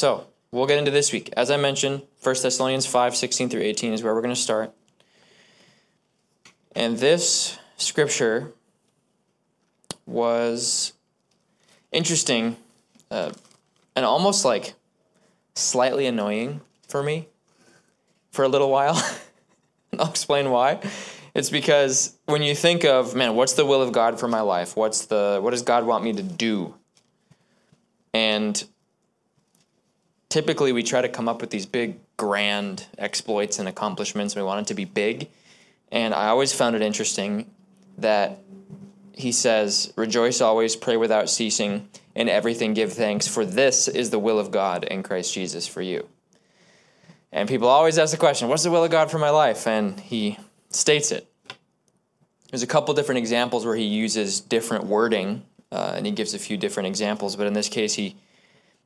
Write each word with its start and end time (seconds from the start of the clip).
So 0.00 0.28
we'll 0.50 0.64
get 0.64 0.78
into 0.78 0.90
this 0.90 1.12
week. 1.12 1.28
As 1.36 1.50
I 1.50 1.58
mentioned, 1.58 2.00
1 2.22 2.36
Thessalonians 2.42 2.86
5 2.86 3.14
16 3.14 3.50
through 3.50 3.60
18 3.60 3.92
is 3.92 4.02
where 4.02 4.14
we're 4.14 4.22
going 4.22 4.34
to 4.34 4.40
start. 4.40 4.72
And 6.74 6.96
this 6.96 7.58
scripture 7.76 8.50
was 10.06 10.94
interesting 11.92 12.56
uh, 13.10 13.32
and 13.94 14.06
almost 14.06 14.42
like 14.42 14.72
slightly 15.54 16.06
annoying 16.06 16.62
for 16.88 17.02
me 17.02 17.28
for 18.30 18.42
a 18.42 18.48
little 18.48 18.70
while. 18.70 18.94
I'll 19.98 20.08
explain 20.08 20.48
why. 20.48 20.80
It's 21.34 21.50
because 21.50 22.16
when 22.24 22.40
you 22.40 22.54
think 22.54 22.86
of, 22.86 23.14
man, 23.14 23.34
what's 23.34 23.52
the 23.52 23.66
will 23.66 23.82
of 23.82 23.92
God 23.92 24.18
for 24.18 24.28
my 24.28 24.40
life? 24.40 24.76
What's 24.76 25.04
the 25.04 25.40
what 25.42 25.50
does 25.50 25.60
God 25.60 25.84
want 25.84 26.04
me 26.04 26.14
to 26.14 26.22
do? 26.22 26.74
And 28.14 28.64
typically 30.30 30.72
we 30.72 30.82
try 30.82 31.02
to 31.02 31.08
come 31.08 31.28
up 31.28 31.42
with 31.42 31.50
these 31.50 31.66
big 31.66 31.98
grand 32.16 32.86
exploits 32.96 33.58
and 33.58 33.68
accomplishments 33.68 34.34
we 34.34 34.42
want 34.42 34.62
it 34.62 34.68
to 34.68 34.74
be 34.74 34.86
big. 34.86 35.28
And 35.92 36.14
I 36.14 36.28
always 36.28 36.52
found 36.54 36.76
it 36.76 36.82
interesting 36.82 37.50
that 37.98 38.38
he 39.12 39.32
says, 39.32 39.92
Rejoice 39.96 40.40
always, 40.40 40.76
pray 40.76 40.96
without 40.96 41.28
ceasing, 41.28 41.88
in 42.14 42.28
everything 42.28 42.74
give 42.74 42.92
thanks, 42.92 43.28
for 43.28 43.44
this 43.44 43.88
is 43.88 44.10
the 44.10 44.18
will 44.18 44.38
of 44.38 44.50
God 44.50 44.84
in 44.84 45.02
Christ 45.02 45.34
Jesus 45.34 45.66
for 45.66 45.82
you. 45.82 46.08
And 47.32 47.48
people 47.48 47.68
always 47.68 47.98
ask 47.98 48.12
the 48.12 48.18
question, 48.18 48.48
What's 48.48 48.62
the 48.62 48.70
will 48.70 48.84
of 48.84 48.90
God 48.90 49.10
for 49.10 49.18
my 49.18 49.30
life? 49.30 49.66
And 49.66 49.98
he 49.98 50.38
states 50.70 51.10
it. 51.10 51.26
There's 52.50 52.62
a 52.62 52.68
couple 52.68 52.94
different 52.94 53.18
examples 53.18 53.64
where 53.64 53.76
he 53.76 53.84
uses 53.84 54.40
different 54.40 54.84
wording, 54.84 55.44
uh, 55.70 55.94
and 55.96 56.06
he 56.06 56.12
gives 56.12 56.34
a 56.34 56.38
few 56.38 56.56
different 56.56 56.88
examples, 56.88 57.36
but 57.36 57.46
in 57.46 57.52
this 57.52 57.68
case, 57.68 57.94
he 57.94 58.16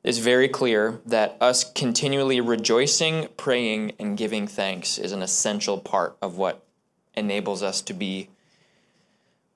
is 0.05 0.19
very 0.19 0.47
clear 0.47 1.01
that 1.03 1.35
us 1.41 1.63
continually 1.73 2.39
rejoicing, 2.39 3.27
praying, 3.37 3.91
and 3.97 4.15
giving 4.15 4.45
thanks 4.45 4.99
is 4.99 5.11
an 5.11 5.23
essential 5.23 5.79
part 5.79 6.15
of 6.21 6.37
what 6.37 6.63
enables 7.15 7.63
us 7.63 7.81
to 7.81 7.91
be 7.91 8.29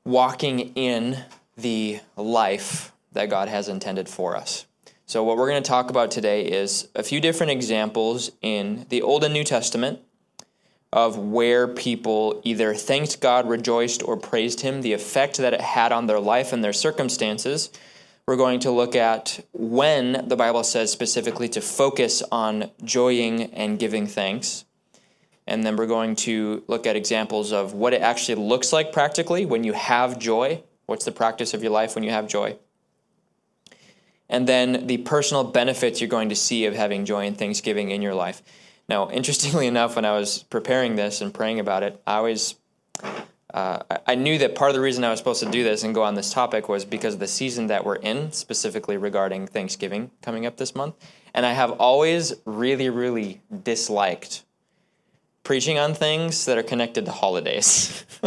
walking 0.03 0.59
in 0.73 1.23
the 1.56 2.00
life 2.17 2.91
that 3.11 3.30
God 3.30 3.47
has 3.47 3.69
intended 3.69 4.09
for 4.09 4.36
us. 4.36 4.66
So, 5.06 5.23
what 5.23 5.38
we're 5.38 5.50
going 5.50 5.61
to 5.61 5.67
talk 5.67 5.91
about 5.91 6.09
today 6.09 6.45
is 6.45 6.88
a 6.95 7.03
few 7.03 7.22
different 7.22 7.52
examples 7.52 8.31
in 8.41 8.88
the 8.89 9.03
Old 9.03 9.23
and 9.23 9.34
New 9.34 9.44
Testament 9.44 10.00
of 10.91 11.16
where 11.16 11.67
people 11.67 12.41
either 12.44 12.73
thanked 12.73 13.22
God, 13.22 13.47
rejoiced, 13.47 14.02
or 14.02 14.17
praised 14.17 14.61
Him, 14.61 14.81
the 14.81 14.94
effect 14.94 15.38
that 15.38 15.53
it 15.53 15.61
had 15.61 15.91
on 15.91 16.08
their 16.08 16.19
life 16.19 16.52
and 16.52 16.63
their 16.63 16.73
circumstances. 16.73 17.69
We're 18.30 18.35
going 18.35 18.59
to 18.59 18.69
look 18.69 18.95
at 18.95 19.44
when 19.53 20.27
the 20.27 20.35
Bible 20.35 20.63
says 20.63 20.91
specifically 20.91 21.49
to 21.49 21.61
focus 21.61 22.22
on 22.31 22.69
joying 22.83 23.52
and 23.55 23.80
giving 23.80 24.05
thanks. 24.05 24.66
And 25.47 25.63
then 25.63 25.75
we're 25.75 25.88
going 25.88 26.16
to 26.17 26.63
look 26.67 26.85
at 26.85 26.95
examples 26.95 27.52
of 27.52 27.73
what 27.73 27.91
it 27.91 28.03
actually 28.03 28.35
looks 28.35 28.72
like 28.72 28.94
practically 28.94 29.47
when 29.47 29.63
you 29.63 29.73
have 29.73 30.19
joy. 30.19 30.61
What's 30.85 31.05
the 31.05 31.11
practice 31.11 31.55
of 31.55 31.63
your 31.63 31.72
life 31.72 31.95
when 31.95 32.03
you 32.03 32.11
have 32.11 32.27
joy? 32.27 32.57
And 34.30 34.45
then 34.47 34.85
the 34.85 34.97
personal 34.97 35.44
benefits 35.44 36.00
you're 36.00 36.07
going 36.07 36.30
to 36.30 36.35
see 36.35 36.67
of 36.67 36.75
having 36.75 37.05
joy 37.05 37.25
and 37.25 37.35
thanksgiving 37.35 37.89
in 37.89 38.03
your 38.03 38.13
life. 38.13 38.44
Now, 38.88 39.09
interestingly 39.09 39.66
enough, 39.73 39.95
when 39.95 40.05
I 40.05 40.16
was 40.16 40.44
preparing 40.44 40.97
this 40.97 41.22
and 41.22 41.33
praying 41.33 41.59
about 41.59 41.81
it, 41.81 42.00
I 42.05 42.17
always 42.17 42.53
uh, 43.53 43.80
I 44.05 44.16
knew 44.16 44.38
that 44.38 44.55
part 44.55 44.69
of 44.69 44.75
the 44.75 44.81
reason 44.81 45.03
I 45.03 45.09
was 45.09 45.19
supposed 45.19 45.42
to 45.44 45.50
do 45.50 45.64
this 45.64 45.83
and 45.83 45.95
go 45.95 46.03
on 46.03 46.14
this 46.14 46.31
topic 46.31 46.69
was 46.69 46.86
because 46.86 47.16
of 47.16 47.19
the 47.19 47.28
season 47.28 47.67
that 47.67 47.83
we're 47.83 47.95
in, 47.95 48.31
specifically 48.31 48.97
regarding 48.97 49.47
Thanksgiving 49.47 50.11
coming 50.22 50.45
up 50.45 50.58
this 50.58 50.75
month. 50.75 50.95
And 51.33 51.45
I 51.45 51.53
have 51.53 51.72
always 51.72 52.33
really, 52.45 52.89
really 52.89 53.41
disliked 53.64 54.44
preaching 55.44 55.80
on 55.80 55.95
things 55.95 56.45
that 56.45 56.59
are 56.59 56.64
connected 56.64 57.06
to 57.06 57.11
holidays. 57.11 58.06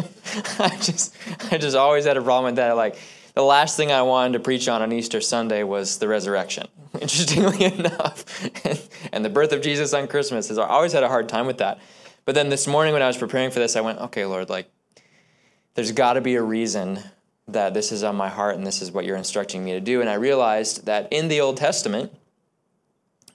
I 0.58 0.76
just 0.80 1.14
I 1.52 1.58
just 1.58 1.76
always 1.76 2.04
had 2.04 2.16
a 2.16 2.22
problem 2.22 2.46
with 2.46 2.56
that. 2.56 2.72
Like 2.72 2.96
the 3.34 3.42
last 3.42 3.76
thing 3.76 3.92
I 3.92 4.02
wanted 4.02 4.32
to 4.34 4.40
preach 4.40 4.66
on 4.66 4.82
on 4.82 4.92
Easter 4.92 5.20
Sunday 5.20 5.62
was 5.62 5.98
the 5.98 6.08
resurrection. 6.08 6.66
Interestingly 7.00 7.64
enough, 7.78 8.66
and, 8.66 8.88
and 9.12 9.24
the 9.24 9.30
birth 9.30 9.52
of 9.52 9.62
Jesus 9.62 9.94
on 9.94 10.08
Christmas 10.08 10.50
is 10.50 10.58
I 10.58 10.66
always 10.66 10.92
had 10.92 11.04
a 11.04 11.08
hard 11.08 11.28
time 11.28 11.46
with 11.46 11.58
that. 11.58 11.78
But 12.24 12.34
then 12.34 12.48
this 12.48 12.66
morning 12.66 12.92
when 12.92 13.02
I 13.02 13.06
was 13.06 13.16
preparing 13.16 13.52
for 13.52 13.60
this, 13.60 13.76
I 13.76 13.80
went, 13.82 14.00
okay, 14.00 14.26
Lord, 14.26 14.48
like 14.48 14.68
there's 15.74 15.92
got 15.92 16.14
to 16.14 16.20
be 16.20 16.34
a 16.34 16.42
reason 16.42 17.00
that 17.48 17.74
this 17.74 17.92
is 17.92 18.02
on 18.02 18.16
my 18.16 18.28
heart 18.28 18.56
and 18.56 18.66
this 18.66 18.82
is 18.82 18.92
what 18.92 19.04
you're 19.04 19.16
instructing 19.16 19.64
me 19.64 19.72
to 19.72 19.80
do. 19.80 20.00
And 20.00 20.08
I 20.08 20.14
realized 20.14 20.86
that 20.86 21.08
in 21.10 21.28
the 21.28 21.40
Old 21.40 21.56
Testament, 21.56 22.12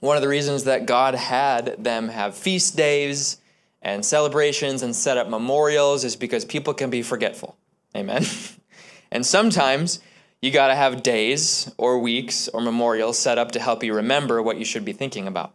one 0.00 0.16
of 0.16 0.22
the 0.22 0.28
reasons 0.28 0.64
that 0.64 0.86
God 0.86 1.14
had 1.14 1.82
them 1.82 2.08
have 2.08 2.36
feast 2.36 2.76
days 2.76 3.38
and 3.82 4.04
celebrations 4.04 4.82
and 4.82 4.94
set 4.94 5.18
up 5.18 5.28
memorials 5.28 6.04
is 6.04 6.16
because 6.16 6.44
people 6.44 6.74
can 6.74 6.90
be 6.90 7.02
forgetful. 7.02 7.56
Amen. 7.96 8.24
and 9.10 9.26
sometimes 9.26 10.00
you 10.40 10.50
got 10.50 10.68
to 10.68 10.74
have 10.74 11.02
days 11.02 11.72
or 11.78 11.98
weeks 11.98 12.48
or 12.48 12.60
memorials 12.60 13.18
set 13.18 13.38
up 13.38 13.52
to 13.52 13.60
help 13.60 13.82
you 13.82 13.94
remember 13.94 14.40
what 14.42 14.58
you 14.58 14.64
should 14.64 14.84
be 14.84 14.92
thinking 14.92 15.26
about. 15.26 15.54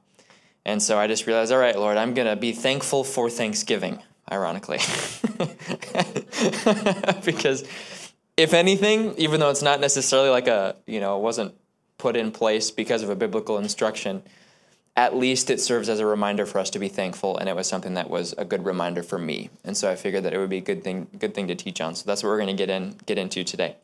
And 0.65 0.81
so 0.81 0.97
I 0.97 1.07
just 1.07 1.27
realized, 1.27 1.51
all 1.51 1.59
right, 1.59 1.77
Lord, 1.77 1.97
I'm 1.97 2.13
going 2.13 2.27
to 2.27 2.35
be 2.35 2.51
thankful 2.53 3.03
for 3.03 3.29
Thanksgiving, 3.29 4.01
ironically. 4.33 4.77
because 7.25 7.63
if 8.35 8.53
anything, 8.53 9.13
even 9.17 9.39
though 9.39 9.49
it's 9.49 9.61
not 9.61 9.79
necessarily 9.79 10.29
like 10.29 10.47
a, 10.47 10.75
you 10.85 10.99
know, 10.99 11.17
it 11.17 11.21
wasn't 11.21 11.53
put 11.97 12.15
in 12.15 12.31
place 12.31 12.71
because 12.71 13.03
of 13.03 13.09
a 13.09 13.15
biblical 13.15 13.57
instruction, 13.57 14.23
at 14.95 15.15
least 15.15 15.49
it 15.49 15.59
serves 15.59 15.89
as 15.89 15.99
a 15.99 16.05
reminder 16.05 16.45
for 16.45 16.59
us 16.59 16.69
to 16.71 16.79
be 16.79 16.87
thankful 16.87 17.37
and 17.37 17.49
it 17.49 17.55
was 17.55 17.67
something 17.67 17.95
that 17.95 18.09
was 18.09 18.33
a 18.37 18.45
good 18.45 18.65
reminder 18.65 19.01
for 19.01 19.17
me. 19.17 19.49
And 19.63 19.75
so 19.75 19.89
i 19.89 19.95
figured 19.95 20.23
that 20.23 20.33
it 20.33 20.37
would 20.37 20.49
be 20.49 20.57
a 20.57 20.61
good 20.61 20.83
thing 20.83 21.07
good 21.17 21.33
thing 21.33 21.47
to 21.47 21.55
teach 21.55 21.81
on. 21.81 21.95
So 21.95 22.03
that's 22.05 22.23
what 22.23 22.29
we're 22.29 22.37
going 22.37 22.55
to 22.55 22.63
get 22.65 22.69
in 22.69 22.95
get 23.05 23.17
into 23.17 23.43
today. 23.43 23.75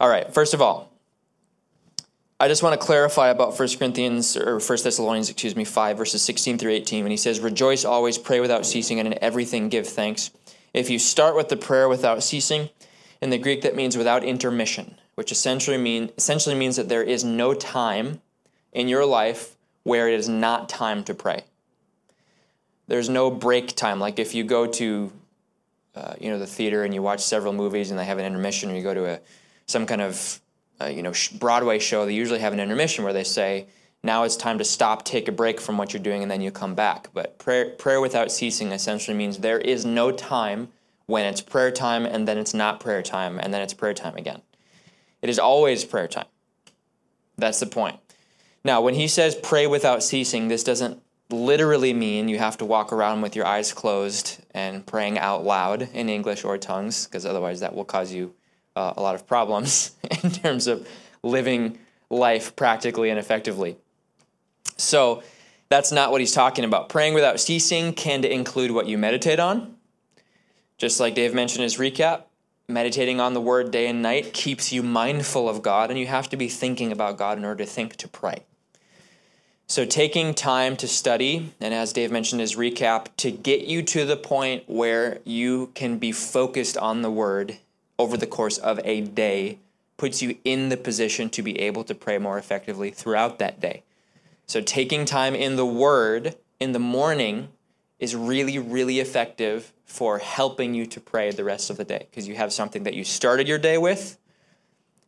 All 0.00 0.08
right 0.08 0.32
first 0.32 0.54
of 0.54 0.62
all 0.62 0.90
i 2.40 2.48
just 2.48 2.62
want 2.62 2.78
to 2.78 2.86
clarify 2.86 3.28
about 3.28 3.58
1 3.58 3.68
corinthians 3.78 4.36
or 4.36 4.58
1 4.58 4.60
thessalonians 4.82 5.30
excuse 5.30 5.56
me 5.56 5.64
5 5.64 5.96
verses 5.98 6.22
16 6.22 6.58
through 6.58 6.72
18 6.72 7.04
when 7.04 7.10
he 7.10 7.16
says 7.16 7.40
rejoice 7.40 7.84
always 7.84 8.18
pray 8.18 8.40
without 8.40 8.66
ceasing 8.66 8.98
and 8.98 9.06
in 9.08 9.22
everything 9.22 9.68
give 9.68 9.86
thanks 9.86 10.30
if 10.74 10.90
you 10.90 10.98
start 10.98 11.34
with 11.34 11.48
the 11.48 11.56
prayer 11.56 11.88
without 11.88 12.22
ceasing 12.22 12.70
in 13.20 13.30
the 13.30 13.38
greek 13.38 13.62
that 13.62 13.76
means 13.76 13.96
without 13.96 14.24
intermission 14.24 14.96
which 15.14 15.32
essentially 15.32 15.76
mean 15.76 16.10
essentially 16.16 16.54
means 16.54 16.76
that 16.76 16.88
there 16.88 17.02
is 17.02 17.24
no 17.24 17.52
time 17.52 18.20
in 18.72 18.86
your 18.86 19.04
life 19.04 19.56
where 19.82 20.08
it 20.08 20.14
is 20.14 20.28
not 20.28 20.68
time 20.68 21.02
to 21.04 21.14
pray. 21.14 21.42
There's 22.86 23.08
no 23.08 23.30
break 23.30 23.74
time. 23.74 24.00
Like 24.00 24.18
if 24.18 24.34
you 24.34 24.44
go 24.44 24.66
to, 24.66 25.12
uh, 25.94 26.14
you 26.20 26.30
know, 26.30 26.38
the 26.38 26.46
theater 26.46 26.84
and 26.84 26.94
you 26.94 27.02
watch 27.02 27.20
several 27.20 27.52
movies 27.52 27.90
and 27.90 27.98
they 27.98 28.04
have 28.04 28.18
an 28.18 28.24
intermission, 28.24 28.70
or 28.70 28.74
you 28.74 28.82
go 28.82 28.94
to 28.94 29.14
a 29.14 29.20
some 29.66 29.86
kind 29.86 30.00
of, 30.00 30.40
uh, 30.80 30.86
you 30.86 31.02
know, 31.02 31.12
Broadway 31.38 31.78
show, 31.78 32.06
they 32.06 32.14
usually 32.14 32.40
have 32.40 32.52
an 32.52 32.60
intermission 32.60 33.04
where 33.04 33.12
they 33.12 33.24
say, 33.24 33.66
now 34.02 34.22
it's 34.22 34.36
time 34.36 34.58
to 34.58 34.64
stop, 34.64 35.04
take 35.04 35.26
a 35.26 35.32
break 35.32 35.60
from 35.60 35.76
what 35.76 35.92
you're 35.92 36.02
doing, 36.02 36.22
and 36.22 36.30
then 36.30 36.40
you 36.40 36.50
come 36.50 36.74
back. 36.74 37.08
But 37.12 37.38
prayer, 37.38 37.70
prayer 37.70 38.00
without 38.00 38.30
ceasing 38.30 38.70
essentially 38.70 39.16
means 39.16 39.38
there 39.38 39.58
is 39.58 39.84
no 39.84 40.12
time 40.12 40.68
when 41.06 41.24
it's 41.24 41.40
prayer 41.40 41.70
time 41.70 42.04
and 42.04 42.28
then 42.28 42.38
it's 42.38 42.54
not 42.54 42.80
prayer 42.80 43.02
time 43.02 43.40
and 43.40 43.52
then 43.52 43.62
it's 43.62 43.74
prayer 43.74 43.94
time 43.94 44.16
again. 44.16 44.42
It 45.20 45.28
is 45.28 45.38
always 45.38 45.84
prayer 45.84 46.06
time. 46.06 46.26
That's 47.36 47.60
the 47.60 47.66
point. 47.66 47.98
Now, 48.62 48.80
when 48.80 48.94
he 48.94 49.08
says 49.08 49.34
pray 49.34 49.66
without 49.66 50.02
ceasing, 50.02 50.48
this 50.48 50.62
doesn't 50.62 51.02
literally 51.30 51.92
mean 51.92 52.28
you 52.28 52.38
have 52.38 52.58
to 52.58 52.64
walk 52.64 52.92
around 52.92 53.20
with 53.20 53.34
your 53.34 53.46
eyes 53.46 53.72
closed 53.72 54.40
and 54.52 54.86
praying 54.86 55.18
out 55.18 55.44
loud 55.44 55.88
in 55.92 56.08
English 56.08 56.44
or 56.44 56.58
tongues, 56.58 57.06
because 57.06 57.26
otherwise 57.26 57.60
that 57.60 57.74
will 57.74 57.84
cause 57.84 58.12
you 58.12 58.34
uh, 58.78 58.94
a 58.96 59.02
lot 59.02 59.14
of 59.14 59.26
problems 59.26 59.96
in 60.22 60.30
terms 60.30 60.66
of 60.66 60.86
living 61.22 61.78
life 62.10 62.54
practically 62.54 63.10
and 63.10 63.18
effectively. 63.18 63.76
So, 64.76 65.22
that's 65.68 65.92
not 65.92 66.10
what 66.10 66.20
he's 66.22 66.32
talking 66.32 66.64
about. 66.64 66.88
Praying 66.88 67.12
without 67.12 67.40
ceasing 67.40 67.92
can 67.92 68.24
include 68.24 68.70
what 68.70 68.86
you 68.86 68.96
meditate 68.96 69.38
on. 69.38 69.76
Just 70.78 70.98
like 70.98 71.14
Dave 71.14 71.34
mentioned 71.34 71.62
his 71.62 71.76
recap, 71.76 72.22
meditating 72.68 73.20
on 73.20 73.34
the 73.34 73.40
word 73.40 73.70
day 73.70 73.86
and 73.86 74.00
night 74.00 74.32
keeps 74.32 74.72
you 74.72 74.82
mindful 74.82 75.46
of 75.46 75.60
God, 75.60 75.90
and 75.90 75.98
you 75.98 76.06
have 76.06 76.30
to 76.30 76.38
be 76.38 76.48
thinking 76.48 76.90
about 76.90 77.18
God 77.18 77.36
in 77.36 77.44
order 77.44 77.64
to 77.64 77.70
think 77.70 77.96
to 77.96 78.08
pray. 78.08 78.44
So, 79.66 79.84
taking 79.84 80.32
time 80.32 80.76
to 80.78 80.88
study, 80.88 81.52
and 81.60 81.74
as 81.74 81.92
Dave 81.92 82.10
mentioned 82.10 82.40
his 82.40 82.56
recap, 82.56 83.08
to 83.18 83.30
get 83.30 83.66
you 83.66 83.82
to 83.82 84.06
the 84.06 84.16
point 84.16 84.64
where 84.66 85.18
you 85.24 85.72
can 85.74 85.98
be 85.98 86.12
focused 86.12 86.78
on 86.78 87.02
the 87.02 87.10
word 87.10 87.58
over 87.98 88.16
the 88.16 88.26
course 88.26 88.58
of 88.58 88.80
a 88.84 89.00
day 89.02 89.58
puts 89.96 90.22
you 90.22 90.36
in 90.44 90.68
the 90.68 90.76
position 90.76 91.30
to 91.30 91.42
be 91.42 91.58
able 91.60 91.84
to 91.84 91.94
pray 91.94 92.18
more 92.18 92.38
effectively 92.38 92.90
throughout 92.90 93.38
that 93.38 93.60
day. 93.60 93.82
So, 94.46 94.60
taking 94.60 95.04
time 95.04 95.34
in 95.34 95.56
the 95.56 95.66
word 95.66 96.36
in 96.60 96.72
the 96.72 96.78
morning 96.78 97.48
is 97.98 98.14
really, 98.16 98.58
really 98.58 99.00
effective 99.00 99.72
for 99.84 100.18
helping 100.18 100.74
you 100.74 100.86
to 100.86 101.00
pray 101.00 101.30
the 101.30 101.44
rest 101.44 101.70
of 101.70 101.76
the 101.76 101.84
day 101.84 102.06
because 102.10 102.28
you 102.28 102.36
have 102.36 102.52
something 102.52 102.84
that 102.84 102.94
you 102.94 103.04
started 103.04 103.48
your 103.48 103.58
day 103.58 103.78
with 103.78 104.18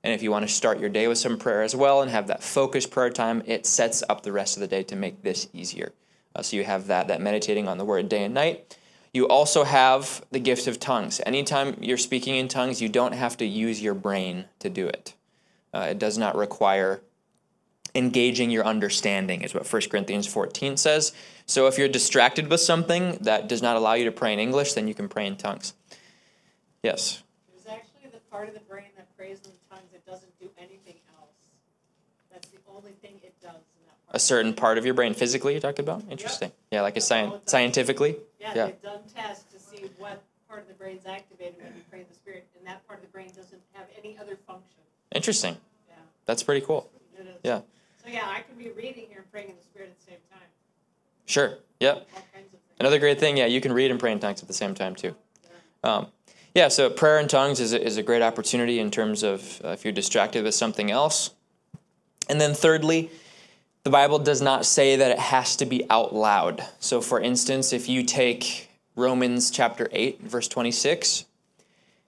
And 0.02 0.14
if 0.14 0.22
you 0.22 0.30
want 0.30 0.46
to 0.48 0.52
start 0.52 0.80
your 0.80 0.88
day 0.88 1.08
with 1.08 1.18
some 1.18 1.38
prayer 1.38 1.62
as 1.62 1.76
well 1.76 2.00
and 2.00 2.10
have 2.10 2.28
that 2.28 2.42
focused 2.42 2.90
prayer 2.90 3.10
time, 3.10 3.42
it 3.46 3.66
sets 3.66 4.02
up 4.08 4.22
the 4.22 4.32
rest 4.32 4.56
of 4.56 4.60
the 4.62 4.66
day 4.68 4.82
to 4.84 4.96
make 4.96 5.22
this 5.22 5.48
easier. 5.52 5.92
Uh, 6.34 6.42
so 6.42 6.56
you 6.56 6.64
have 6.64 6.86
that, 6.86 7.08
that 7.08 7.20
meditating 7.20 7.68
on 7.68 7.78
the 7.78 7.84
word 7.84 8.08
day 8.08 8.24
and 8.24 8.34
night. 8.34 8.78
You 9.12 9.26
also 9.26 9.64
have 9.64 10.24
the 10.30 10.38
gift 10.38 10.66
of 10.66 10.78
tongues. 10.78 11.20
Anytime 11.26 11.76
you're 11.80 11.98
speaking 11.98 12.36
in 12.36 12.48
tongues, 12.48 12.80
you 12.80 12.88
don't 12.88 13.12
have 13.12 13.36
to 13.38 13.44
use 13.44 13.82
your 13.82 13.94
brain 13.94 14.44
to 14.60 14.70
do 14.70 14.86
it. 14.86 15.14
Uh, 15.74 15.88
it 15.90 15.98
does 15.98 16.16
not 16.16 16.36
require 16.36 17.00
engaging 17.94 18.50
your 18.50 18.64
understanding, 18.64 19.42
is 19.42 19.54
what 19.54 19.70
1 19.70 19.82
Corinthians 19.90 20.26
14 20.26 20.76
says. 20.76 21.12
So 21.46 21.66
if 21.66 21.78
you're 21.78 21.88
distracted 21.88 22.48
with 22.48 22.60
something 22.60 23.18
that 23.22 23.48
does 23.48 23.62
not 23.62 23.76
allow 23.76 23.94
you 23.94 24.04
to 24.04 24.12
pray 24.12 24.32
in 24.32 24.38
English, 24.38 24.74
then 24.74 24.86
you 24.86 24.94
can 24.94 25.08
pray 25.08 25.26
in 25.26 25.36
tongues. 25.36 25.74
Yes? 26.82 27.22
There's 27.52 27.66
actually 27.66 28.10
the 28.12 28.20
part 28.30 28.48
of 28.48 28.54
the 28.54 28.60
brain 28.60 28.86
that 28.96 29.14
prays 29.16 29.40
in 29.44 29.52
tongues, 29.68 29.92
it 29.92 30.06
doesn't 30.06 30.38
do 30.38 30.48
anything 30.56 30.96
else. 31.18 31.34
That's 32.32 32.48
the 32.48 32.58
only 32.72 32.92
thing 33.02 33.20
it 33.22 33.34
does 33.42 33.50
in 33.54 33.82
that 33.86 33.98
part. 33.98 33.99
A 34.12 34.18
certain 34.18 34.54
part 34.54 34.76
of 34.78 34.84
your 34.84 34.94
brain 34.94 35.14
physically, 35.14 35.52
you're 35.52 35.60
talking 35.60 35.84
about? 35.84 36.02
Interesting. 36.10 36.50
Yeah, 36.72 36.82
like 36.82 36.94
a 36.94 37.00
That's 37.00 37.12
all 37.12 37.34
sci- 37.34 37.40
scientifically? 37.46 38.16
Yeah, 38.40 38.52
yeah. 38.54 38.66
they've 38.66 38.82
done 38.82 39.00
tests 39.14 39.44
to 39.52 39.58
see 39.58 39.84
what 39.98 40.22
part 40.48 40.62
of 40.62 40.68
the 40.68 40.74
brain's 40.74 41.06
activated 41.06 41.54
when 41.62 41.74
you 41.76 41.82
pray 41.88 42.00
in 42.00 42.06
the 42.08 42.14
spirit, 42.14 42.46
and 42.58 42.66
that 42.66 42.86
part 42.88 42.98
of 42.98 43.06
the 43.06 43.12
brain 43.12 43.28
doesn't 43.28 43.62
have 43.72 43.86
any 43.96 44.18
other 44.18 44.36
function. 44.46 44.80
Interesting. 45.14 45.56
Yeah, 45.88 45.94
That's 46.26 46.42
pretty 46.42 46.60
cool. 46.66 46.90
it 47.16 47.22
is. 47.22 47.34
Yeah. 47.44 47.60
So 48.02 48.10
yeah, 48.10 48.26
I 48.26 48.40
can 48.40 48.56
be 48.58 48.70
reading 48.70 49.06
here 49.08 49.18
and 49.18 49.30
praying 49.30 49.50
in 49.50 49.56
the 49.56 49.62
spirit 49.62 49.90
at 49.90 50.00
the 50.00 50.06
same 50.06 50.20
time. 50.30 50.48
Sure. 51.26 51.58
Yep. 51.78 51.96
All 51.96 52.02
kinds 52.34 52.46
of 52.46 52.50
things. 52.50 52.62
Another 52.80 52.98
great 52.98 53.20
thing, 53.20 53.36
yeah, 53.36 53.46
you 53.46 53.60
can 53.60 53.72
read 53.72 53.90
and 53.92 54.00
pray 54.00 54.10
in 54.10 54.18
tongues 54.18 54.42
at 54.42 54.48
the 54.48 54.54
same 54.54 54.74
time 54.74 54.96
too. 54.96 55.14
Um, 55.84 56.08
yeah, 56.54 56.66
so 56.66 56.90
prayer 56.90 57.20
in 57.20 57.28
tongues 57.28 57.60
is 57.60 57.72
a, 57.72 57.80
is 57.80 57.96
a 57.96 58.02
great 58.02 58.22
opportunity 58.22 58.80
in 58.80 58.90
terms 58.90 59.22
of 59.22 59.60
uh, 59.64 59.68
if 59.68 59.84
you're 59.84 59.92
distracted 59.92 60.42
with 60.42 60.54
something 60.54 60.90
else. 60.90 61.30
And 62.28 62.40
then 62.40 62.54
thirdly, 62.54 63.10
the 63.82 63.90
Bible 63.90 64.18
does 64.18 64.42
not 64.42 64.66
say 64.66 64.96
that 64.96 65.10
it 65.10 65.18
has 65.18 65.56
to 65.56 65.66
be 65.66 65.88
out 65.88 66.14
loud. 66.14 66.66
So 66.80 67.00
for 67.00 67.20
instance, 67.20 67.72
if 67.72 67.88
you 67.88 68.02
take 68.02 68.68
Romans 68.94 69.50
chapter 69.50 69.88
8, 69.90 70.22
verse 70.22 70.48
26, 70.48 71.24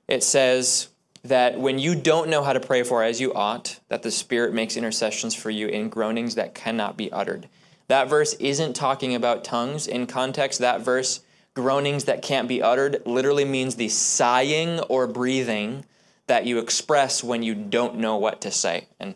it 0.08 0.22
says 0.22 0.88
that 1.24 1.58
when 1.58 1.78
you 1.78 1.94
don't 1.94 2.28
know 2.28 2.42
how 2.42 2.52
to 2.52 2.60
pray 2.60 2.82
for 2.82 3.02
as 3.02 3.20
you 3.20 3.32
ought, 3.32 3.80
that 3.88 4.02
the 4.02 4.10
Spirit 4.10 4.52
makes 4.52 4.76
intercessions 4.76 5.34
for 5.34 5.50
you 5.50 5.68
in 5.68 5.88
groanings 5.88 6.34
that 6.34 6.54
cannot 6.54 6.96
be 6.96 7.10
uttered. 7.12 7.48
That 7.88 8.08
verse 8.08 8.34
isn't 8.34 8.74
talking 8.74 9.14
about 9.14 9.44
tongues. 9.44 9.86
In 9.86 10.06
context, 10.06 10.58
that 10.58 10.80
verse, 10.82 11.20
groanings 11.54 12.04
that 12.04 12.22
can't 12.22 12.48
be 12.48 12.62
uttered, 12.62 13.02
literally 13.06 13.44
means 13.44 13.76
the 13.76 13.88
sighing 13.88 14.80
or 14.80 15.06
breathing 15.06 15.84
that 16.26 16.44
you 16.44 16.58
express 16.58 17.22
when 17.22 17.42
you 17.42 17.54
don't 17.54 17.96
know 17.96 18.16
what 18.16 18.40
to 18.42 18.50
say. 18.50 18.86
And 18.98 19.14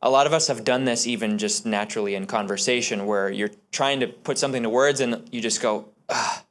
a 0.00 0.10
lot 0.10 0.26
of 0.26 0.32
us 0.32 0.46
have 0.46 0.64
done 0.64 0.84
this 0.84 1.06
even 1.06 1.38
just 1.38 1.66
naturally 1.66 2.14
in 2.14 2.26
conversation 2.26 3.06
where 3.06 3.30
you're 3.30 3.50
trying 3.72 4.00
to 4.00 4.06
put 4.06 4.38
something 4.38 4.62
to 4.62 4.70
words 4.70 5.00
and 5.00 5.28
you 5.32 5.40
just 5.40 5.60
go, 5.60 5.88
ah, 6.08 6.44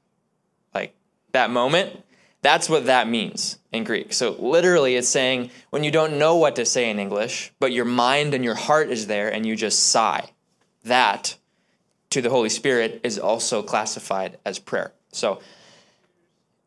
like 0.73 0.94
that 1.31 1.49
moment. 1.49 2.03
That's 2.41 2.69
what 2.69 2.85
that 2.85 3.07
means 3.07 3.57
in 3.71 3.83
Greek. 3.83 4.13
So 4.13 4.31
literally, 4.31 4.95
it's 4.95 5.07
saying 5.07 5.49
when 5.69 5.83
you 5.83 5.91
don't 5.91 6.19
know 6.19 6.35
what 6.35 6.55
to 6.57 6.65
say 6.65 6.89
in 6.89 6.99
English, 6.99 7.51
but 7.59 7.71
your 7.71 7.85
mind 7.85 8.33
and 8.33 8.44
your 8.44 8.55
heart 8.55 8.89
is 8.89 9.07
there 9.07 9.31
and 9.31 9.45
you 9.45 9.55
just 9.55 9.89
sigh. 9.89 10.31
That 10.83 11.38
to 12.09 12.21
the 12.21 12.29
Holy 12.29 12.49
Spirit 12.49 13.01
is 13.03 13.17
also 13.17 13.61
classified 13.61 14.38
as 14.45 14.59
prayer. 14.59 14.94
So, 15.11 15.41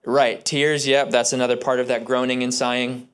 right, 0.05 0.44
tears, 0.44 0.87
yep, 0.87 1.11
that's 1.11 1.32
another 1.32 1.56
part 1.56 1.81
of 1.81 1.88
that 1.88 2.05
groaning 2.05 2.43
and 2.43 2.53
sighing. 2.53 3.09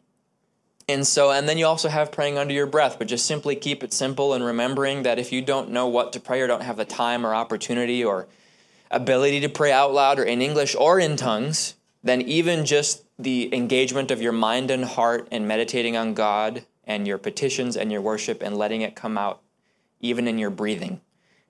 And 0.88 1.04
so, 1.06 1.32
and 1.32 1.48
then 1.48 1.58
you 1.58 1.66
also 1.66 1.88
have 1.88 2.12
praying 2.12 2.38
under 2.38 2.54
your 2.54 2.66
breath, 2.66 2.96
but 2.98 3.08
just 3.08 3.26
simply 3.26 3.56
keep 3.56 3.82
it 3.82 3.92
simple 3.92 4.32
and 4.34 4.44
remembering 4.44 5.02
that 5.02 5.18
if 5.18 5.32
you 5.32 5.42
don't 5.42 5.70
know 5.70 5.88
what 5.88 6.12
to 6.12 6.20
pray 6.20 6.40
or 6.40 6.46
don't 6.46 6.62
have 6.62 6.76
the 6.76 6.84
time 6.84 7.26
or 7.26 7.34
opportunity 7.34 8.04
or 8.04 8.28
ability 8.90 9.40
to 9.40 9.48
pray 9.48 9.72
out 9.72 9.92
loud 9.92 10.20
or 10.20 10.24
in 10.24 10.40
English 10.40 10.76
or 10.76 11.00
in 11.00 11.16
tongues, 11.16 11.74
then 12.04 12.22
even 12.22 12.64
just 12.64 13.02
the 13.18 13.52
engagement 13.52 14.12
of 14.12 14.22
your 14.22 14.32
mind 14.32 14.70
and 14.70 14.84
heart 14.84 15.26
and 15.32 15.48
meditating 15.48 15.96
on 15.96 16.14
God 16.14 16.64
and 16.84 17.04
your 17.06 17.18
petitions 17.18 17.76
and 17.76 17.90
your 17.90 18.00
worship 18.00 18.40
and 18.40 18.56
letting 18.56 18.82
it 18.82 18.94
come 18.94 19.18
out, 19.18 19.40
even 20.00 20.28
in 20.28 20.38
your 20.38 20.50
breathing, 20.50 21.00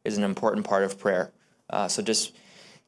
is 0.02 0.16
an 0.16 0.24
important 0.24 0.64
part 0.64 0.82
of 0.82 0.98
prayer. 0.98 1.30
Uh, 1.68 1.88
so 1.88 2.00
just 2.02 2.34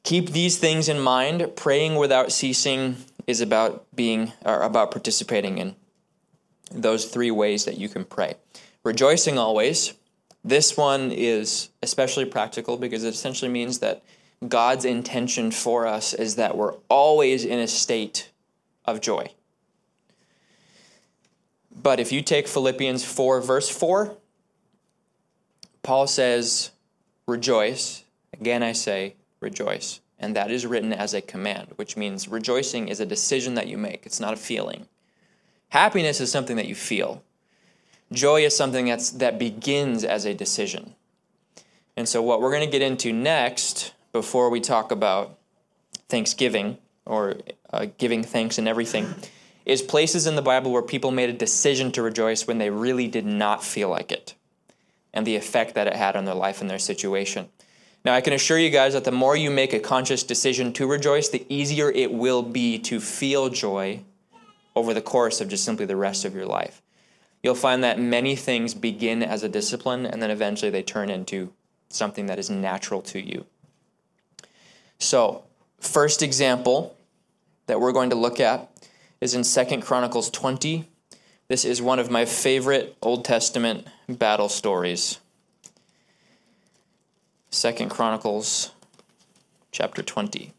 keep 0.01 0.31
these 0.31 0.57
things 0.57 0.89
in 0.89 0.99
mind. 0.99 1.51
Praying 1.55 1.95
without 1.95 2.31
ceasing 2.31 2.95
is 3.27 3.39
about 3.39 3.85
being 3.95 4.33
or 4.43 4.63
about 4.63 4.89
participating 4.89 5.59
in 5.59 5.75
those 6.71 7.05
three 7.05 7.31
ways 7.31 7.65
that 7.65 7.77
you 7.77 7.89
can 7.89 8.05
pray. 8.05 8.35
Rejoicing 8.83 9.37
always. 9.37 9.93
This 10.43 10.77
one 10.77 11.11
is 11.11 11.69
especially 11.83 12.25
practical 12.25 12.77
because 12.77 13.03
it 13.03 13.13
essentially 13.13 13.51
means 13.51 13.79
that 13.79 14.03
God's 14.47 14.85
intention 14.85 15.51
for 15.51 15.85
us 15.85 16.13
is 16.13 16.35
that 16.35 16.55
we're 16.55 16.75
always 16.87 17.43
in 17.43 17.59
a 17.59 17.67
state 17.67 18.31
of 18.85 19.01
joy. 19.01 19.31
But 21.81 21.99
if 21.99 22.11
you 22.11 22.21
take 22.21 22.47
Philippians 22.47 23.03
4, 23.03 23.41
verse 23.41 23.69
4, 23.69 24.15
Paul 25.83 26.07
says, 26.07 26.71
Rejoice. 27.27 28.03
Again, 28.33 28.63
I 28.63 28.71
say, 28.71 29.15
rejoice. 29.39 30.01
And 30.17 30.35
that 30.35 30.51
is 30.51 30.65
written 30.65 30.91
as 30.91 31.13
a 31.13 31.21
command, 31.21 31.69
which 31.75 31.95
means 31.95 32.27
rejoicing 32.27 32.87
is 32.87 32.99
a 32.99 33.05
decision 33.05 33.53
that 33.55 33.67
you 33.67 33.77
make, 33.77 34.05
it's 34.05 34.19
not 34.19 34.33
a 34.33 34.37
feeling. 34.37 34.87
Happiness 35.69 36.19
is 36.19 36.31
something 36.31 36.55
that 36.57 36.67
you 36.67 36.75
feel. 36.75 37.23
Joy 38.11 38.43
is 38.43 38.57
something 38.57 38.87
that's, 38.87 39.11
that 39.11 39.37
begins 39.37 40.03
as 40.03 40.25
a 40.25 40.33
decision. 40.33 40.95
And 41.95 42.07
so, 42.09 42.21
what 42.21 42.41
we're 42.41 42.51
going 42.51 42.65
to 42.65 42.71
get 42.71 42.81
into 42.81 43.13
next, 43.13 43.93
before 44.11 44.49
we 44.49 44.61
talk 44.61 44.91
about 44.91 45.37
Thanksgiving 46.07 46.77
or 47.05 47.35
uh, 47.71 47.87
giving 47.97 48.23
thanks 48.23 48.57
and 48.57 48.67
everything, 48.67 49.13
is 49.65 49.81
places 49.81 50.25
in 50.25 50.35
the 50.35 50.41
Bible 50.41 50.71
where 50.71 50.81
people 50.81 51.11
made 51.11 51.29
a 51.29 51.33
decision 51.33 51.91
to 51.91 52.01
rejoice 52.01 52.47
when 52.47 52.57
they 52.57 52.69
really 52.69 53.07
did 53.07 53.25
not 53.25 53.63
feel 53.63 53.89
like 53.89 54.11
it 54.11 54.33
and 55.13 55.25
the 55.25 55.35
effect 55.35 55.75
that 55.75 55.87
it 55.87 55.95
had 55.95 56.15
on 56.15 56.25
their 56.25 56.35
life 56.35 56.61
and 56.61 56.69
their 56.69 56.79
situation. 56.79 57.49
Now, 58.05 58.13
I 58.13 58.21
can 58.21 58.33
assure 58.33 58.57
you 58.57 58.69
guys 58.69 58.93
that 58.93 59.03
the 59.03 59.11
more 59.11 59.35
you 59.35 59.51
make 59.51 59.73
a 59.73 59.79
conscious 59.79 60.23
decision 60.23 60.71
to 60.73 60.87
rejoice, 60.87 61.29
the 61.29 61.45
easier 61.49 61.91
it 61.91 62.13
will 62.13 62.41
be 62.41 62.79
to 62.79 62.99
feel 62.99 63.49
joy 63.49 64.01
over 64.79 64.93
the 64.93 65.01
course 65.01 65.41
of 65.41 65.49
just 65.49 65.65
simply 65.65 65.85
the 65.85 65.95
rest 65.95 66.25
of 66.25 66.33
your 66.33 66.45
life. 66.45 66.81
You'll 67.43 67.55
find 67.55 67.83
that 67.83 67.99
many 67.99 68.35
things 68.35 68.73
begin 68.73 69.21
as 69.21 69.43
a 69.43 69.49
discipline 69.49 70.05
and 70.05 70.23
then 70.23 70.31
eventually 70.31 70.71
they 70.71 70.83
turn 70.83 71.09
into 71.09 71.51
something 71.89 72.27
that 72.27 72.39
is 72.39 72.49
natural 72.49 73.01
to 73.01 73.19
you. 73.19 73.45
So, 74.97 75.43
first 75.79 76.21
example 76.21 76.95
that 77.67 77.79
we're 77.79 77.91
going 77.91 78.09
to 78.09 78.15
look 78.15 78.39
at 78.39 78.69
is 79.21 79.33
in 79.33 79.43
Second 79.43 79.81
Chronicles 79.81 80.29
20. 80.29 80.87
This 81.49 81.65
is 81.65 81.81
one 81.81 81.99
of 81.99 82.09
my 82.09 82.25
favorite 82.25 82.95
Old 83.01 83.25
Testament 83.25 83.87
battle 84.07 84.49
stories. 84.49 85.19
Second 87.51 87.89
Chronicles 87.89 88.71
chapter 89.71 90.01
20. 90.01 90.53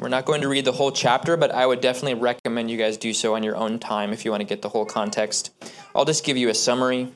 We're 0.00 0.08
not 0.08 0.24
going 0.24 0.40
to 0.40 0.48
read 0.48 0.64
the 0.64 0.72
whole 0.72 0.92
chapter, 0.92 1.36
but 1.36 1.54
I 1.54 1.66
would 1.66 1.82
definitely 1.82 2.14
recommend 2.14 2.70
you 2.70 2.78
guys 2.78 2.96
do 2.96 3.12
so 3.12 3.34
on 3.34 3.42
your 3.42 3.54
own 3.54 3.78
time 3.78 4.14
if 4.14 4.24
you 4.24 4.30
want 4.30 4.40
to 4.40 4.46
get 4.46 4.62
the 4.62 4.70
whole 4.70 4.86
context. 4.86 5.50
I'll 5.94 6.06
just 6.06 6.24
give 6.24 6.38
you 6.38 6.48
a 6.48 6.54
summary. 6.54 7.12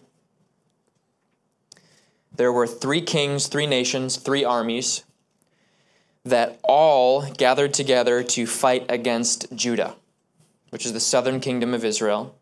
There 2.37 2.53
were 2.53 2.67
three 2.67 3.01
kings, 3.01 3.47
three 3.47 3.67
nations, 3.67 4.17
three 4.17 4.45
armies 4.45 5.05
that 6.27 6.61
all 6.63 7.23
gathered 7.33 7.73
together 7.73 8.23
to 8.23 8.47
fight 8.47 8.85
against 8.91 9.57
Judah, 9.57 9.97
which 10.69 10.85
is 10.85 10.93
the 10.93 11.01
southern 11.01 11.41
kingdom 11.41 11.73
of 11.73 11.87
Israel. 11.87 12.39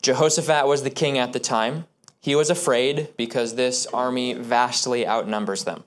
Jehoshaphat 0.00 0.68
was 0.68 0.84
the 0.84 0.90
king 0.90 1.18
at 1.18 1.32
the 1.32 1.40
time. 1.40 1.86
He 2.20 2.36
was 2.36 2.50
afraid 2.50 3.08
because 3.16 3.56
this 3.56 3.86
army 3.86 4.34
vastly 4.34 5.04
outnumbers 5.04 5.64
them 5.64 5.82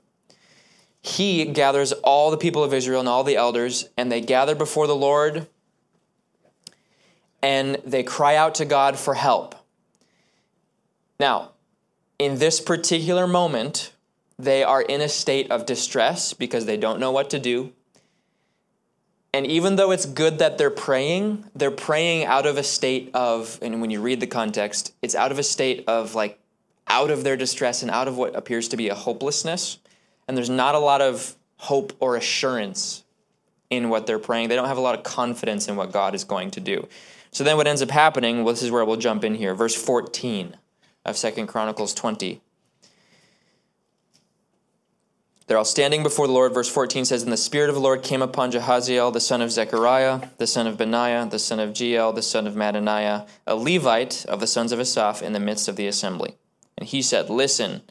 he 1.01 1.46
gathers 1.46 1.92
all 1.92 2.32
the 2.32 2.38
people 2.38 2.63
of 2.63 2.74
Israel 2.74 3.00
and 3.00 3.10
all 3.10 3.24
the 3.24 3.36
elders, 3.36 3.88
and 3.98 4.12
they 4.12 4.22
gather 4.22 4.56
before 4.56 4.88
the 4.88 4.96
Lord 4.96 5.48
and 7.42 7.77
they 7.86 8.04
cry 8.04 8.36
out 8.36 8.56
to 8.56 8.66
God 8.66 8.98
for 8.98 9.13
help. 9.13 9.56
Now, 11.20 11.51
in 12.20 12.39
this 12.39 12.60
particular 12.60 13.27
moment, 13.27 13.94
they 14.39 14.63
are 14.63 14.82
in 14.82 15.01
a 15.01 15.10
state 15.10 15.50
of 15.51 15.66
distress 15.66 16.34
because 16.34 16.66
they 16.66 16.77
don't 16.77 17.00
know 17.00 17.12
what 17.12 17.30
to 17.32 17.39
do. 17.39 17.74
And 19.34 19.46
even 19.46 19.75
though 19.75 19.92
it's 19.92 20.06
good 20.06 20.39
that 20.39 20.58
they're 20.58 20.70
praying, 20.70 21.46
they're 21.56 21.70
praying 21.70 22.25
out 22.25 22.46
of 22.46 22.58
a 22.58 22.63
state 22.63 23.12
of, 23.13 23.60
and 23.62 23.82
when 23.82 23.92
you 23.92 24.01
read 24.01 24.20
the 24.20 24.27
context, 24.27 24.94
it's 25.01 25.16
out 25.16 25.32
of 25.32 25.38
a 25.38 25.44
state 25.44 25.84
of 25.88 26.16
like 26.16 26.39
out 26.88 27.12
of 27.12 27.24
their 27.24 27.36
distress 27.36 27.82
and 27.82 27.92
out 27.92 28.08
of 28.08 28.18
what 28.18 28.36
appears 28.36 28.68
to 28.70 28.77
be 28.77 28.89
a 28.89 28.96
hopelessness 28.96 29.77
and 30.27 30.38
there's 30.38 30.50
not 30.50 30.75
a 30.75 30.79
lot 30.79 31.01
of 31.01 31.36
hope 31.57 31.93
or 32.00 32.15
assurance 32.15 33.03
in 33.69 33.89
what 33.89 34.07
they're 34.07 34.19
praying. 34.19 34.50
They 34.50 34.55
don't 34.55 34.67
have 34.67 34.77
a 34.77 34.81
lot 34.81 34.96
of 34.96 35.03
confidence 35.03 35.67
in 35.67 35.75
what 35.75 35.91
God 35.91 36.15
is 36.15 36.24
going 36.24 36.51
to 36.51 36.60
do. 36.60 36.88
So 37.31 37.43
then 37.43 37.57
what 37.57 37.67
ends 37.67 37.81
up 37.81 37.91
happening, 37.91 38.43
well, 38.43 38.53
this 38.53 38.63
is 38.63 38.72
where 38.72 38.86
we'll 38.86 38.98
jump 38.98 39.24
in 39.24 39.36
here, 39.36 39.53
verse 39.53 39.75
14 39.75 40.55
of 41.05 41.17
Second 41.17 41.48
Chronicles 41.48 41.93
20. 41.93 42.41
They're 45.48 45.57
all 45.57 45.65
standing 45.65 46.03
before 46.03 46.27
the 46.27 46.34
Lord. 46.34 46.53
Verse 46.53 46.67
14 46.67 47.05
says, 47.05 47.24
And 47.24 47.31
the 47.31 47.38
Spirit 47.38 47.69
of 47.69 47.75
the 47.75 47.81
Lord 47.81 48.03
came 48.03 48.22
upon 48.22 48.51
Jehaziel, 48.51 49.13
the 49.13 49.22
son 49.22 49.41
of 49.41 49.50
Zechariah, 49.50 50.27
the 50.38 50.48
son 50.48 50.67
of 50.67 50.77
Benaiah, 50.77 51.25
the 51.29 51.39
son 51.39 51.62
of 51.62 51.69
Jeiel, 51.69 52.13
the 52.13 52.22
son 52.22 52.48
of 52.48 52.53
Mattaniah, 52.53 53.25
a 53.46 53.55
Levite 53.55 54.25
of 54.25 54.41
the 54.41 54.48
sons 54.48 54.74
of 54.74 54.79
Asaph, 54.79 55.22
in 55.22 55.31
the 55.31 55.39
midst 55.39 55.69
of 55.69 55.77
the 55.77 55.88
assembly. 55.88 56.36
And 56.77 56.88
he 56.88 57.01
said, 57.01 57.29
Listen, 57.29 57.81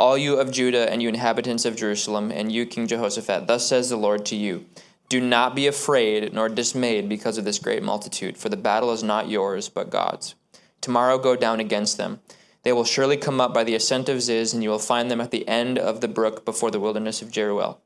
all 0.00 0.16
you 0.16 0.36
of 0.40 0.50
Judah 0.50 0.90
and 0.90 1.02
you 1.02 1.10
inhabitants 1.10 1.66
of 1.66 1.76
Jerusalem, 1.76 2.32
and 2.32 2.50
you, 2.50 2.64
King 2.64 2.86
Jehoshaphat, 2.86 3.46
thus 3.46 3.68
says 3.68 3.90
the 3.90 3.96
Lord 3.96 4.24
to 4.26 4.34
you 4.34 4.64
Do 5.10 5.20
not 5.20 5.54
be 5.54 5.66
afraid 5.66 6.32
nor 6.32 6.48
dismayed 6.48 7.06
because 7.06 7.36
of 7.36 7.44
this 7.44 7.58
great 7.58 7.82
multitude, 7.82 8.38
for 8.38 8.48
the 8.48 8.56
battle 8.56 8.92
is 8.92 9.02
not 9.02 9.28
yours, 9.28 9.68
but 9.68 9.90
God's. 9.90 10.34
Tomorrow 10.80 11.18
go 11.18 11.36
down 11.36 11.60
against 11.60 11.98
them. 11.98 12.20
They 12.62 12.72
will 12.72 12.84
surely 12.84 13.18
come 13.18 13.42
up 13.42 13.52
by 13.52 13.62
the 13.62 13.74
ascent 13.74 14.08
of 14.08 14.22
Ziz, 14.22 14.54
and 14.54 14.62
you 14.62 14.70
will 14.70 14.78
find 14.78 15.10
them 15.10 15.20
at 15.20 15.32
the 15.32 15.46
end 15.46 15.78
of 15.78 16.00
the 16.00 16.08
brook 16.08 16.46
before 16.46 16.70
the 16.70 16.80
wilderness 16.80 17.20
of 17.20 17.30
Jeruel. 17.30 17.76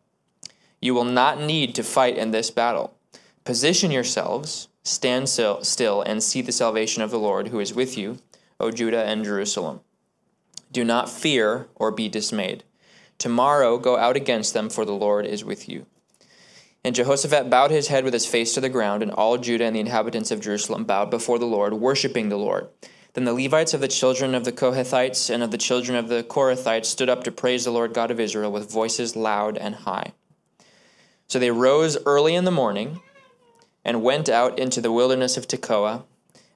You 0.80 0.94
will 0.94 1.04
not 1.04 1.40
need 1.40 1.74
to 1.74 1.82
fight 1.82 2.16
in 2.16 2.30
this 2.30 2.50
battle. 2.50 2.96
Position 3.44 3.90
yourselves, 3.90 4.68
stand 4.84 5.28
still, 5.28 6.02
and 6.02 6.22
see 6.22 6.42
the 6.42 6.52
salvation 6.52 7.02
of 7.02 7.10
the 7.10 7.18
Lord 7.18 7.48
who 7.48 7.58
is 7.58 7.74
with 7.74 7.98
you, 7.98 8.18
O 8.60 8.70
Judah 8.70 9.04
and 9.04 9.24
Jerusalem. 9.24 9.80
Do 10.74 10.84
not 10.84 11.08
fear 11.08 11.68
or 11.76 11.92
be 11.92 12.08
dismayed. 12.08 12.64
Tomorrow 13.16 13.78
go 13.78 13.96
out 13.96 14.16
against 14.16 14.54
them, 14.54 14.68
for 14.68 14.84
the 14.84 14.90
Lord 14.90 15.24
is 15.24 15.44
with 15.44 15.68
you. 15.68 15.86
And 16.82 16.96
Jehoshaphat 16.96 17.48
bowed 17.48 17.70
his 17.70 17.86
head 17.86 18.02
with 18.02 18.12
his 18.12 18.26
face 18.26 18.54
to 18.54 18.60
the 18.60 18.68
ground, 18.68 19.00
and 19.00 19.12
all 19.12 19.38
Judah 19.38 19.66
and 19.66 19.76
the 19.76 19.80
inhabitants 19.80 20.32
of 20.32 20.40
Jerusalem 20.40 20.82
bowed 20.82 21.10
before 21.10 21.38
the 21.38 21.46
Lord, 21.46 21.74
worshipping 21.74 22.28
the 22.28 22.36
Lord. 22.36 22.66
Then 23.12 23.24
the 23.24 23.32
Levites 23.32 23.72
of 23.72 23.80
the 23.80 23.86
children 23.86 24.34
of 24.34 24.44
the 24.44 24.50
Kohathites 24.50 25.32
and 25.32 25.44
of 25.44 25.52
the 25.52 25.58
children 25.58 25.96
of 25.96 26.08
the 26.08 26.24
Korathites 26.24 26.86
stood 26.86 27.08
up 27.08 27.22
to 27.22 27.30
praise 27.30 27.64
the 27.64 27.70
Lord 27.70 27.94
God 27.94 28.10
of 28.10 28.18
Israel 28.18 28.50
with 28.50 28.68
voices 28.68 29.14
loud 29.14 29.56
and 29.56 29.76
high. 29.76 30.12
So 31.28 31.38
they 31.38 31.52
rose 31.52 31.96
early 32.04 32.34
in 32.34 32.44
the 32.44 32.50
morning 32.50 33.00
and 33.84 34.02
went 34.02 34.28
out 34.28 34.58
into 34.58 34.80
the 34.80 34.90
wilderness 34.90 35.36
of 35.36 35.46
Tekoa. 35.46 36.02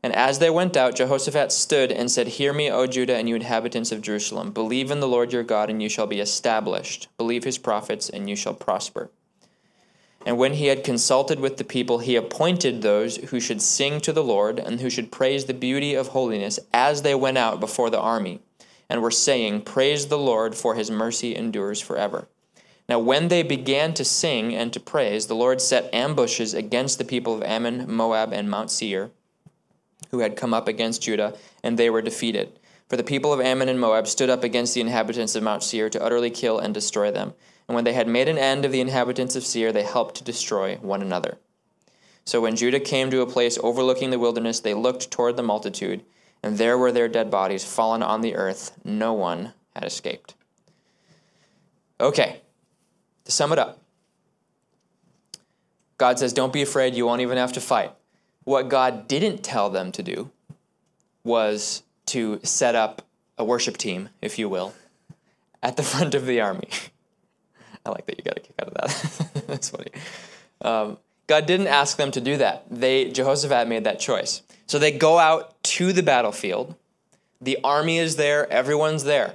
And 0.02 0.14
as 0.14 0.38
they 0.38 0.50
went 0.50 0.76
out, 0.76 0.95
Jehoshaphat 0.95 1.50
stood 1.50 1.90
and 1.90 2.11
said, 2.11 2.28
Hear 2.28 2.52
me, 2.52 2.71
O 2.71 2.87
Judah, 2.87 3.17
and 3.17 3.28
you 3.28 3.35
inhabitants 3.35 3.90
of 3.90 4.02
Jerusalem. 4.02 4.52
Believe 4.52 4.90
in 4.90 5.00
the 5.00 5.09
Lord 5.09 5.33
your 5.33 5.43
God, 5.43 5.71
and 5.71 5.83
you 5.83 5.88
shall 5.88 6.07
be 6.07 6.21
established. 6.21 7.09
Believe 7.17 7.45
his 7.45 7.59
prophets, 7.59 8.09
and 8.09 8.31
you 8.31 8.37
shall 8.37 8.55
prosper. 8.55 9.11
And 10.25 10.38
when 10.38 10.55
he 10.55 10.67
had 10.67 10.85
consulted 10.85 11.40
with 11.40 11.57
the 11.57 11.64
people, 11.64 11.99
he 11.99 12.14
appointed 12.14 12.83
those 12.83 13.17
who 13.17 13.40
should 13.40 13.62
sing 13.62 14.00
to 14.02 14.12
the 14.12 14.23
Lord 14.23 14.59
and 14.59 14.81
who 14.81 14.90
should 14.90 15.11
praise 15.11 15.47
the 15.47 15.55
beauty 15.55 15.95
of 15.95 16.09
holiness 16.09 16.59
as 16.73 17.02
they 17.02 17.14
went 17.14 17.38
out 17.38 17.61
before 17.61 17.90
the 17.90 18.00
army, 18.00 18.40
and 18.88 19.02
were 19.02 19.11
saying, 19.11 19.62
Praise 19.62 20.07
the 20.07 20.19
Lord, 20.19 20.55
for 20.55 20.75
his 20.75 20.90
mercy 20.90 21.35
endures 21.35 21.81
forever. 21.81 22.28
Now, 22.88 22.99
when 22.99 23.28
they 23.28 23.43
began 23.43 23.95
to 23.95 24.05
sing 24.05 24.55
and 24.55 24.73
to 24.73 24.81
praise, 24.81 25.26
the 25.26 25.35
Lord 25.35 25.61
set 25.61 25.93
ambushes 25.93 26.55
against 26.55 26.99
the 26.99 27.05
people 27.05 27.35
of 27.35 27.43
Ammon, 27.43 27.90
Moab, 27.90 28.33
and 28.33 28.49
Mount 28.49 28.71
Seir, 28.71 29.11
who 30.11 30.21
had 30.21 30.37
come 30.37 30.55
up 30.55 30.69
against 30.69 31.03
Judah, 31.03 31.37
and 31.62 31.79
they 31.79 31.91
were 31.91 32.03
defeated. 32.03 32.59
For 32.88 32.97
the 32.97 33.05
people 33.05 33.33
of 33.33 33.41
Ammon 33.41 33.69
and 33.69 33.79
Moab 33.79 34.07
stood 34.07 34.31
up 34.31 34.43
against 34.43 34.75
the 34.75 34.81
inhabitants 34.81 35.35
of 35.35 35.43
Mount 35.43 35.62
Seir 35.62 35.91
to 35.91 36.03
utterly 36.03 36.31
kill 36.31 36.59
and 36.59 36.73
destroy 36.73 37.11
them. 37.11 37.35
And 37.67 37.75
when 37.75 37.85
they 37.85 37.93
had 37.93 38.09
made 38.09 38.29
an 38.29 38.38
end 38.38 38.65
of 38.65 38.73
the 38.73 38.81
inhabitants 38.81 39.37
of 39.37 39.45
Seir, 39.45 39.73
they 39.73 39.83
helped 39.83 40.15
to 40.17 40.25
destroy 40.25 40.77
one 40.77 41.03
another. 41.03 41.37
So 42.25 42.41
when 42.41 42.57
Judah 42.57 42.81
came 42.81 43.11
to 43.11 43.21
a 43.21 43.27
place 43.27 43.59
overlooking 43.62 44.11
the 44.11 44.19
wilderness, 44.19 44.61
they 44.61 44.75
looked 44.75 45.11
toward 45.11 45.37
the 45.37 45.43
multitude, 45.43 46.03
and 46.43 46.57
there 46.57 46.79
were 46.79 46.93
their 46.93 47.09
dead 47.09 47.31
bodies 47.31 47.65
fallen 47.65 48.03
on 48.03 48.23
the 48.23 48.35
earth. 48.35 48.79
No 48.85 49.12
one 49.12 49.53
had 49.75 49.85
escaped. 49.85 50.35
Okay, 52.00 52.41
to 53.25 53.33
sum 53.33 53.53
it 53.53 53.59
up, 53.59 53.83
God 55.99 56.19
says, 56.19 56.33
Don't 56.33 56.53
be 56.53 56.62
afraid, 56.62 56.95
you 56.95 57.05
won't 57.05 57.21
even 57.21 57.37
have 57.37 57.53
to 57.55 57.61
fight. 57.61 57.93
What 58.49 58.71
God 58.71 59.09
didn't 59.09 59.45
tell 59.45 59.69
them 59.69 59.93
to 59.93 60.02
do 60.02 60.31
was 61.23 61.83
to 62.07 62.40
set 62.43 62.75
up 62.75 63.02
a 63.37 63.45
worship 63.45 63.76
team, 63.76 64.09
if 64.23 64.38
you 64.38 64.49
will, 64.49 64.73
at 65.62 65.76
the 65.76 65.83
front 65.93 66.14
of 66.14 66.25
the 66.25 66.40
army. 66.40 66.71
I 67.85 67.90
like 67.90 68.07
that 68.07 68.17
you 68.17 68.25
got 68.25 68.38
a 68.38 68.40
kick 68.40 68.55
out 68.59 68.69
of 68.69 68.75
that. 68.75 69.43
That's 69.49 69.69
funny. 69.69 69.90
Um, 70.62 70.97
God 71.26 71.45
didn't 71.45 71.67
ask 71.67 71.99
them 71.99 72.11
to 72.12 72.23
do 72.23 72.38
that. 72.38 72.64
They 72.71 73.11
Jehoshaphat 73.11 73.69
made 73.69 73.85
that 73.85 74.00
choice. 74.00 74.40
So 74.67 74.78
they 74.78 74.93
go 74.93 75.19
out 75.19 75.62
to 75.64 75.93
the 75.93 76.02
battlefield. 76.02 76.75
The 77.43 77.59
army 77.62 77.99
is 77.99 78.17
there, 78.17 78.50
everyone's 78.50 79.05
there. 79.05 79.35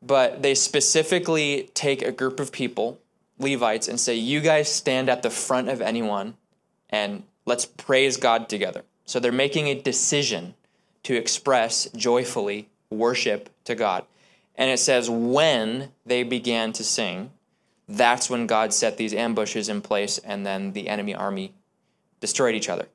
But 0.00 0.40
they 0.40 0.54
specifically 0.54 1.68
take 1.74 2.00
a 2.00 2.12
group 2.12 2.40
of 2.40 2.50
people, 2.50 2.98
Levites, 3.38 3.88
and 3.88 4.00
say, 4.00 4.14
You 4.14 4.40
guys 4.40 4.72
stand 4.72 5.10
at 5.10 5.20
the 5.20 5.28
front 5.28 5.68
of 5.68 5.82
anyone 5.82 6.38
and 6.88 7.24
let's 7.48 7.66
praise 7.66 8.16
God 8.16 8.48
together. 8.48 8.84
So 9.04 9.18
they're 9.18 9.32
making 9.32 9.68
a 9.68 9.80
decision 9.80 10.54
to 11.02 11.14
express 11.14 11.88
joyfully 11.96 12.68
worship 12.90 13.50
to 13.64 13.74
God. 13.74 14.04
And 14.54 14.70
it 14.70 14.78
says, 14.78 15.08
when 15.08 15.90
they 16.04 16.22
began 16.22 16.72
to 16.74 16.84
sing, 16.84 17.30
that's 17.88 18.28
when 18.28 18.46
God 18.46 18.74
set 18.74 18.96
these 18.96 19.14
ambushes 19.14 19.68
in 19.68 19.80
place, 19.80 20.18
and 20.18 20.44
then 20.44 20.72
the 20.72 20.88
enemy 20.88 21.14
army 21.14 21.54
destroyed 22.20 22.54
each 22.54 22.68
other. 22.68 22.86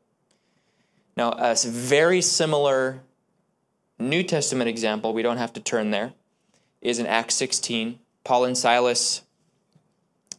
Now, 1.16 1.32
a 1.32 1.56
very 1.56 2.22
similar 2.22 3.02
New 3.98 4.24
Testament 4.24 4.70
example, 4.70 5.14
we 5.14 5.24
don't 5.24 5.38
have 5.38 5.54
to 5.54 5.60
turn 5.60 5.92
there, 5.92 6.14
is 6.82 7.00
in 7.00 7.06
Acts 7.06 7.36
16. 7.36 8.00
Paul 8.24 8.46
and 8.46 8.58
Silas 8.58 9.22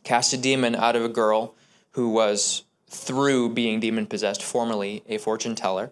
cast 0.04 0.32
a 0.32 0.36
demon 0.36 0.74
out 0.74 0.94
of 0.94 1.02
a 1.02 1.08
girl 1.08 1.54
who 1.92 2.10
was, 2.10 2.64
through 2.94 3.50
being 3.50 3.80
demon 3.80 4.06
possessed, 4.06 4.42
formerly 4.42 5.02
a 5.08 5.18
fortune 5.18 5.54
teller. 5.54 5.90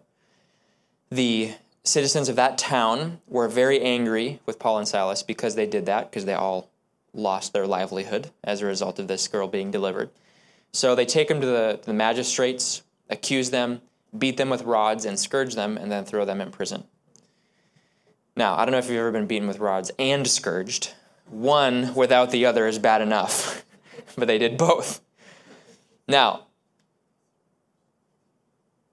The 1.11 1.55
citizens 1.85 2.29
of 2.29 2.37
that 2.37 2.57
town 2.57 3.21
were 3.27 3.49
very 3.49 3.81
angry 3.81 4.41
with 4.47 4.59
Paul 4.59 4.79
and 4.79 4.89
Silas 4.89 5.23
because 5.23 5.55
they 5.55 5.67
did 5.67 5.87
that, 5.87 6.11
because 6.11 6.25
they 6.25 6.35
all 6.35 6.71
lost 7.13 7.53
their 7.53 7.67
livelihood 7.67 8.31
as 8.43 8.63
a 8.63 8.67
result 8.67 8.99
of 8.99 9.09
this 9.09 9.29
girl 9.29 9.49
being 9.49 9.71
delivered. 9.71 10.11
So 10.73 10.95
they 10.95 11.05
take 11.05 11.29
them 11.29 11.41
to 11.41 11.47
the, 11.47 11.81
the 11.83 11.93
magistrates, 11.93 12.83
accuse 13.11 13.51
them, 13.51 13.83
beat 14.17 14.37
them 14.37 14.49
with 14.49 14.63
rods, 14.63 15.05
and 15.05 15.19
scourge 15.19 15.55
them, 15.55 15.77
and 15.77 15.91
then 15.91 16.05
throw 16.05 16.25
them 16.25 16.41
in 16.41 16.51
prison. 16.51 16.85
Now, 18.37 18.57
I 18.57 18.65
don't 18.65 18.73
know 18.73 18.79
if 18.79 18.89
you've 18.89 18.99
ever 18.99 19.13
been 19.13 19.27
beaten 19.27 19.49
with 19.49 19.59
rods 19.59 19.91
and 19.99 20.27
scourged. 20.27 20.95
One 21.29 21.95
without 21.95 22.31
the 22.31 22.47
other 22.47 22.67
is 22.67 22.79
bad 22.79 23.03
enough, 23.03 23.65
but 24.17 24.29
they 24.29 24.39
did 24.39 24.57
both. 24.57 25.03
Now, 26.09 26.47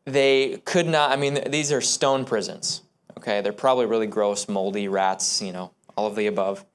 they 0.10 0.62
could 0.66 0.88
not, 0.88 1.12
I 1.12 1.16
mean, 1.16 1.39
these 1.50 1.72
are 1.72 1.82
stone 1.82 2.25
prisons, 2.25 2.84
okay? 3.18 3.42
They're 3.42 3.54
probably 3.54 3.86
really 3.86 4.08
gross, 4.08 4.48
moldy 4.48 4.88
rats, 4.88 5.42
you 5.42 5.51
know, 5.51 5.72
all 5.96 6.08
of 6.08 6.16
the 6.16 6.28
above. 6.28 6.66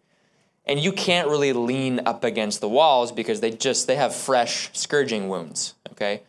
And 0.67 0.81
you 0.81 0.93
can't 0.93 1.29
really 1.29 1.53
lean 1.53 2.01
up 2.07 2.25
against 2.25 2.61
the 2.61 2.69
walls 2.69 3.13
because 3.13 3.41
they 3.41 3.51
just 3.51 3.87
they 3.87 3.97
have 3.97 4.15
fresh 4.15 4.71
scourging 4.73 5.29
wounds 5.29 5.75
okay? 5.95 6.23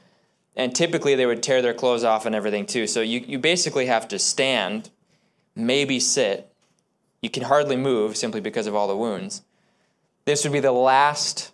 And 0.56 0.74
typically 0.74 1.16
they 1.16 1.26
would 1.26 1.44
tear 1.44 1.62
their 1.62 1.74
clothes 1.74 2.04
off 2.04 2.26
and 2.26 2.34
everything 2.34 2.66
too. 2.66 2.88
So 2.88 3.02
you, 3.02 3.20
you 3.28 3.40
basically 3.40 3.88
have 3.88 4.08
to 4.10 4.20
stand 4.20 4.90
maybe 5.56 6.00
sit. 6.00 6.52
You 7.22 7.30
can 7.30 7.44
hardly 7.44 7.76
move 7.76 8.16
simply 8.16 8.42
because 8.42 8.68
of 8.68 8.76
all 8.76 8.88
the 8.88 8.96
wounds. 8.96 9.42
This 10.26 10.44
would 10.44 10.54
be 10.54 10.60
the 10.60 10.72
last 10.72 11.52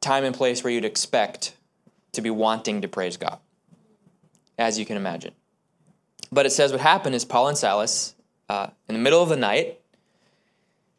time 0.00 0.24
and 0.24 0.34
place 0.34 0.62
where 0.62 0.72
you'd 0.72 0.84
expect 0.84 1.54
to 2.12 2.20
be 2.20 2.30
wanting 2.30 2.82
to 2.82 2.88
praise 2.88 3.16
god 3.16 3.38
as 4.58 4.78
you 4.78 4.86
can 4.86 4.96
imagine 4.96 5.32
but 6.30 6.46
it 6.46 6.50
says 6.50 6.72
what 6.72 6.80
happened 6.80 7.14
is 7.14 7.24
paul 7.24 7.48
and 7.48 7.58
silas 7.58 8.14
uh, 8.48 8.68
in 8.88 8.94
the 8.94 9.00
middle 9.00 9.22
of 9.22 9.28
the 9.28 9.36
night 9.36 9.78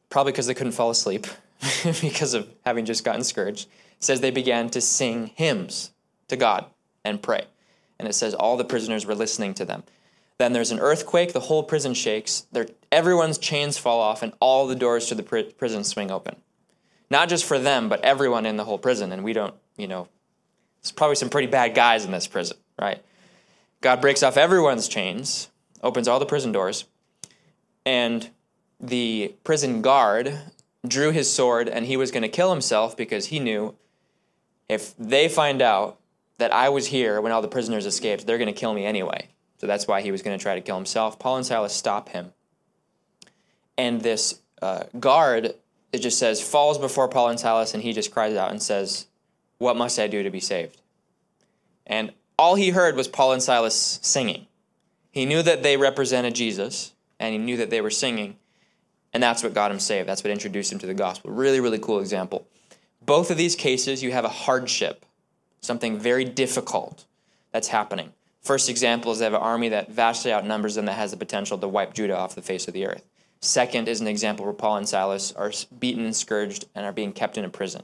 probably 0.09 0.31
because 0.31 0.47
they 0.47 0.53
couldn't 0.53 0.73
fall 0.73 0.89
asleep 0.89 1.27
because 2.01 2.33
of 2.33 2.49
having 2.65 2.85
just 2.85 3.03
gotten 3.03 3.23
scourged, 3.23 3.67
says 3.99 4.21
they 4.21 4.31
began 4.31 4.69
to 4.69 4.81
sing 4.81 5.27
hymns 5.35 5.91
to 6.27 6.35
God 6.35 6.65
and 7.03 7.21
pray. 7.21 7.45
And 7.97 8.07
it 8.07 8.13
says 8.13 8.33
all 8.33 8.57
the 8.57 8.63
prisoners 8.63 9.05
were 9.05 9.15
listening 9.15 9.53
to 9.55 9.65
them. 9.65 9.83
Then 10.37 10.53
there's 10.53 10.71
an 10.71 10.79
earthquake, 10.79 11.33
the 11.33 11.41
whole 11.41 11.63
prison 11.63 11.93
shakes, 11.93 12.45
everyone's 12.91 13.37
chains 13.37 13.77
fall 13.77 13.99
off, 13.99 14.23
and 14.23 14.31
all 14.39 14.67
the 14.67 14.75
doors 14.75 15.07
to 15.07 15.15
the 15.15 15.23
pr- 15.23 15.51
prison 15.57 15.83
swing 15.83 16.09
open. 16.09 16.37
Not 17.09 17.27
just 17.27 17.43
for 17.43 17.59
them, 17.59 17.89
but 17.89 18.01
everyone 18.05 18.45
in 18.45 18.55
the 18.55 18.63
whole 18.63 18.77
prison. 18.77 19.11
And 19.11 19.23
we 19.23 19.33
don't, 19.33 19.53
you 19.75 19.87
know, 19.87 20.07
there's 20.81 20.91
probably 20.91 21.15
some 21.15 21.29
pretty 21.29 21.47
bad 21.47 21.75
guys 21.75 22.05
in 22.05 22.11
this 22.11 22.27
prison, 22.27 22.57
right? 22.79 23.01
God 23.81 24.01
breaks 24.01 24.23
off 24.23 24.37
everyone's 24.37 24.87
chains, 24.87 25.49
opens 25.81 26.07
all 26.07 26.19
the 26.19 26.25
prison 26.25 26.51
doors, 26.51 26.85
and 27.85 28.29
the 28.79 29.33
prison 29.43 29.81
guard 29.81 30.39
drew 30.87 31.11
his 31.11 31.31
sword 31.31 31.67
and 31.67 31.85
he 31.85 31.97
was 31.97 32.11
going 32.11 32.23
to 32.23 32.29
kill 32.29 32.51
himself 32.51 32.95
because 32.95 33.27
he 33.27 33.39
knew 33.39 33.75
if 34.69 34.95
they 34.97 35.27
find 35.27 35.61
out 35.61 35.99
that 36.37 36.53
I 36.53 36.69
was 36.69 36.87
here 36.87 37.19
when 37.19 37.31
all 37.31 37.41
the 37.41 37.47
prisoners 37.47 37.85
escaped, 37.85 38.25
they're 38.25 38.37
going 38.37 38.53
to 38.53 38.59
kill 38.59 38.73
me 38.73 38.85
anyway. 38.85 39.27
So 39.57 39.67
that's 39.67 39.87
why 39.87 40.01
he 40.01 40.11
was 40.11 40.21
going 40.21 40.37
to 40.37 40.41
try 40.41 40.55
to 40.55 40.61
kill 40.61 40.77
himself. 40.77 41.19
Paul 41.19 41.37
and 41.37 41.45
Silas 41.45 41.73
stop 41.73 42.09
him. 42.09 42.31
And 43.77 44.01
this 44.01 44.39
uh, 44.61 44.83
guard, 44.99 45.55
it 45.91 45.99
just 45.99 46.17
says, 46.17 46.41
falls 46.41 46.77
before 46.77 47.09
Paul 47.09 47.29
and 47.29 47.39
Silas, 47.39 47.73
and 47.73 47.83
he 47.83 47.91
just 47.91 48.11
cries 48.11 48.35
out 48.35 48.51
and 48.51 48.61
says, 48.61 49.07
What 49.59 49.77
must 49.77 49.99
I 49.99 50.07
do 50.07 50.23
to 50.23 50.29
be 50.29 50.39
saved? 50.39 50.81
And 51.85 52.13
all 52.37 52.55
he 52.55 52.69
heard 52.69 52.95
was 52.95 53.07
Paul 53.07 53.33
and 53.33 53.43
Silas 53.43 53.99
singing. 54.01 54.47
He 55.11 55.25
knew 55.25 55.41
that 55.41 55.63
they 55.63 55.77
represented 55.77 56.33
Jesus, 56.33 56.93
and 57.19 57.33
he 57.33 57.37
knew 57.37 57.57
that 57.57 57.69
they 57.69 57.81
were 57.81 57.89
singing, 57.89 58.37
and 59.13 59.21
that's 59.21 59.43
what 59.43 59.53
got 59.53 59.71
him 59.71 59.79
saved. 59.79 60.07
That's 60.07 60.23
what 60.23 60.31
introduced 60.31 60.71
him 60.71 60.79
to 60.79 60.87
the 60.87 60.93
gospel. 60.93 61.31
Really, 61.31 61.59
really 61.59 61.79
cool 61.79 61.99
example. 61.99 62.47
Both 63.01 63.31
of 63.31 63.37
these 63.37 63.55
cases, 63.55 64.01
you 64.01 64.11
have 64.11 64.25
a 64.25 64.29
hardship, 64.29 65.05
something 65.61 65.99
very 65.99 66.25
difficult 66.25 67.05
that's 67.51 67.69
happening. 67.69 68.13
First 68.41 68.69
example 68.69 69.11
is 69.11 69.19
they 69.19 69.25
have 69.25 69.33
an 69.33 69.41
army 69.41 69.69
that 69.69 69.91
vastly 69.91 70.31
outnumbers 70.31 70.75
them 70.75 70.85
that 70.85 70.93
has 70.93 71.11
the 71.11 71.17
potential 71.17 71.57
to 71.57 71.67
wipe 71.67 71.93
Judah 71.93 72.17
off 72.17 72.35
the 72.35 72.41
face 72.41 72.67
of 72.67 72.73
the 72.73 72.85
earth. 72.85 73.03
Second 73.41 73.87
is 73.87 73.99
an 73.99 74.07
example 74.07 74.45
where 74.45 74.53
Paul 74.53 74.77
and 74.77 74.87
Silas 74.87 75.31
are 75.33 75.51
beaten 75.79 76.05
and 76.05 76.15
scourged 76.15 76.65
and 76.75 76.85
are 76.85 76.91
being 76.91 77.11
kept 77.11 77.37
in 77.37 77.45
a 77.45 77.49
prison. 77.49 77.83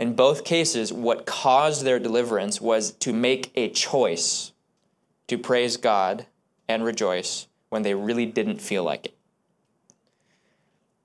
In 0.00 0.14
both 0.14 0.44
cases, 0.44 0.94
what 0.94 1.26
caused 1.26 1.84
their 1.84 1.98
deliverance 1.98 2.58
was 2.58 2.92
to 2.92 3.12
make 3.12 3.52
a 3.54 3.68
choice 3.68 4.52
to 5.26 5.36
praise 5.36 5.76
God 5.76 6.24
and 6.66 6.82
rejoice 6.82 7.48
when 7.68 7.82
they 7.82 7.92
really 7.92 8.24
didn't 8.24 8.62
feel 8.62 8.82
like 8.82 9.04
it. 9.04 9.14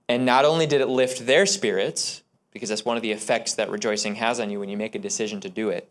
And 0.08 0.26
not 0.26 0.46
only 0.46 0.66
did 0.66 0.80
it 0.80 0.88
lift 0.88 1.26
their 1.26 1.46
spirits, 1.46 2.24
because 2.52 2.70
that's 2.70 2.86
one 2.86 2.96
of 2.96 3.04
the 3.04 3.12
effects 3.12 3.54
that 3.56 3.70
rejoicing 3.70 4.16
has 4.16 4.40
on 4.40 4.50
you 4.50 4.62
when 4.62 4.70
you 4.70 4.78
make 4.78 4.96
a 4.96 5.00
decision 5.00 5.42
to 5.42 5.50
do 5.50 5.68
it, 5.68 5.90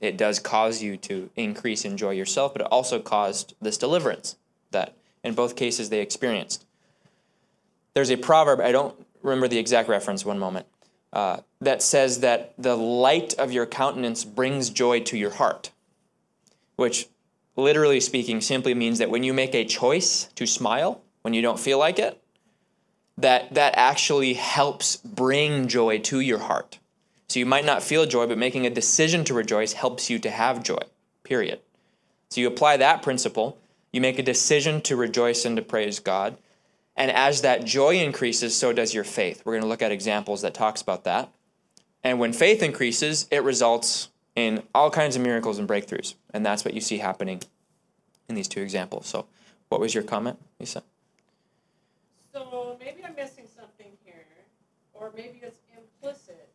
it 0.00 0.16
does 0.16 0.38
cause 0.38 0.82
you 0.82 0.96
to 0.96 1.28
increase 1.36 1.84
in 1.84 1.98
joy 1.98 2.12
yourself, 2.12 2.54
but 2.54 2.62
it 2.62 2.72
also 2.72 2.98
caused 2.98 3.54
this 3.60 3.76
deliverance 3.76 4.36
that 4.70 4.94
in 5.22 5.34
both 5.34 5.56
cases 5.56 5.90
they 5.90 6.00
experienced. 6.00 6.64
There's 7.92 8.10
a 8.10 8.16
proverb, 8.16 8.60
I 8.60 8.72
don't 8.72 8.96
remember 9.20 9.46
the 9.46 9.58
exact 9.58 9.90
reference, 9.90 10.24
one 10.24 10.38
moment, 10.38 10.64
uh, 11.16 11.40
that 11.62 11.80
says 11.80 12.20
that 12.20 12.52
the 12.58 12.76
light 12.76 13.32
of 13.38 13.50
your 13.50 13.64
countenance 13.64 14.22
brings 14.22 14.68
joy 14.68 15.00
to 15.00 15.16
your 15.16 15.30
heart, 15.30 15.70
which 16.76 17.08
literally 17.56 18.00
speaking 18.00 18.42
simply 18.42 18.74
means 18.74 18.98
that 18.98 19.08
when 19.08 19.22
you 19.22 19.32
make 19.32 19.54
a 19.54 19.64
choice 19.64 20.24
to 20.34 20.44
smile 20.46 21.00
when 21.22 21.32
you 21.32 21.40
don't 21.40 21.58
feel 21.58 21.78
like 21.78 21.98
it, 21.98 22.22
that 23.16 23.54
that 23.54 23.72
actually 23.78 24.34
helps 24.34 24.96
bring 24.96 25.68
joy 25.68 25.98
to 25.98 26.20
your 26.20 26.40
heart. 26.40 26.78
So 27.28 27.38
you 27.38 27.46
might 27.46 27.64
not 27.64 27.82
feel 27.82 28.04
joy, 28.04 28.26
but 28.26 28.36
making 28.36 28.66
a 28.66 28.70
decision 28.70 29.24
to 29.24 29.32
rejoice 29.32 29.72
helps 29.72 30.10
you 30.10 30.18
to 30.18 30.28
have 30.28 30.62
joy, 30.62 30.82
period. 31.24 31.60
So 32.28 32.42
you 32.42 32.46
apply 32.46 32.76
that 32.76 33.00
principle, 33.00 33.56
you 33.90 34.02
make 34.02 34.18
a 34.18 34.22
decision 34.22 34.82
to 34.82 34.96
rejoice 34.96 35.46
and 35.46 35.56
to 35.56 35.62
praise 35.62 35.98
God. 35.98 36.36
And 36.96 37.10
as 37.10 37.42
that 37.42 37.64
joy 37.64 37.96
increases, 37.96 38.56
so 38.56 38.72
does 38.72 38.94
your 38.94 39.04
faith. 39.04 39.42
We're 39.44 39.52
going 39.52 39.62
to 39.62 39.68
look 39.68 39.82
at 39.82 39.92
examples 39.92 40.42
that 40.42 40.54
talks 40.54 40.80
about 40.80 41.04
that. 41.04 41.30
And 42.02 42.18
when 42.18 42.32
faith 42.32 42.62
increases, 42.62 43.26
it 43.30 43.42
results 43.42 44.08
in 44.34 44.62
all 44.74 44.90
kinds 44.90 45.16
of 45.16 45.22
miracles 45.22 45.58
and 45.58 45.68
breakthroughs. 45.68 46.14
And 46.32 46.44
that's 46.44 46.64
what 46.64 46.72
you 46.72 46.80
see 46.80 46.98
happening 46.98 47.42
in 48.28 48.34
these 48.34 48.48
two 48.48 48.62
examples. 48.62 49.06
So, 49.06 49.26
what 49.68 49.80
was 49.80 49.94
your 49.94 50.04
comment, 50.04 50.38
Lisa? 50.60 50.82
So 52.32 52.76
maybe 52.78 53.04
I'm 53.04 53.16
missing 53.16 53.46
something 53.46 53.90
here, 54.04 54.26
or 54.92 55.10
maybe 55.16 55.40
it's 55.42 55.60
implicit 55.76 56.48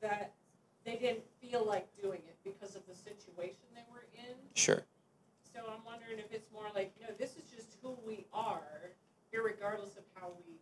that 0.00 0.32
they 0.84 0.96
didn't 0.96 1.24
feel 1.40 1.66
like 1.66 1.86
doing 2.00 2.20
it 2.26 2.36
because 2.44 2.76
of 2.76 2.82
the 2.86 2.94
situation 2.94 3.66
they 3.74 3.82
were 3.92 4.06
in. 4.14 4.34
Sure. 4.54 4.82
So 5.52 5.60
I'm 5.68 5.84
wondering 5.84 6.18
if 6.18 6.32
it's 6.32 6.50
more 6.52 6.66
like, 6.74 6.94
you 6.98 7.06
know, 7.06 7.12
this 7.18 7.30
is 7.30 7.50
just 7.54 7.76
who 7.82 7.96
we 8.06 8.24
are, 8.32 8.62
regardless 9.42 9.96
of 9.96 10.04
how 10.14 10.28
we 10.46 10.54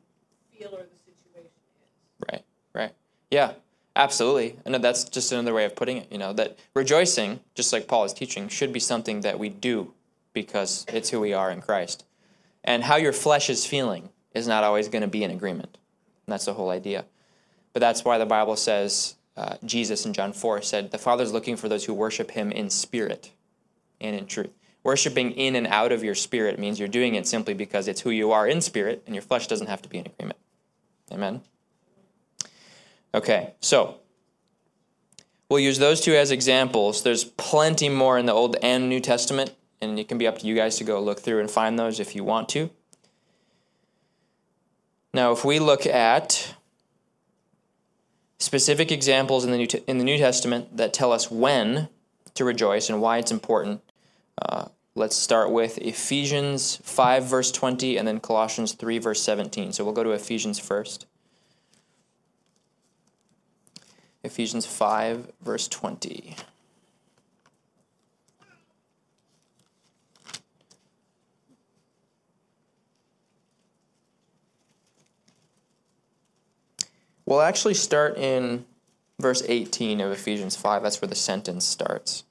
feel 0.56 0.68
or 0.68 0.82
the 0.82 0.96
situation 1.04 1.50
is. 1.80 2.28
Right, 2.30 2.44
right. 2.74 2.92
Yeah, 3.30 3.52
absolutely. 3.94 4.58
And 4.64 4.74
that's 4.76 5.04
just 5.04 5.32
another 5.32 5.54
way 5.54 5.64
of 5.64 5.76
putting 5.76 5.98
it, 5.98 6.12
you 6.12 6.18
know, 6.18 6.32
that 6.34 6.58
rejoicing, 6.74 7.40
just 7.54 7.72
like 7.72 7.88
Paul 7.88 8.04
is 8.04 8.12
teaching, 8.12 8.48
should 8.48 8.72
be 8.72 8.80
something 8.80 9.22
that 9.22 9.38
we 9.38 9.48
do 9.48 9.92
because 10.32 10.84
it's 10.88 11.10
who 11.10 11.20
we 11.20 11.32
are 11.32 11.50
in 11.50 11.60
Christ. 11.60 12.04
And 12.62 12.84
how 12.84 12.96
your 12.96 13.12
flesh 13.12 13.48
is 13.48 13.64
feeling 13.64 14.10
is 14.34 14.46
not 14.46 14.64
always 14.64 14.88
going 14.88 15.02
to 15.02 15.08
be 15.08 15.24
in 15.24 15.30
agreement. 15.30 15.78
And 16.26 16.32
that's 16.32 16.44
the 16.44 16.54
whole 16.54 16.70
idea. 16.70 17.04
But 17.72 17.80
that's 17.80 18.04
why 18.04 18.18
the 18.18 18.26
Bible 18.26 18.56
says, 18.56 19.16
uh, 19.36 19.56
Jesus 19.64 20.06
in 20.06 20.12
John 20.12 20.32
4 20.32 20.62
said, 20.62 20.90
The 20.90 20.98
Father's 20.98 21.32
looking 21.32 21.56
for 21.56 21.68
those 21.68 21.84
who 21.84 21.94
worship 21.94 22.32
him 22.32 22.50
in 22.50 22.70
spirit 22.70 23.32
and 24.00 24.16
in 24.16 24.26
truth. 24.26 24.50
Worshipping 24.86 25.32
in 25.32 25.56
and 25.56 25.66
out 25.66 25.90
of 25.90 26.04
your 26.04 26.14
spirit 26.14 26.60
means 26.60 26.78
you're 26.78 26.86
doing 26.86 27.16
it 27.16 27.26
simply 27.26 27.54
because 27.54 27.88
it's 27.88 28.02
who 28.02 28.10
you 28.10 28.30
are 28.30 28.46
in 28.46 28.60
spirit, 28.60 29.02
and 29.04 29.16
your 29.16 29.22
flesh 29.22 29.48
doesn't 29.48 29.66
have 29.66 29.82
to 29.82 29.88
be 29.88 29.98
in 29.98 30.06
agreement. 30.06 30.38
Amen? 31.10 31.40
Okay, 33.12 33.54
so 33.60 33.96
we'll 35.48 35.58
use 35.58 35.80
those 35.80 36.00
two 36.00 36.14
as 36.14 36.30
examples. 36.30 37.02
There's 37.02 37.24
plenty 37.24 37.88
more 37.88 38.16
in 38.16 38.26
the 38.26 38.32
Old 38.32 38.54
and 38.62 38.88
New 38.88 39.00
Testament, 39.00 39.56
and 39.80 39.98
it 39.98 40.06
can 40.06 40.18
be 40.18 40.26
up 40.28 40.38
to 40.38 40.46
you 40.46 40.54
guys 40.54 40.76
to 40.76 40.84
go 40.84 41.00
look 41.00 41.18
through 41.18 41.40
and 41.40 41.50
find 41.50 41.76
those 41.76 41.98
if 41.98 42.14
you 42.14 42.22
want 42.22 42.48
to. 42.50 42.70
Now, 45.12 45.32
if 45.32 45.44
we 45.44 45.58
look 45.58 45.84
at 45.84 46.54
specific 48.38 48.92
examples 48.92 49.44
in 49.44 49.50
the 49.50 49.58
New, 49.58 49.66
in 49.88 49.98
the 49.98 50.04
New 50.04 50.18
Testament 50.18 50.76
that 50.76 50.92
tell 50.94 51.10
us 51.10 51.28
when 51.28 51.88
to 52.34 52.44
rejoice 52.44 52.88
and 52.88 53.02
why 53.02 53.18
it's 53.18 53.32
important, 53.32 53.80
uh, 54.40 54.66
let's 54.96 55.14
start 55.14 55.50
with 55.50 55.76
Ephesians 55.78 56.80
5, 56.82 57.24
verse 57.24 57.52
20, 57.52 57.98
and 57.98 58.08
then 58.08 58.18
Colossians 58.18 58.72
3, 58.72 58.98
verse 58.98 59.22
17. 59.22 59.72
So 59.72 59.84
we'll 59.84 59.92
go 59.92 60.02
to 60.02 60.10
Ephesians 60.10 60.58
first. 60.58 61.04
Ephesians 64.24 64.64
5, 64.64 65.32
verse 65.42 65.68
20. 65.68 66.34
We'll 77.26 77.42
actually 77.42 77.74
start 77.74 78.16
in 78.16 78.64
verse 79.20 79.42
18 79.46 80.00
of 80.00 80.10
Ephesians 80.10 80.56
5. 80.56 80.82
That's 80.82 81.02
where 81.02 81.08
the 81.08 81.14
sentence 81.14 81.66
starts. 81.66 82.24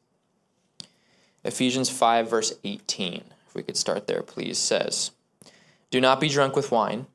Ephesians 1.46 1.90
5, 1.90 2.30
verse 2.30 2.54
18, 2.64 3.24
if 3.48 3.56
we 3.56 3.62
could 3.62 3.78
start 3.78 4.08
there, 4.08 4.24
please, 4.24 4.58
says, 4.58 5.12
Do 5.92 6.02
not 6.02 6.20
be 6.20 6.28
drunk 6.28 6.56
with 6.56 6.72
wine, 6.72 7.06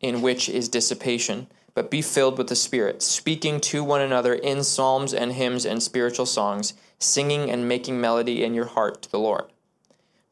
in 0.00 0.22
which 0.22 0.48
is 0.48 0.68
dissipation, 0.68 1.48
but 1.74 1.90
be 1.90 2.00
filled 2.00 2.38
with 2.38 2.48
the 2.48 2.54
Spirit, 2.54 3.02
speaking 3.02 3.60
to 3.60 3.82
one 3.82 4.00
another 4.00 4.34
in 4.34 4.62
psalms 4.62 5.12
and 5.12 5.32
hymns 5.32 5.66
and 5.66 5.82
spiritual 5.82 6.26
songs, 6.26 6.74
singing 7.00 7.50
and 7.50 7.66
making 7.66 8.00
melody 8.00 8.44
in 8.44 8.54
your 8.54 8.66
heart 8.66 9.02
to 9.02 9.10
the 9.10 9.18
Lord. 9.18 9.44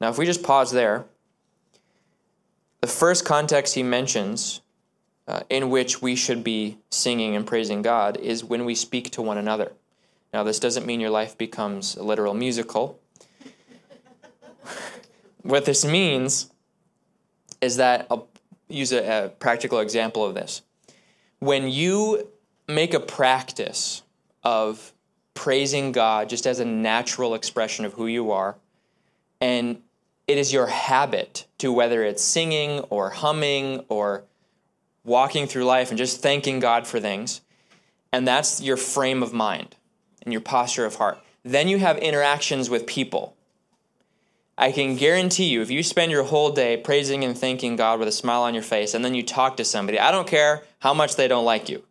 Now, 0.01 0.11
if 0.11 0.19
we 0.19 0.27
just 0.27 0.45
pause 0.45 0.71
there, 0.71 1.07
the 2.81 2.87
first 2.87 3.25
context 3.25 3.75
he 3.75 3.83
mentions 3.83 4.61
uh, 5.27 5.41
in 5.51 5.71
which 5.71 6.01
we 6.01 6.15
should 6.15 6.45
be 6.45 6.79
singing 6.91 7.35
and 7.35 7.47
praising 7.47 7.83
God 7.83 8.17
is 8.17 8.45
when 8.45 8.65
we 8.65 8.77
speak 8.77 9.11
to 9.11 9.23
one 9.23 9.39
another. 9.39 9.73
Now, 10.33 10.45
this 10.45 10.61
doesn't 10.61 10.87
mean 10.87 11.01
your 11.01 11.11
life 11.11 11.37
becomes 11.37 11.97
a 11.97 12.05
literal 12.05 12.35
musical. 12.35 13.00
What 15.43 15.65
this 15.65 15.85
means 15.85 16.51
is 17.61 17.77
that 17.77 18.07
I'll 18.11 18.29
use 18.69 18.93
a, 18.93 19.25
a 19.25 19.29
practical 19.29 19.81
example 19.81 20.25
of 20.25 20.35
this. 20.35 20.63
When 21.39 21.69
you 21.69 22.29
make 22.69 22.95
a 22.95 23.01
practice 23.01 24.03
of 24.43 24.93
praising 25.35 25.93
God 25.93 26.29
just 26.29 26.47
as 26.47 26.61
a 26.61 26.65
natural 26.65 27.35
expression 27.35 27.85
of 27.85 27.95
who 27.95 28.07
you 28.07 28.31
are, 28.31 28.57
and 29.41 29.83
it 30.27 30.39
is 30.39 30.53
your 30.53 30.67
habit 30.67 31.47
to 31.59 31.73
whether 31.73 32.05
it's 32.05 32.23
singing 32.23 32.81
or 32.91 33.11
humming 33.11 33.85
or 33.89 34.25
walking 35.05 35.47
through 35.47 35.65
life 35.65 35.89
and 35.89 35.99
just 35.99 36.23
thanking 36.23 36.61
God 36.61 36.87
for 36.87 37.01
things, 37.01 37.41
and 38.13 38.29
that's 38.29 38.61
your 38.61 38.77
frame 38.77 39.23
of 39.23 39.33
mind 39.33 39.77
and 40.23 40.33
your 40.33 40.43
posture 40.43 40.85
of 40.85 40.97
heart. 40.97 41.19
Then 41.43 41.69
you 41.69 41.79
have 41.79 41.97
interactions 41.99 42.69
with 42.69 42.87
people. 42.87 43.35
I 44.61 44.73
can 44.73 44.97
guarantee 44.97 45.47
you, 45.47 45.63
if 45.63 45.71
you 45.71 45.83
spend 45.83 46.13
your 46.13 46.23
whole 46.23 46.53
day 46.53 46.77
praising 46.77 47.25
and 47.25 47.37
thanking 47.37 47.77
God 47.77 47.99
with 47.99 48.09
a 48.09 48.13
smile 48.13 48.43
on 48.43 48.55
your 48.55 48.63
face, 48.63 48.95
and 48.95 49.05
then 49.05 49.15
you 49.15 49.23
talk 49.23 49.57
to 49.57 49.65
somebody, 49.65 49.99
I 49.99 50.11
don't 50.11 50.29
care 50.29 50.63
how 50.81 50.95
much 50.95 51.17
they 51.17 51.27
don't 51.27 51.45
like 51.47 51.69
you, 51.69 51.83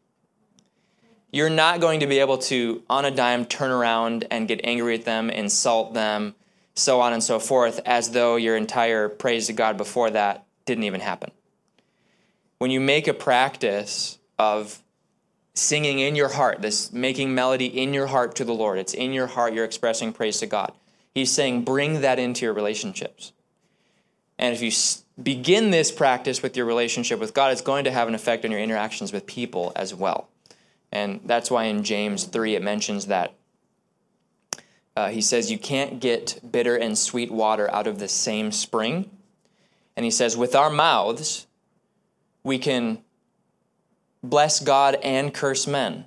you're 1.32 1.50
not 1.50 1.82
going 1.82 2.00
to 2.00 2.08
be 2.08 2.20
able 2.20 2.38
to, 2.38 2.84
on 2.90 3.06
a 3.06 3.12
dime, 3.12 3.46
turn 3.46 3.72
around 3.72 4.26
and 4.32 4.48
get 4.48 4.62
angry 4.64 4.96
at 4.96 5.06
them, 5.06 5.30
insult 5.30 5.94
them, 5.94 6.36
so 6.76 7.02
on 7.02 7.12
and 7.12 7.24
so 7.24 7.40
forth, 7.40 7.82
as 7.86 8.12
though 8.12 8.36
your 8.36 8.56
entire 8.56 9.10
praise 9.10 9.48
to 9.48 9.54
God 9.54 9.76
before 9.76 10.12
that 10.12 10.46
didn't 10.66 10.84
even 10.86 11.02
happen 11.02 11.32
when 12.60 12.72
you 12.72 12.80
make 12.80 13.08
a 13.08 13.14
practice 13.14 14.20
of 14.38 14.84
singing 15.56 16.00
in 16.00 16.16
your 16.16 16.30
heart, 16.30 16.62
this 16.62 16.94
making 16.94 17.34
melody 17.34 17.66
in 17.66 17.94
your 17.94 18.08
heart 18.08 18.36
to 18.36 18.46
the 18.46 18.54
Lord. 18.54 18.78
It's 18.78 18.94
in 18.94 19.12
your 19.12 19.28
heart, 19.28 19.54
you're 19.54 19.66
expressing 19.66 20.14
praise 20.14 20.40
to 20.40 20.46
God. 20.46 20.74
He's 21.14 21.32
saying, 21.32 21.64
bring 21.64 22.02
that 22.02 22.20
into 22.20 22.46
your 22.46 22.54
relationships. 22.54 23.34
And 24.38 24.54
if 24.54 24.62
you 24.62 24.72
begin 25.22 25.72
this 25.72 25.92
practice 25.92 26.42
with 26.42 26.56
your 26.56 26.66
relationship 26.66 27.20
with 27.20 27.34
God, 27.34 27.52
it's 27.52 27.62
going 27.62 27.84
to 27.84 27.92
have 27.92 28.08
an 28.08 28.16
effect 28.16 28.46
on 28.46 28.52
your 28.52 28.60
interactions 28.60 29.12
with 29.12 29.26
people 29.26 29.72
as 29.76 29.94
well. 29.94 30.30
And 30.92 31.20
that's 31.26 31.52
why 31.52 31.66
in 31.66 31.84
James 31.84 32.24
3 32.24 32.56
it 32.56 32.64
mentions 32.64 33.08
that. 33.08 33.34
Uh, 34.96 35.10
he 35.10 35.22
says, 35.22 35.52
You 35.52 35.60
can't 35.60 36.00
get 36.00 36.40
bitter 36.52 36.76
and 36.76 36.98
sweet 36.98 37.32
water 37.32 37.70
out 37.72 37.88
of 37.88 38.00
the 38.00 38.08
same 38.08 38.52
spring. 38.52 39.10
And 39.96 40.04
he 40.04 40.12
says, 40.12 40.36
With 40.36 40.56
our 40.56 40.70
mouths, 40.70 41.48
we 42.44 42.58
can 42.58 43.00
bless 44.24 44.60
God 44.60 44.98
and 45.04 45.34
curse 45.34 45.68
men. 45.68 46.06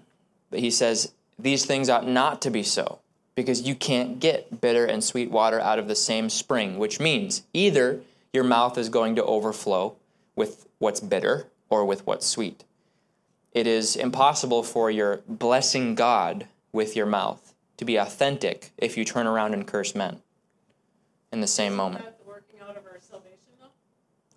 But 0.50 0.60
he 0.60 0.70
says, 0.70 1.12
These 1.38 1.64
things 1.64 1.88
ought 1.88 2.08
not 2.08 2.42
to 2.42 2.50
be 2.50 2.62
so, 2.62 3.00
because 3.34 3.62
you 3.62 3.74
can't 3.74 4.20
get 4.20 4.60
bitter 4.60 4.84
and 4.84 5.02
sweet 5.02 5.30
water 5.30 5.60
out 5.60 5.78
of 5.78 5.88
the 5.88 5.94
same 5.94 6.28
spring, 6.28 6.78
which 6.78 7.00
means 7.00 7.42
either 7.52 8.00
your 8.32 8.44
mouth 8.44 8.76
is 8.76 8.88
going 8.88 9.16
to 9.16 9.24
overflow 9.24 9.96
with 10.36 10.66
what's 10.78 11.00
bitter 11.00 11.46
or 11.70 11.84
with 11.84 12.06
what's 12.06 12.26
sweet. 12.26 12.64
It 13.52 13.66
is 13.66 13.96
impossible 13.96 14.62
for 14.62 14.90
your 14.90 15.20
blessing 15.28 15.94
God 15.94 16.46
with 16.72 16.96
your 16.96 17.06
mouth 17.06 17.54
to 17.76 17.84
be 17.84 17.96
authentic 17.96 18.72
if 18.78 18.96
you 18.96 19.04
turn 19.04 19.26
around 19.26 19.52
and 19.54 19.66
curse 19.66 19.94
men 19.94 20.20
in 21.30 21.40
the 21.40 21.46
same 21.46 21.74
moment. 21.74 22.04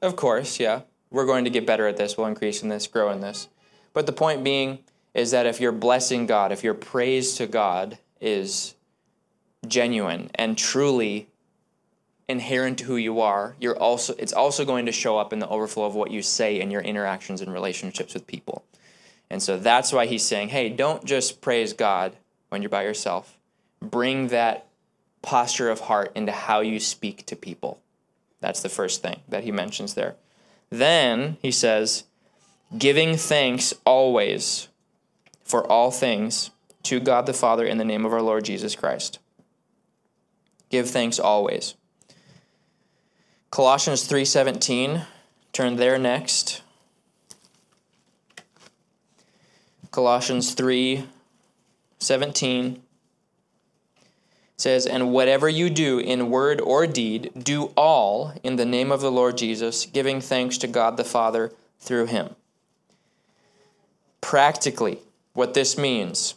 Of, 0.01 0.11
of 0.11 0.15
course, 0.15 0.59
yeah. 0.59 0.81
We're 1.09 1.25
going 1.25 1.45
to 1.45 1.49
get 1.49 1.65
better 1.65 1.87
at 1.87 1.97
this. 1.97 2.17
We'll 2.17 2.27
increase 2.27 2.61
in 2.61 2.69
this, 2.69 2.87
grow 2.87 3.09
in 3.11 3.21
this. 3.21 3.47
But 3.93 4.05
the 4.05 4.11
point 4.11 4.43
being 4.43 4.79
is 5.13 5.31
that 5.31 5.45
if 5.45 5.61
you're 5.61 5.71
blessing 5.71 6.25
God, 6.25 6.51
if 6.51 6.63
your 6.63 6.73
praise 6.73 7.35
to 7.35 7.47
God 7.47 7.97
is 8.19 8.74
genuine 9.67 10.29
and 10.35 10.57
truly 10.57 11.27
inherent 12.27 12.79
to 12.79 12.85
who 12.85 12.95
you 12.95 13.21
are, 13.21 13.55
you're 13.59 13.77
also 13.77 14.15
it's 14.17 14.33
also 14.33 14.65
going 14.65 14.85
to 14.85 14.91
show 14.91 15.17
up 15.17 15.31
in 15.31 15.39
the 15.39 15.47
overflow 15.47 15.85
of 15.85 15.95
what 15.95 16.11
you 16.11 16.21
say 16.21 16.59
in 16.59 16.71
your 16.71 16.81
interactions 16.81 17.41
and 17.41 17.53
relationships 17.53 18.13
with 18.13 18.25
people. 18.27 18.63
And 19.29 19.41
so 19.41 19.57
that's 19.57 19.91
why 19.91 20.05
he's 20.05 20.23
saying, 20.23 20.49
hey, 20.49 20.69
don't 20.69 21.03
just 21.03 21.41
praise 21.41 21.73
God 21.73 22.15
when 22.49 22.61
you're 22.61 22.69
by 22.69 22.83
yourself. 22.83 23.37
Bring 23.81 24.27
that 24.27 24.67
posture 25.21 25.69
of 25.69 25.81
heart 25.81 26.11
into 26.15 26.31
how 26.31 26.61
you 26.61 26.79
speak 26.79 27.25
to 27.25 27.35
people. 27.35 27.79
That's 28.39 28.61
the 28.61 28.69
first 28.69 29.01
thing 29.01 29.21
that 29.27 29.43
he 29.43 29.51
mentions 29.51 29.95
there. 29.95 30.15
Then 30.69 31.37
he 31.41 31.51
says, 31.51 32.03
giving 32.77 33.17
thanks 33.17 33.73
always 33.85 34.67
for 35.43 35.65
all 35.65 35.91
things 35.91 36.51
to 36.83 36.99
God 36.99 37.25
the 37.25 37.33
Father 37.33 37.65
in 37.65 37.77
the 37.77 37.85
name 37.85 38.05
of 38.05 38.13
our 38.13 38.21
Lord 38.21 38.45
Jesus 38.45 38.75
Christ. 38.75 39.19
Give 40.75 40.89
thanks 40.89 41.19
always. 41.19 41.75
Colossians 43.49 44.03
3:17, 44.03 45.05
turn 45.53 45.77
there 45.77 45.97
next. 45.97 46.61
Colossians 49.91 50.53
3:17 50.53 52.81
says, 54.57 54.85
"And 54.85 55.13
whatever 55.13 55.47
you 55.47 55.69
do 55.69 55.97
in 55.97 56.29
word 56.29 56.59
or 56.59 56.85
deed, 56.85 57.31
do 57.41 57.71
all 57.77 58.33
in 58.43 58.57
the 58.57 58.65
name 58.65 58.91
of 58.91 58.99
the 58.99 59.09
Lord 59.09 59.37
Jesus, 59.37 59.85
giving 59.85 60.19
thanks 60.19 60.57
to 60.57 60.67
God 60.67 60.97
the 60.97 61.05
Father 61.05 61.53
through 61.79 62.07
him." 62.07 62.35
Practically, 64.19 64.99
what 65.31 65.53
this 65.53 65.77
means 65.77 66.33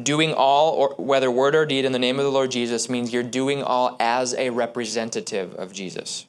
doing 0.00 0.32
all, 0.32 0.72
or 0.72 0.94
whether 0.96 1.30
word 1.30 1.54
or 1.54 1.66
deed, 1.66 1.84
in 1.84 1.92
the 1.92 1.98
name 1.98 2.18
of 2.18 2.24
the 2.24 2.30
Lord 2.30 2.50
Jesus 2.50 2.88
means 2.88 3.12
you're 3.12 3.22
doing 3.22 3.62
all 3.62 3.96
as 4.00 4.34
a 4.34 4.50
representative 4.50 5.54
of 5.54 5.72
Jesus. 5.72 6.26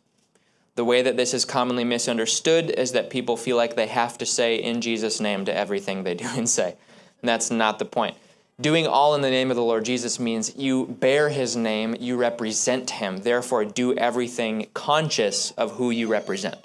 The 0.75 0.85
way 0.85 1.01
that 1.01 1.17
this 1.17 1.33
is 1.33 1.45
commonly 1.45 1.83
misunderstood 1.83 2.69
is 2.71 2.93
that 2.93 3.09
people 3.09 3.37
feel 3.37 3.57
like 3.57 3.75
they 3.75 3.87
have 3.87 4.17
to 4.19 4.25
say 4.25 4.55
in 4.55 4.81
Jesus' 4.81 5.19
name 5.19 5.45
to 5.45 5.55
everything 5.55 6.03
they 6.03 6.15
do 6.15 6.27
and 6.35 6.49
say. 6.49 6.75
And 7.21 7.29
that's 7.29 7.51
not 7.51 7.79
the 7.79 7.85
point. 7.85 8.15
Doing 8.59 8.85
all 8.85 9.15
in 9.15 9.21
the 9.21 9.29
name 9.29 9.49
of 9.49 9.55
the 9.57 9.63
Lord 9.63 9.85
Jesus 9.85 10.19
means 10.19 10.55
you 10.55 10.85
bear 10.85 11.29
his 11.29 11.55
name, 11.55 11.95
you 11.99 12.15
represent 12.15 12.91
him. 12.91 13.17
Therefore, 13.17 13.65
do 13.65 13.95
everything 13.95 14.67
conscious 14.73 15.51
of 15.51 15.73
who 15.73 15.89
you 15.89 16.07
represent. 16.07 16.57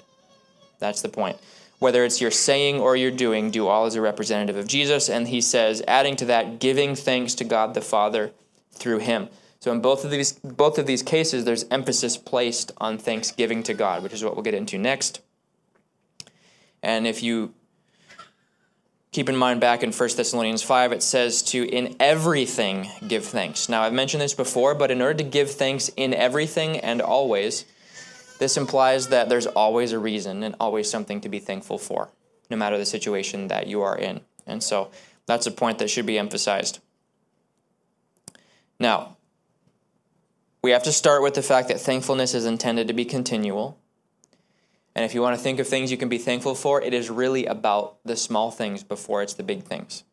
That's 0.79 1.01
the 1.01 1.09
point. 1.09 1.37
Whether 1.79 2.03
it's 2.03 2.19
your 2.19 2.31
saying 2.31 2.79
or 2.79 2.95
your 2.95 3.11
doing, 3.11 3.51
do 3.51 3.67
all 3.67 3.85
as 3.85 3.95
a 3.95 4.01
representative 4.01 4.57
of 4.57 4.67
Jesus. 4.67 5.09
And 5.09 5.27
he 5.27 5.41
says, 5.41 5.83
adding 5.87 6.15
to 6.17 6.25
that, 6.25 6.59
giving 6.59 6.95
thanks 6.95 7.35
to 7.35 7.43
God 7.43 7.73
the 7.73 7.81
Father 7.81 8.31
through 8.71 8.99
him. 8.99 9.29
So 9.59 9.71
in 9.71 9.81
both 9.81 10.05
of 10.05 10.11
these 10.11 10.33
both 10.33 10.77
of 10.77 10.85
these 10.85 11.03
cases, 11.03 11.45
there's 11.45 11.65
emphasis 11.69 12.17
placed 12.17 12.71
on 12.77 12.97
thanksgiving 12.97 13.63
to 13.63 13.73
God, 13.73 14.03
which 14.03 14.13
is 14.13 14.23
what 14.23 14.35
we'll 14.35 14.43
get 14.43 14.53
into 14.53 14.77
next. 14.77 15.21
And 16.83 17.07
if 17.07 17.23
you 17.23 17.53
keep 19.11 19.29
in 19.29 19.35
mind 19.35 19.59
back 19.59 19.81
in 19.81 19.91
1 19.91 20.09
Thessalonians 20.15 20.61
5, 20.61 20.91
it 20.91 21.01
says 21.01 21.41
to 21.41 21.67
in 21.67 21.95
everything 21.99 22.89
give 23.07 23.25
thanks. 23.25 23.67
Now 23.67 23.81
I've 23.81 23.93
mentioned 23.93 24.21
this 24.21 24.33
before, 24.33 24.75
but 24.75 24.91
in 24.91 25.01
order 25.01 25.15
to 25.15 25.23
give 25.23 25.51
thanks 25.51 25.89
in 25.97 26.13
everything 26.13 26.77
and 26.77 27.01
always, 27.01 27.65
this 28.39 28.57
implies 28.57 29.07
that 29.07 29.29
there's 29.29 29.47
always 29.47 29.91
a 29.91 29.99
reason 29.99 30.43
and 30.43 30.55
always 30.59 30.89
something 30.89 31.21
to 31.21 31.29
be 31.29 31.39
thankful 31.39 31.77
for, 31.77 32.09
no 32.49 32.57
matter 32.57 32.77
the 32.77 32.85
situation 32.85 33.47
that 33.47 33.67
you 33.67 33.81
are 33.81 33.97
in. 33.97 34.21
And 34.45 34.63
so 34.63 34.91
that's 35.25 35.45
a 35.45 35.51
point 35.51 35.79
that 35.79 35.89
should 35.89 36.05
be 36.05 36.17
emphasized. 36.17 36.79
Now, 38.79 39.17
we 40.61 40.71
have 40.71 40.83
to 40.83 40.91
start 40.91 41.21
with 41.23 41.33
the 41.33 41.41
fact 41.41 41.67
that 41.67 41.79
thankfulness 41.79 42.33
is 42.33 42.45
intended 42.45 42.87
to 42.87 42.93
be 42.93 43.05
continual. 43.05 43.77
And 44.95 45.05
if 45.05 45.13
you 45.13 45.21
want 45.21 45.37
to 45.37 45.41
think 45.41 45.59
of 45.59 45.67
things 45.67 45.91
you 45.91 45.97
can 45.97 46.09
be 46.09 46.17
thankful 46.17 46.55
for, 46.55 46.81
it 46.81 46.93
is 46.93 47.09
really 47.09 47.45
about 47.45 47.97
the 48.03 48.15
small 48.15 48.51
things 48.51 48.83
before 48.83 49.21
it's 49.21 49.35
the 49.35 49.43
big 49.43 49.63
things. 49.63 50.03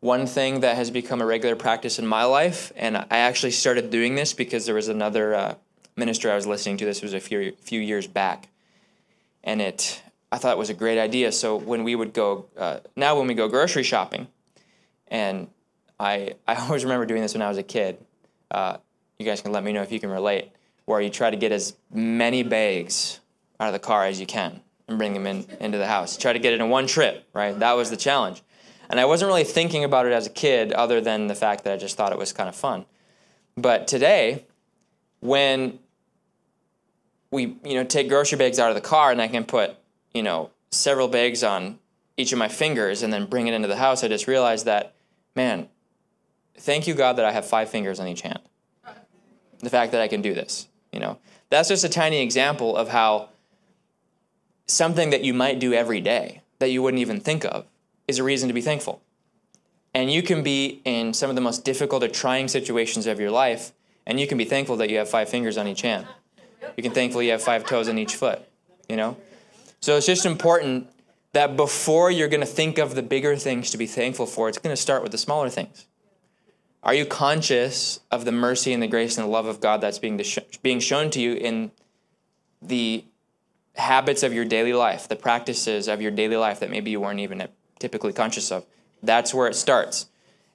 One 0.00 0.26
thing 0.26 0.60
that 0.60 0.76
has 0.76 0.90
become 0.90 1.20
a 1.20 1.26
regular 1.26 1.56
practice 1.56 1.98
in 1.98 2.06
my 2.06 2.24
life, 2.24 2.72
and 2.76 2.96
I 2.96 3.18
actually 3.18 3.50
started 3.52 3.90
doing 3.90 4.14
this 4.14 4.32
because 4.32 4.66
there 4.66 4.74
was 4.74 4.88
another 4.88 5.34
uh, 5.34 5.54
minister 5.96 6.30
I 6.30 6.34
was 6.34 6.46
listening 6.46 6.76
to. 6.78 6.84
This 6.84 7.02
was 7.02 7.14
a 7.14 7.20
few 7.20 7.52
few 7.60 7.80
years 7.80 8.06
back, 8.06 8.48
and 9.42 9.60
it 9.60 10.02
I 10.30 10.38
thought 10.38 10.52
it 10.52 10.58
was 10.58 10.70
a 10.70 10.74
great 10.74 10.98
idea. 10.98 11.32
So 11.32 11.56
when 11.56 11.84
we 11.84 11.94
would 11.94 12.12
go 12.12 12.46
uh, 12.56 12.80
now, 12.94 13.18
when 13.18 13.26
we 13.26 13.34
go 13.34 13.48
grocery 13.48 13.82
shopping, 13.82 14.28
and 15.08 15.48
I 15.98 16.34
I 16.46 16.54
always 16.62 16.84
remember 16.84 17.06
doing 17.06 17.22
this 17.22 17.34
when 17.34 17.42
I 17.42 17.48
was 17.48 17.58
a 17.58 17.62
kid. 17.62 17.98
Uh, 18.50 18.76
you 19.18 19.24
guys 19.24 19.40
can 19.40 19.52
let 19.52 19.64
me 19.64 19.72
know 19.72 19.82
if 19.82 19.90
you 19.90 19.98
can 19.98 20.10
relate, 20.10 20.50
where 20.84 21.00
you 21.00 21.10
try 21.10 21.30
to 21.30 21.36
get 21.36 21.50
as 21.50 21.74
many 21.92 22.42
bags 22.42 23.20
out 23.58 23.68
of 23.68 23.72
the 23.72 23.78
car 23.78 24.04
as 24.04 24.20
you 24.20 24.26
can 24.26 24.60
and 24.88 24.98
bring 24.98 25.14
them 25.14 25.26
in 25.26 25.46
into 25.58 25.78
the 25.78 25.86
house. 25.86 26.16
Try 26.16 26.32
to 26.32 26.38
get 26.38 26.52
it 26.52 26.60
in 26.60 26.68
one 26.68 26.86
trip, 26.86 27.26
right? 27.32 27.58
That 27.58 27.72
was 27.72 27.90
the 27.90 27.96
challenge. 27.96 28.42
And 28.88 29.00
I 29.00 29.04
wasn't 29.04 29.28
really 29.28 29.44
thinking 29.44 29.82
about 29.82 30.06
it 30.06 30.12
as 30.12 30.26
a 30.26 30.30
kid, 30.30 30.72
other 30.72 31.00
than 31.00 31.26
the 31.26 31.34
fact 31.34 31.64
that 31.64 31.72
I 31.72 31.76
just 31.76 31.96
thought 31.96 32.12
it 32.12 32.18
was 32.18 32.32
kind 32.32 32.48
of 32.48 32.54
fun. 32.54 32.84
But 33.56 33.88
today, 33.88 34.44
when 35.20 35.80
we 37.30 37.56
you 37.64 37.74
know 37.74 37.84
take 37.84 38.08
grocery 38.08 38.38
bags 38.38 38.58
out 38.58 38.70
of 38.70 38.74
the 38.74 38.80
car 38.80 39.10
and 39.10 39.20
I 39.20 39.28
can 39.28 39.44
put 39.44 39.76
you 40.14 40.22
know 40.22 40.50
several 40.70 41.08
bags 41.08 41.42
on 41.42 41.78
each 42.16 42.32
of 42.32 42.38
my 42.38 42.48
fingers 42.48 43.02
and 43.02 43.12
then 43.12 43.26
bring 43.26 43.46
it 43.46 43.54
into 43.54 43.68
the 43.68 43.76
house, 43.76 44.02
I 44.02 44.08
just 44.08 44.26
realized 44.26 44.64
that, 44.64 44.94
man, 45.34 45.68
thank 46.56 46.86
you 46.86 46.94
God 46.94 47.16
that 47.16 47.24
I 47.24 47.32
have 47.32 47.46
five 47.46 47.68
fingers 47.68 48.00
on 48.00 48.08
each 48.08 48.22
hand 48.22 48.40
the 49.60 49.70
fact 49.70 49.92
that 49.92 50.00
I 50.00 50.08
can 50.08 50.22
do 50.22 50.34
this. 50.34 50.68
You 50.92 51.00
know, 51.00 51.18
that's 51.50 51.68
just 51.68 51.84
a 51.84 51.88
tiny 51.88 52.20
example 52.20 52.76
of 52.76 52.88
how 52.88 53.30
something 54.66 55.10
that 55.10 55.24
you 55.24 55.34
might 55.34 55.58
do 55.58 55.72
every 55.72 56.00
day 56.00 56.42
that 56.58 56.70
you 56.70 56.82
wouldn't 56.82 57.00
even 57.00 57.20
think 57.20 57.44
of 57.44 57.66
is 58.08 58.18
a 58.18 58.24
reason 58.24 58.48
to 58.48 58.54
be 58.54 58.60
thankful. 58.60 59.02
And 59.94 60.10
you 60.12 60.22
can 60.22 60.42
be 60.42 60.82
in 60.84 61.14
some 61.14 61.30
of 61.30 61.36
the 61.36 61.42
most 61.42 61.64
difficult 61.64 62.02
or 62.02 62.08
trying 62.08 62.48
situations 62.48 63.06
of 63.06 63.18
your 63.18 63.30
life, 63.30 63.72
and 64.06 64.20
you 64.20 64.26
can 64.26 64.36
be 64.36 64.44
thankful 64.44 64.76
that 64.76 64.90
you 64.90 64.98
have 64.98 65.08
five 65.08 65.28
fingers 65.28 65.56
on 65.56 65.66
each 65.66 65.82
hand. 65.82 66.06
You 66.76 66.82
can 66.82 66.92
thankfully 66.92 67.28
have 67.28 67.42
five 67.42 67.64
toes 67.66 67.88
on 67.88 67.98
each 67.98 68.14
foot. 68.16 68.40
You 68.88 68.96
know, 68.96 69.16
so 69.80 69.96
it's 69.96 70.06
just 70.06 70.26
important 70.26 70.88
that 71.32 71.56
before 71.56 72.10
you're 72.10 72.28
going 72.28 72.40
to 72.40 72.46
think 72.46 72.78
of 72.78 72.94
the 72.94 73.02
bigger 73.02 73.36
things 73.36 73.70
to 73.70 73.78
be 73.78 73.86
thankful 73.86 74.26
for, 74.26 74.48
it's 74.48 74.58
going 74.58 74.74
to 74.74 74.80
start 74.80 75.02
with 75.02 75.12
the 75.12 75.18
smaller 75.18 75.50
things. 75.50 75.86
Are 76.82 76.94
you 76.94 77.04
conscious 77.04 78.00
of 78.10 78.24
the 78.24 78.32
mercy 78.32 78.72
and 78.72 78.82
the 78.82 78.86
grace 78.86 79.18
and 79.18 79.26
the 79.26 79.30
love 79.30 79.46
of 79.46 79.60
God 79.60 79.80
that's 79.80 79.98
being, 79.98 80.20
being 80.62 80.78
shown 80.78 81.10
to 81.10 81.20
you 81.20 81.34
in 81.34 81.72
the 82.62 83.04
habits 83.74 84.22
of 84.22 84.32
your 84.32 84.44
daily 84.44 84.72
life, 84.72 85.08
the 85.08 85.16
practices 85.16 85.88
of 85.88 86.00
your 86.00 86.12
daily 86.12 86.36
life 86.36 86.60
that 86.60 86.70
maybe 86.70 86.90
you 86.90 87.00
weren't 87.00 87.20
even 87.20 87.46
typically 87.80 88.12
conscious 88.12 88.52
of? 88.52 88.64
That's 89.02 89.34
where 89.34 89.48
it 89.48 89.54
starts. 89.54 90.06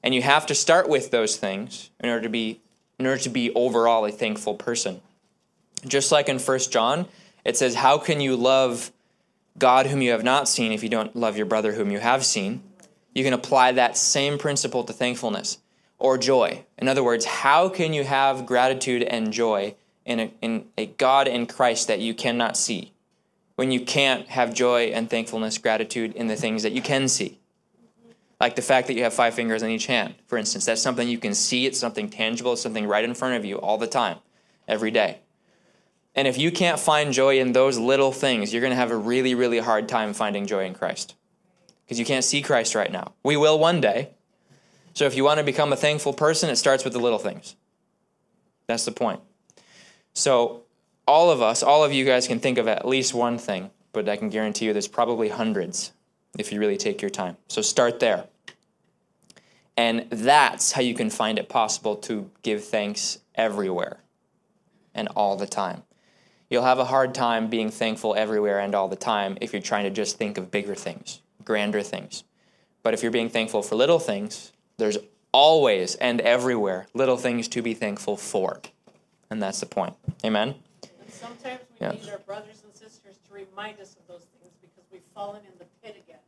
And 0.02 0.16
you 0.16 0.22
have 0.22 0.46
to 0.48 0.56
start 0.56 0.90
with 0.90 1.12
those 1.12 1.36
things 1.38 1.90
in 2.00 2.10
order 2.10 2.22
to 2.22 2.30
be 2.30 2.62
in 2.98 3.08
order 3.08 3.22
to 3.22 3.30
be 3.30 3.52
overall 3.54 4.06
a 4.06 4.12
thankful 4.12 4.54
person. 4.56 5.02
Just 5.86 6.12
like 6.12 6.30
in 6.30 6.40
1 6.40 6.60
John, 6.72 7.08
it 7.44 7.58
says, 7.58 7.76
How 7.76 7.98
can 7.98 8.22
you 8.22 8.36
love 8.36 8.92
God 9.58 9.88
whom 9.88 10.02
you 10.02 10.12
have 10.12 10.24
not 10.24 10.48
seen 10.48 10.72
if 10.72 10.84
you 10.84 10.90
don't 10.90 11.16
love 11.16 11.38
your 11.38 11.46
brother 11.46 11.74
whom 11.74 11.92
you 11.92 12.00
have 12.00 12.26
seen. 12.26 12.64
You 13.14 13.24
can 13.24 13.34
apply 13.34 13.74
that 13.74 13.98
same 13.98 14.38
principle 14.38 14.84
to 14.84 14.94
thankfulness 14.94 15.58
or 16.00 16.18
joy. 16.18 16.66
In 16.78 16.88
other 16.88 17.04
words, 17.04 17.26
how 17.26 17.70
can 17.70 17.94
you 17.94 18.04
have 18.04 18.46
gratitude 18.46 19.04
and 19.04 19.34
joy 19.34 19.76
in 20.06 20.20
a, 20.20 20.32
in 20.42 20.66
a 20.78 20.86
God 20.88 21.28
in 21.28 21.46
Christ 21.46 21.88
that 21.88 22.00
you 22.00 22.14
cannot 22.14 22.58
see 22.58 22.94
when 23.56 23.72
you 23.72 23.82
can't 23.82 24.28
have 24.30 24.54
joy 24.54 24.86
and 24.86 25.10
thankfulness, 25.10 25.58
gratitude 25.58 26.16
in 26.16 26.28
the 26.28 26.38
things 26.38 26.64
that 26.64 26.72
you 26.72 26.82
can 26.82 27.08
see? 27.08 27.38
Like 28.40 28.56
the 28.56 28.64
fact 28.64 28.88
that 28.88 28.96
you 28.96 29.04
have 29.04 29.14
five 29.14 29.36
fingers 29.36 29.62
on 29.62 29.70
each 29.70 29.86
hand, 29.86 30.16
for 30.26 30.38
instance. 30.38 30.66
That's 30.66 30.82
something 30.82 31.08
you 31.08 31.20
can 31.20 31.36
see, 31.36 31.68
it's 31.68 31.78
something 31.78 32.10
tangible, 32.10 32.54
it's 32.54 32.62
something 32.62 32.88
right 32.88 33.04
in 33.04 33.14
front 33.14 33.36
of 33.36 33.46
you 33.46 33.58
all 33.58 33.78
the 33.78 33.86
time, 33.86 34.18
every 34.68 34.90
day. 34.90 35.20
And 36.16 36.28
if 36.28 36.38
you 36.38 36.52
can't 36.52 36.80
find 36.80 37.14
joy 37.14 37.40
in 37.40 37.54
those 37.54 37.78
little 37.78 38.12
things, 38.12 38.52
you're 38.52 38.62
going 38.62 38.72
to 38.72 38.78
have 38.78 38.92
a 38.92 38.98
really, 38.98 39.34
really 39.34 39.60
hard 39.60 39.88
time 39.88 40.14
finding 40.14 40.46
joy 40.46 40.66
in 40.66 40.74
Christ. 40.74 41.16
Because 41.86 42.00
you 42.00 42.06
can't 42.06 42.26
see 42.26 42.42
Christ 42.42 42.76
right 42.76 42.92
now. 42.92 43.14
We 43.24 43.38
will 43.38 43.58
one 43.58 43.82
day. 43.82 44.12
So 44.94 45.06
if 45.06 45.16
you 45.16 45.24
want 45.24 45.40
to 45.40 45.44
become 45.44 45.72
a 45.72 45.78
thankful 45.78 46.14
person, 46.14 46.50
it 46.50 46.58
starts 46.58 46.84
with 46.84 46.94
the 46.94 47.00
little 47.00 47.20
things. 47.20 47.56
That's 48.68 48.86
the 48.86 48.92
point. 48.92 49.22
So 50.14 50.64
all 51.08 51.32
of 51.32 51.42
us, 51.42 51.64
all 51.64 51.84
of 51.84 51.94
you 51.94 52.06
guys 52.06 52.28
can 52.28 52.40
think 52.40 52.58
of 52.58 52.68
at 52.68 52.88
least 52.88 53.14
one 53.14 53.38
thing, 53.38 53.72
but 53.94 54.08
I 54.10 54.18
can 54.18 54.30
guarantee 54.30 54.66
you 54.66 54.74
there's 54.74 54.88
probably 54.88 55.30
hundreds 55.30 55.92
if 56.38 56.52
you 56.52 56.60
really 56.60 56.78
take 56.78 57.02
your 57.02 57.10
time. 57.10 57.38
So 57.48 57.62
start 57.62 58.00
there. 58.00 58.26
And 59.78 60.08
that's 60.10 60.74
how 60.74 60.82
you 60.82 60.94
can 60.94 61.10
find 61.10 61.40
it 61.40 61.50
possible 61.50 61.96
to 61.98 62.30
give 62.44 62.64
thanks 62.64 63.20
everywhere 63.36 64.02
and 64.94 65.08
all 65.10 65.38
the 65.38 65.48
time. 65.48 65.84
You'll 66.52 66.64
have 66.64 66.80
a 66.80 66.86
hard 66.86 67.16
time 67.16 67.48
being 67.48 67.72
thankful 67.72 68.14
everywhere 68.14 68.60
and 68.60 68.76
all 68.76 68.90
the 68.90 68.98
time 68.98 69.38
if 69.40 69.54
you're 69.54 69.62
trying 69.62 69.86
to 69.86 69.90
just 69.90 70.18
think 70.18 70.38
of 70.38 70.52
bigger 70.52 70.76
things, 70.76 71.22
grander 71.46 71.82
things. 71.82 72.26
But 72.84 72.94
if 72.94 73.02
you're 73.02 73.12
being 73.12 73.30
thankful 73.30 73.64
for 73.64 73.76
little 73.76 74.00
things, 74.00 74.52
there's 74.76 74.98
always 75.32 75.96
and 75.96 76.20
everywhere 76.20 76.88
little 76.94 77.16
things 77.16 77.48
to 77.48 77.62
be 77.62 77.74
thankful 77.74 78.18
for. 78.18 78.60
And 79.30 79.42
that's 79.42 79.62
the 79.62 79.66
point. 79.66 79.94
Amen? 80.26 80.56
And 80.84 81.14
sometimes 81.14 81.62
we 81.80 81.86
Yeah. 81.86 81.94
need 81.94 82.10
our 82.10 82.18
brothers 82.18 82.64
and 82.66 82.76
sisters 82.76 83.16
to 83.30 83.34
remind 83.34 83.80
us 83.80 83.96
of 83.96 84.06
those 84.10 84.26
things 84.42 84.52
because 84.60 84.84
we've 84.92 85.02
fallen 85.16 85.40
in 85.46 85.58
the 85.58 85.66
pit 85.82 86.04
again. 86.06 86.20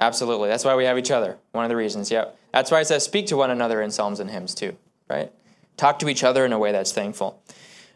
Absolutely. 0.00 0.48
That's 0.48 0.64
why 0.64 0.74
we 0.74 0.86
have 0.86 0.98
each 0.98 1.12
other. 1.12 1.38
One 1.52 1.64
of 1.64 1.68
the 1.68 1.76
reasons. 1.76 2.10
Yep. 2.10 2.36
That's 2.52 2.72
why 2.72 2.80
it 2.80 2.86
says 2.86 3.04
speak 3.04 3.28
to 3.28 3.36
one 3.36 3.52
another 3.52 3.80
in 3.80 3.92
psalms 3.92 4.18
and 4.18 4.28
hymns 4.28 4.56
too, 4.56 4.76
right? 5.08 5.30
Talk 5.76 6.00
to 6.00 6.08
each 6.08 6.24
other 6.24 6.44
in 6.44 6.52
a 6.52 6.58
way 6.58 6.72
that's 6.72 6.90
thankful. 6.90 7.40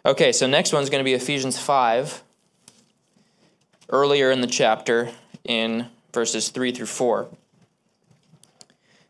Okay, 0.04 0.32
so 0.32 0.48
next 0.48 0.72
one's 0.72 0.90
going 0.90 0.98
to 1.00 1.04
be 1.04 1.14
Ephesians 1.14 1.60
5. 1.60 2.24
Earlier 3.88 4.32
in 4.32 4.40
the 4.40 4.48
chapter 4.48 5.12
in 5.44 5.86
verses 6.12 6.48
3 6.48 6.72
through 6.72 6.86
4. 6.86 7.28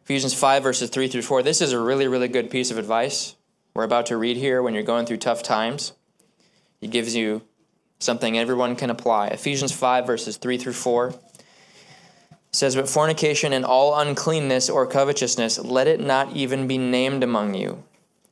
Ephesians 0.04 0.34
5 0.34 0.62
verses 0.62 0.90
3 0.90 1.08
through 1.08 1.22
4. 1.22 1.42
This 1.42 1.62
is 1.62 1.72
a 1.72 1.80
really 1.80 2.08
really 2.08 2.28
good 2.28 2.50
piece 2.50 2.70
of 2.70 2.76
advice 2.76 3.36
we're 3.74 3.84
about 3.84 4.04
to 4.06 4.18
read 4.18 4.36
here 4.36 4.62
when 4.62 4.74
you're 4.74 4.82
going 4.82 5.06
through 5.06 5.16
tough 5.16 5.42
times. 5.42 5.92
He 6.78 6.88
gives 6.88 7.16
you 7.16 7.40
something 7.98 8.36
everyone 8.36 8.76
can 8.76 8.90
apply. 8.90 9.28
Ephesians 9.28 9.72
5 9.72 10.06
verses 10.06 10.36
3 10.36 10.58
through 10.58 10.74
4 10.74 11.14
says, 12.50 12.76
But 12.76 12.90
fornication 12.90 13.54
and 13.54 13.64
all 13.64 13.98
uncleanness 13.98 14.68
or 14.68 14.86
covetousness, 14.86 15.58
let 15.60 15.86
it 15.86 16.00
not 16.00 16.32
even 16.32 16.66
be 16.66 16.76
named 16.76 17.24
among 17.24 17.54
you, 17.54 17.82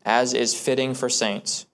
as 0.05 0.35
is 0.35 0.55
fitting 0.55 0.93
for 0.93 1.09
saints. 1.09 1.65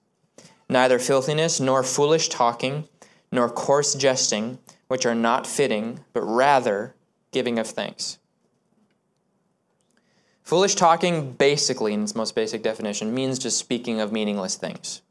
Neither 0.68 0.98
filthiness, 0.98 1.60
nor 1.60 1.82
foolish 1.82 2.28
talking, 2.28 2.88
nor 3.30 3.48
coarse 3.48 3.94
jesting, 3.94 4.58
which 4.88 5.06
are 5.06 5.14
not 5.14 5.46
fitting, 5.46 6.00
but 6.12 6.22
rather 6.22 6.94
giving 7.32 7.58
of 7.58 7.66
thanks. 7.66 8.18
Foolish 10.42 10.74
talking, 10.76 11.32
basically, 11.32 11.92
in 11.92 12.04
its 12.04 12.14
most 12.14 12.34
basic 12.34 12.62
definition, 12.62 13.12
means 13.14 13.38
just 13.38 13.58
speaking 13.58 14.00
of 14.00 14.12
meaningless 14.12 14.54
things. 14.56 15.02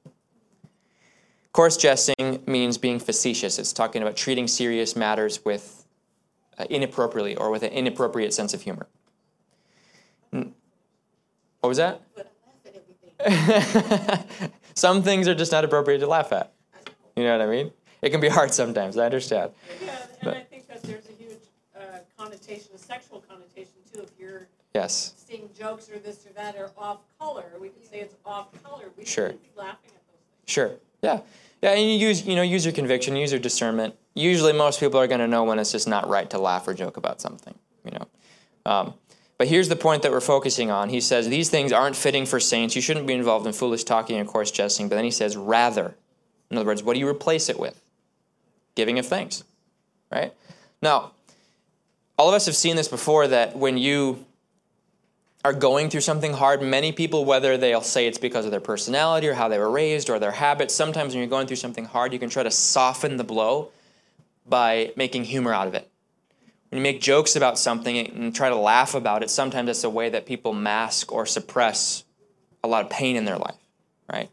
Coarse 1.52 1.78
jesting 1.78 2.44
means 2.46 2.78
being 2.78 3.00
facetious. 3.00 3.60
It's 3.60 3.74
talking 3.74 4.02
about 4.02 4.16
treating 4.18 4.48
serious 4.48 4.96
matters 4.96 5.44
with 5.46 5.86
uh, 6.58 6.66
inappropriately 6.70 7.36
or 7.36 7.50
with 7.50 7.64
an 7.64 7.72
inappropriate 7.72 8.34
sense 8.34 8.54
of 8.54 8.62
humor. 8.62 8.88
N- 10.34 10.54
What 11.62 11.70
was 11.70 11.78
that? 11.78 12.02
But 14.76 14.88
I 14.88 14.92
laugh 14.92 14.98
at 14.98 15.02
everything. 15.02 15.02
Some 15.02 15.04
things 15.04 15.28
are 15.28 15.36
just 15.36 15.52
not 15.52 15.64
appropriate 15.66 16.00
to 16.00 16.08
laugh 16.08 16.32
at. 16.32 16.52
You 17.16 17.24
know 17.24 17.38
what 17.38 17.48
I 17.48 17.50
mean? 17.50 17.72
It 18.02 18.10
can 18.10 18.20
be 18.22 18.30
hard 18.30 18.54
sometimes. 18.54 18.98
I 18.98 19.06
understand. 19.06 19.52
Yeah, 19.84 19.96
and 20.22 20.30
I 20.32 20.42
think 20.42 20.68
that 20.68 20.84
there's 20.84 21.08
a 21.10 21.14
huge 21.14 21.38
uh, 21.76 21.80
connotation, 22.18 22.68
a 22.76 22.78
sexual 22.78 23.24
connotation 23.28 23.74
too. 23.92 24.02
If 24.02 24.10
you're 24.20 24.48
Yes. 24.74 25.14
seeing 25.16 25.50
jokes 25.58 25.90
or 25.90 25.98
this 26.00 26.26
or 26.28 26.34
that 26.34 26.58
are 26.58 26.70
off 26.78 27.00
color, 27.18 27.46
we 27.62 27.70
could 27.70 27.86
say 27.90 28.00
it's 28.02 28.16
off 28.26 28.48
color. 28.62 28.86
We 28.98 29.06
Sure. 29.06 29.28
shouldn't 29.28 29.42
be 29.44 29.50
laughing 29.58 29.92
at 29.96 30.02
those 30.08 30.20
things. 30.20 30.52
Sure. 30.52 30.72
Yeah. 31.02 31.22
Yeah, 31.62 31.72
and 31.72 31.82
you 31.90 31.96
use 31.98 32.26
you 32.28 32.36
know 32.36 32.42
use 32.42 32.66
your 32.66 32.74
conviction, 32.74 33.16
use 33.16 33.32
your 33.32 33.40
discernment. 33.40 33.96
Usually, 34.14 34.52
most 34.54 34.80
people 34.82 35.00
are 35.00 35.08
going 35.08 35.22
to 35.22 35.28
know 35.28 35.46
when 35.46 35.58
it's 35.58 35.72
just 35.72 35.88
not 35.88 36.08
right 36.10 36.30
to 36.30 36.38
laugh 36.38 36.68
or 36.68 36.74
joke 36.74 36.98
about 36.98 37.22
something. 37.22 37.56
You 37.86 37.92
know. 37.92 38.08
Um, 38.66 38.94
but 39.38 39.48
here's 39.48 39.68
the 39.68 39.76
point 39.76 40.02
that 40.04 40.12
we're 40.12 40.22
focusing 40.22 40.72
on. 40.72 40.90
He 40.90 41.02
says 41.02 41.28
these 41.28 41.50
things 41.50 41.72
aren't 41.72 41.96
fitting 41.96 42.26
for 42.26 42.40
saints. 42.40 42.76
You 42.76 42.82
shouldn't 42.82 43.08
be 43.08 43.14
involved 43.14 43.46
in 43.46 43.54
foolish 43.54 43.84
talking 43.84 44.18
and 44.18 44.28
coarse 44.28 44.52
jesting. 44.52 44.88
But 44.88 44.96
then 44.96 45.04
he 45.04 45.12
says 45.12 45.36
rather. 45.36 45.96
In 46.50 46.58
other 46.58 46.66
words, 46.66 46.84
what 46.84 46.94
do 46.94 47.00
you 47.00 47.08
replace 47.08 47.50
it 47.50 47.60
with? 47.60 47.82
Giving 48.76 48.98
of 48.98 49.06
thanks. 49.06 49.44
Right. 50.12 50.34
Now, 50.82 51.12
all 52.18 52.30
of 52.30 52.34
us 52.34 52.46
have 52.46 52.56
seen 52.56 52.78
this 52.78 52.88
before. 52.88 53.28
That 53.28 53.58
when 53.58 53.78
you 53.78 54.26
are 55.44 55.54
going 55.54 55.90
through 55.90 56.02
something 56.02 56.34
hard, 56.34 56.62
many 56.62 56.94
people, 56.94 57.26
whether 57.26 57.58
they'll 57.58 57.82
say 57.82 58.08
it's 58.08 58.18
because 58.18 58.46
of 58.46 58.52
their 58.52 58.62
personality 58.62 59.28
or 59.28 59.34
how 59.34 59.50
they 59.50 59.60
were 59.60 59.70
raised 59.70 60.10
or 60.10 60.18
their 60.18 60.32
habits, 60.32 60.74
sometimes 60.74 61.14
when 61.14 61.20
you're 61.20 61.30
going 61.30 61.48
through 61.48 61.58
something 61.58 61.86
hard, 61.86 62.14
you 62.14 62.20
can 62.20 62.30
try 62.30 62.44
to 62.44 62.52
soften 62.52 63.18
the 63.18 63.24
blow 63.24 63.70
by 64.48 64.94
making 64.96 65.26
humor 65.26 65.54
out 65.54 65.68
of 65.68 65.74
it. 65.74 65.90
You 66.76 66.82
make 66.82 67.00
jokes 67.00 67.38
about 67.38 67.58
something 67.58 67.98
and 67.98 68.36
try 68.36 68.50
to 68.50 68.56
laugh 68.56 68.96
about 68.96 69.24
it, 69.24 69.30
sometimes 69.30 69.70
it's 69.70 69.86
a 69.86 69.90
way 69.90 70.10
that 70.10 70.26
people 70.26 70.52
mask 70.52 71.10
or 71.10 71.26
suppress 71.26 72.04
a 72.66 72.68
lot 72.68 72.84
of 72.84 72.90
pain 72.90 73.16
in 73.16 73.24
their 73.24 73.38
life, 73.38 73.56
right? 74.12 74.30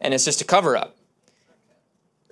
And 0.00 0.14
it's 0.14 0.24
just 0.24 0.40
a 0.40 0.46
cover 0.46 0.78
up, 0.78 0.96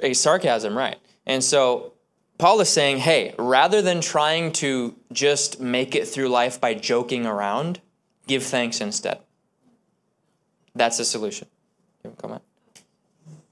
a 0.01 0.15
sarcasm, 0.15 0.75
right? 0.75 0.97
And 1.27 1.45
so 1.45 1.93
Paul 2.39 2.63
is 2.63 2.71
saying, 2.71 2.97
hey, 2.97 3.35
rather 3.39 3.83
than 3.83 4.01
trying 4.01 4.53
to 4.53 4.97
just 5.13 5.61
make 5.61 5.95
it 5.95 6.09
through 6.09 6.29
life 6.29 6.59
by 6.59 6.73
joking 6.73 7.27
around, 7.27 7.83
give 8.27 8.43
thanks 8.43 8.81
instead. 8.81 9.19
That's 10.75 10.97
the 10.97 11.05
solution. 11.05 11.49
You 12.03 12.11
a 12.11 12.15
comment? 12.15 12.43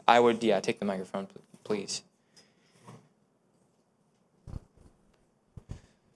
I 0.08 0.18
would, 0.18 0.42
yeah, 0.42 0.60
take 0.60 0.78
the 0.78 0.86
microphone, 0.86 1.28
please. 1.62 2.02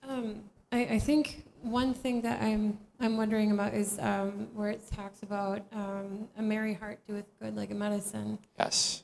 Um, 0.09 0.41
I, 0.71 0.85
I 0.85 0.99
think 0.99 1.43
one 1.61 1.93
thing 1.93 2.21
that 2.23 2.41
I'm 2.41 2.79
I'm 2.99 3.15
wondering 3.15 3.51
about 3.51 3.73
is 3.73 3.97
um, 3.99 4.47
where 4.53 4.69
it 4.71 4.81
talks 4.91 5.23
about 5.23 5.61
um, 5.71 6.27
a 6.37 6.41
merry 6.41 6.73
heart 6.73 6.99
doeth 7.07 7.25
good 7.39 7.55
like 7.55 7.71
a 7.71 7.75
medicine. 7.75 8.39
Yes. 8.57 9.03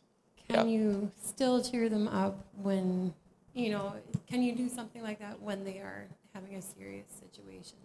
Can 0.49 0.67
Yeah. 0.67 0.73
you 0.73 1.11
still 1.23 1.61
cheer 1.63 1.87
them 1.89 2.07
up 2.07 2.45
when 2.61 3.13
you 3.53 3.69
know? 3.71 3.93
Can 4.27 4.41
you 4.41 4.53
do 4.55 4.67
something 4.67 5.01
like 5.03 5.19
that 5.19 5.39
when 5.41 5.63
they 5.63 5.77
are 5.77 6.07
having 6.33 6.55
a 6.55 6.61
serious 6.61 7.07
situation 7.09 7.77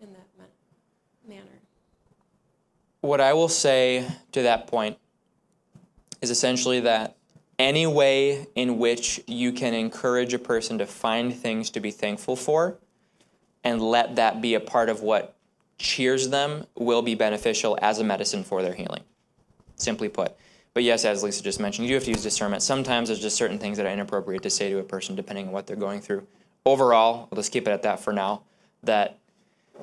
in 0.00 0.12
that 0.12 0.26
ma- 0.38 1.28
manner? 1.34 1.60
What 3.02 3.20
I 3.20 3.32
will 3.34 3.48
say 3.48 4.06
to 4.32 4.42
that 4.42 4.66
point 4.66 4.98
is 6.20 6.30
essentially 6.30 6.80
that 6.80 7.16
any 7.60 7.86
way 7.86 8.46
in 8.54 8.78
which 8.78 9.20
you 9.26 9.52
can 9.52 9.74
encourage 9.74 10.32
a 10.32 10.38
person 10.38 10.78
to 10.78 10.86
find 10.86 11.34
things 11.34 11.68
to 11.68 11.78
be 11.78 11.90
thankful 11.90 12.34
for 12.34 12.78
and 13.62 13.82
let 13.82 14.16
that 14.16 14.40
be 14.40 14.54
a 14.54 14.60
part 14.60 14.88
of 14.88 15.02
what 15.02 15.36
cheers 15.76 16.30
them 16.30 16.64
will 16.74 17.02
be 17.02 17.14
beneficial 17.14 17.78
as 17.82 17.98
a 17.98 18.04
medicine 18.04 18.42
for 18.42 18.62
their 18.62 18.72
healing. 18.72 19.02
Simply 19.76 20.08
put. 20.08 20.34
But 20.72 20.84
yes, 20.84 21.04
as 21.04 21.22
Lisa 21.22 21.42
just 21.42 21.60
mentioned, 21.60 21.86
you 21.86 21.90
do 21.90 21.94
have 21.96 22.04
to 22.04 22.10
use 22.10 22.22
discernment. 22.22 22.62
Sometimes 22.62 23.10
there's 23.10 23.20
just 23.20 23.36
certain 23.36 23.58
things 23.58 23.76
that 23.76 23.84
are 23.84 23.92
inappropriate 23.92 24.42
to 24.44 24.50
say 24.50 24.70
to 24.70 24.78
a 24.78 24.82
person 24.82 25.14
depending 25.14 25.48
on 25.48 25.52
what 25.52 25.66
they're 25.66 25.76
going 25.76 26.00
through. 26.00 26.26
Overall, 26.64 27.28
let's 27.30 27.50
keep 27.50 27.68
it 27.68 27.72
at 27.72 27.82
that 27.82 28.00
for 28.00 28.14
now, 28.14 28.42
that 28.82 29.18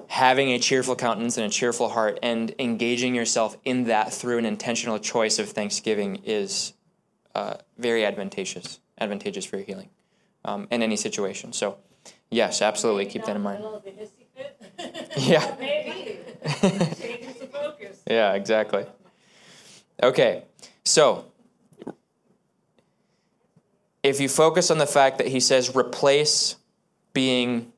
having 0.07 0.49
a 0.49 0.57
cheerful 0.57 0.95
countenance 0.95 1.37
and 1.37 1.45
a 1.45 1.49
cheerful 1.49 1.89
heart 1.89 2.17
and 2.23 2.55
engaging 2.57 3.13
yourself 3.13 3.55
in 3.65 3.83
that 3.83 4.11
through 4.11 4.39
an 4.39 4.45
intentional 4.45 4.97
choice 4.97 5.37
of 5.37 5.49
thanksgiving 5.49 6.21
is 6.23 6.73
uh, 7.37 7.57
very 7.77 8.03
advantageous, 8.03 8.79
advantageous 8.99 9.45
for 9.45 9.57
your 9.57 9.65
healing 9.65 9.89
um, 10.43 10.67
in 10.71 10.81
any 10.81 10.95
situation. 10.95 11.53
So, 11.53 11.77
yes, 12.31 12.63
absolutely, 12.63 13.05
keep 13.05 13.25
that 13.25 13.35
in 13.35 13.43
mind. 13.43 13.59
middle 13.59 13.75
of 13.75 13.83
the 13.83 13.91
hissy 13.91 14.25
fit. 14.35 15.13
Yeah. 15.17 15.55
Maybe. 15.59 16.19
Changes 16.61 17.35
the 17.39 17.47
focus. 17.51 18.01
Yeah, 18.07 18.33
exactly. 18.33 18.85
Okay, 20.01 20.43
so 20.83 21.25
if 24.01 24.19
you 24.19 24.29
focus 24.29 24.71
on 24.71 24.79
the 24.79 24.87
fact 24.87 25.19
that 25.19 25.27
he 25.27 25.39
says 25.39 25.75
replace 25.75 26.55
being 27.13 27.71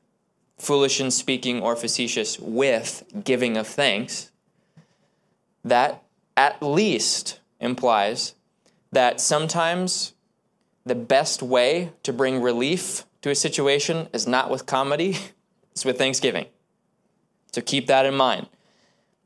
foolish 0.58 1.00
in 1.00 1.10
speaking 1.10 1.60
or 1.60 1.76
facetious 1.76 2.38
with 2.38 3.04
giving 3.24 3.56
of 3.56 3.66
thanks, 3.66 4.30
that 5.64 6.02
at 6.36 6.62
least 6.62 7.40
implies 7.58 8.34
that 8.92 9.20
sometimes 9.20 10.14
the 10.84 10.94
best 10.94 11.42
way 11.42 11.92
to 12.02 12.12
bring 12.12 12.40
relief 12.40 13.04
to 13.22 13.30
a 13.30 13.34
situation 13.34 14.08
is 14.12 14.26
not 14.26 14.50
with 14.50 14.66
comedy, 14.66 15.16
it's 15.72 15.84
with 15.84 15.98
thanksgiving. 15.98 16.46
So 17.52 17.60
keep 17.60 17.86
that 17.88 18.06
in 18.06 18.14
mind. 18.14 18.48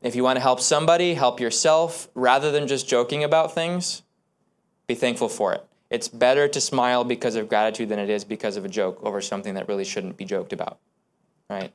If 0.01 0.15
you 0.15 0.23
want 0.23 0.37
to 0.37 0.41
help 0.41 0.59
somebody, 0.59 1.15
help 1.15 1.39
yourself, 1.39 2.09
rather 2.13 2.51
than 2.51 2.67
just 2.67 2.87
joking 2.87 3.23
about 3.23 3.55
things, 3.55 4.03
be 4.87 4.95
thankful 4.95 5.29
for 5.29 5.53
it. 5.53 5.65
It's 5.89 6.07
better 6.07 6.47
to 6.47 6.61
smile 6.61 7.03
because 7.03 7.35
of 7.35 7.47
gratitude 7.47 7.89
than 7.89 7.99
it 7.99 8.09
is 8.09 8.23
because 8.23 8.57
of 8.57 8.65
a 8.65 8.69
joke 8.69 8.99
over 9.03 9.21
something 9.21 9.53
that 9.53 9.67
really 9.67 9.85
shouldn't 9.85 10.17
be 10.17 10.25
joked 10.25 10.53
about. 10.53 10.77
Right? 11.49 11.71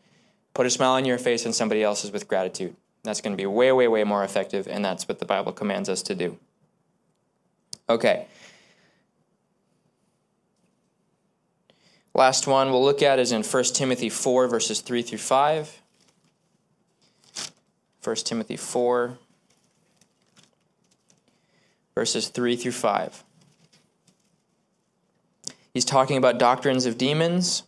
Put 0.54 0.66
a 0.66 0.70
smile 0.70 0.92
on 0.92 1.04
your 1.04 1.18
face 1.18 1.44
when 1.44 1.52
somebody 1.52 1.82
else 1.82 2.04
is 2.04 2.10
with 2.10 2.28
gratitude. 2.28 2.76
That's 3.02 3.20
going 3.20 3.32
to 3.32 3.36
be 3.36 3.46
way, 3.46 3.72
way, 3.72 3.88
way 3.88 4.04
more 4.04 4.24
effective, 4.24 4.68
and 4.68 4.84
that's 4.84 5.08
what 5.08 5.20
the 5.20 5.24
Bible 5.24 5.52
commands 5.52 5.88
us 5.88 6.02
to 6.02 6.14
do. 6.14 6.38
Okay. 7.90 8.26
Last 12.14 12.46
one 12.46 12.70
we'll 12.70 12.84
look 12.84 13.02
at 13.02 13.18
is 13.18 13.32
in 13.32 13.42
1 13.42 13.64
Timothy 13.64 14.08
4, 14.08 14.46
verses 14.46 14.80
3 14.80 15.02
through 15.02 15.18
5. 15.18 15.82
1 18.04 18.16
Timothy 18.16 18.56
4, 18.56 19.18
verses 21.94 22.28
3 22.28 22.56
through 22.56 22.72
5. 22.72 23.24
He's 25.74 25.84
talking 25.84 26.16
about 26.16 26.38
doctrines 26.38 26.86
of 26.86 26.96
demons. 26.96 27.64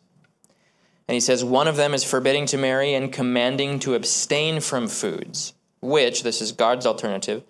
And 1.08 1.14
he 1.14 1.20
says, 1.20 1.44
one 1.44 1.66
of 1.66 1.76
them 1.76 1.94
is 1.94 2.04
forbidding 2.04 2.46
to 2.46 2.56
marry 2.56 2.94
and 2.94 3.12
commanding 3.12 3.80
to 3.80 3.94
abstain 3.94 4.60
from 4.60 4.86
foods, 4.86 5.52
which, 5.80 6.22
this 6.22 6.40
is 6.40 6.52
God's 6.52 6.86
alternative, 6.86 7.42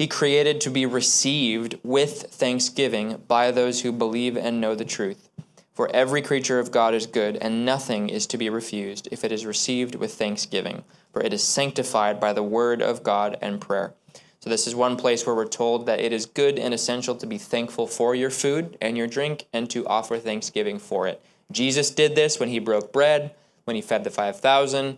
he 0.00 0.06
created 0.06 0.62
to 0.62 0.70
be 0.70 0.86
received 0.86 1.78
with 1.82 2.22
thanksgiving 2.30 3.22
by 3.28 3.50
those 3.50 3.82
who 3.82 3.92
believe 3.92 4.34
and 4.34 4.58
know 4.58 4.74
the 4.74 4.82
truth. 4.82 5.28
For 5.74 5.94
every 5.94 6.22
creature 6.22 6.58
of 6.58 6.70
God 6.70 6.94
is 6.94 7.06
good, 7.06 7.36
and 7.36 7.66
nothing 7.66 8.08
is 8.08 8.26
to 8.28 8.38
be 8.38 8.48
refused 8.48 9.08
if 9.12 9.24
it 9.24 9.30
is 9.30 9.44
received 9.44 9.94
with 9.96 10.14
thanksgiving, 10.14 10.84
for 11.12 11.20
it 11.20 11.34
is 11.34 11.44
sanctified 11.44 12.18
by 12.18 12.32
the 12.32 12.42
word 12.42 12.80
of 12.80 13.02
God 13.02 13.36
and 13.42 13.60
prayer. 13.60 13.92
So, 14.38 14.48
this 14.48 14.66
is 14.66 14.74
one 14.74 14.96
place 14.96 15.26
where 15.26 15.36
we're 15.36 15.44
told 15.44 15.84
that 15.84 16.00
it 16.00 16.14
is 16.14 16.24
good 16.24 16.58
and 16.58 16.72
essential 16.72 17.14
to 17.16 17.26
be 17.26 17.36
thankful 17.36 17.86
for 17.86 18.14
your 18.14 18.30
food 18.30 18.78
and 18.80 18.96
your 18.96 19.06
drink 19.06 19.48
and 19.52 19.68
to 19.68 19.86
offer 19.86 20.16
thanksgiving 20.16 20.78
for 20.78 21.08
it. 21.08 21.22
Jesus 21.52 21.90
did 21.90 22.14
this 22.14 22.40
when 22.40 22.48
he 22.48 22.58
broke 22.58 22.90
bread, 22.90 23.34
when 23.64 23.76
he 23.76 23.82
fed 23.82 24.04
the 24.04 24.10
5,000. 24.10 24.96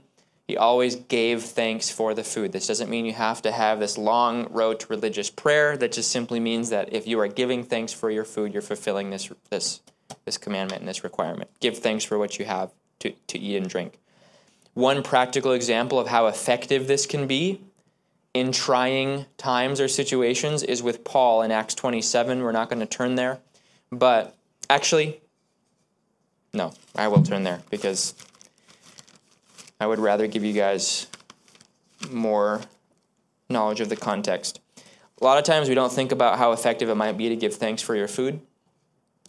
He 0.52 0.58
always 0.58 0.96
gave 0.96 1.44
thanks 1.44 1.88
for 1.88 2.12
the 2.12 2.22
food. 2.22 2.52
This 2.52 2.66
doesn't 2.66 2.90
mean 2.90 3.06
you 3.06 3.14
have 3.14 3.40
to 3.40 3.52
have 3.52 3.80
this 3.80 3.96
long 3.96 4.52
road 4.52 4.80
to 4.80 4.86
religious 4.88 5.30
prayer. 5.30 5.78
That 5.78 5.92
just 5.92 6.10
simply 6.10 6.40
means 6.40 6.68
that 6.68 6.92
if 6.92 7.06
you 7.06 7.18
are 7.20 7.26
giving 7.26 7.64
thanks 7.64 7.94
for 7.94 8.10
your 8.10 8.26
food, 8.26 8.52
you're 8.52 8.60
fulfilling 8.60 9.08
this, 9.08 9.30
this, 9.48 9.80
this 10.26 10.36
commandment 10.36 10.80
and 10.82 10.88
this 10.90 11.02
requirement. 11.02 11.48
Give 11.60 11.78
thanks 11.78 12.04
for 12.04 12.18
what 12.18 12.38
you 12.38 12.44
have 12.44 12.70
to, 12.98 13.12
to 13.28 13.38
eat 13.38 13.56
and 13.56 13.66
drink. 13.66 13.98
One 14.74 15.02
practical 15.02 15.52
example 15.52 15.98
of 15.98 16.08
how 16.08 16.26
effective 16.26 16.86
this 16.86 17.06
can 17.06 17.26
be 17.26 17.62
in 18.34 18.52
trying 18.52 19.24
times 19.38 19.80
or 19.80 19.88
situations 19.88 20.62
is 20.62 20.82
with 20.82 21.02
Paul 21.02 21.40
in 21.40 21.50
Acts 21.50 21.74
27. 21.76 22.42
We're 22.42 22.52
not 22.52 22.68
going 22.68 22.80
to 22.80 22.84
turn 22.84 23.14
there. 23.14 23.38
But 23.90 24.36
actually, 24.68 25.22
no, 26.52 26.74
I 26.94 27.08
will 27.08 27.22
turn 27.22 27.42
there 27.42 27.62
because 27.70 28.14
I 29.82 29.86
would 29.86 29.98
rather 29.98 30.28
give 30.28 30.44
you 30.44 30.52
guys 30.52 31.08
more 32.08 32.60
knowledge 33.50 33.80
of 33.80 33.88
the 33.88 33.96
context. 33.96 34.60
A 35.20 35.24
lot 35.24 35.38
of 35.38 35.44
times 35.44 35.68
we 35.68 35.74
don't 35.74 35.92
think 35.92 36.12
about 36.12 36.38
how 36.38 36.52
effective 36.52 36.88
it 36.88 36.94
might 36.94 37.18
be 37.18 37.28
to 37.30 37.34
give 37.34 37.56
thanks 37.56 37.82
for 37.82 37.96
your 37.96 38.06
food, 38.06 38.40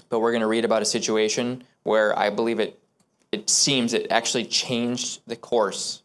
but 0.09 0.19
we're 0.19 0.31
going 0.31 0.41
to 0.41 0.47
read 0.47 0.63
about 0.63 0.83
a 0.83 0.85
situation 0.85 1.63
where 1.81 2.17
I 2.17 2.29
believe 2.29 2.59
it 2.59 2.79
it 3.31 3.49
seems 3.49 3.95
it 3.95 4.05
actually 4.11 4.45
changed 4.45 5.21
the 5.25 5.35
course 5.35 6.03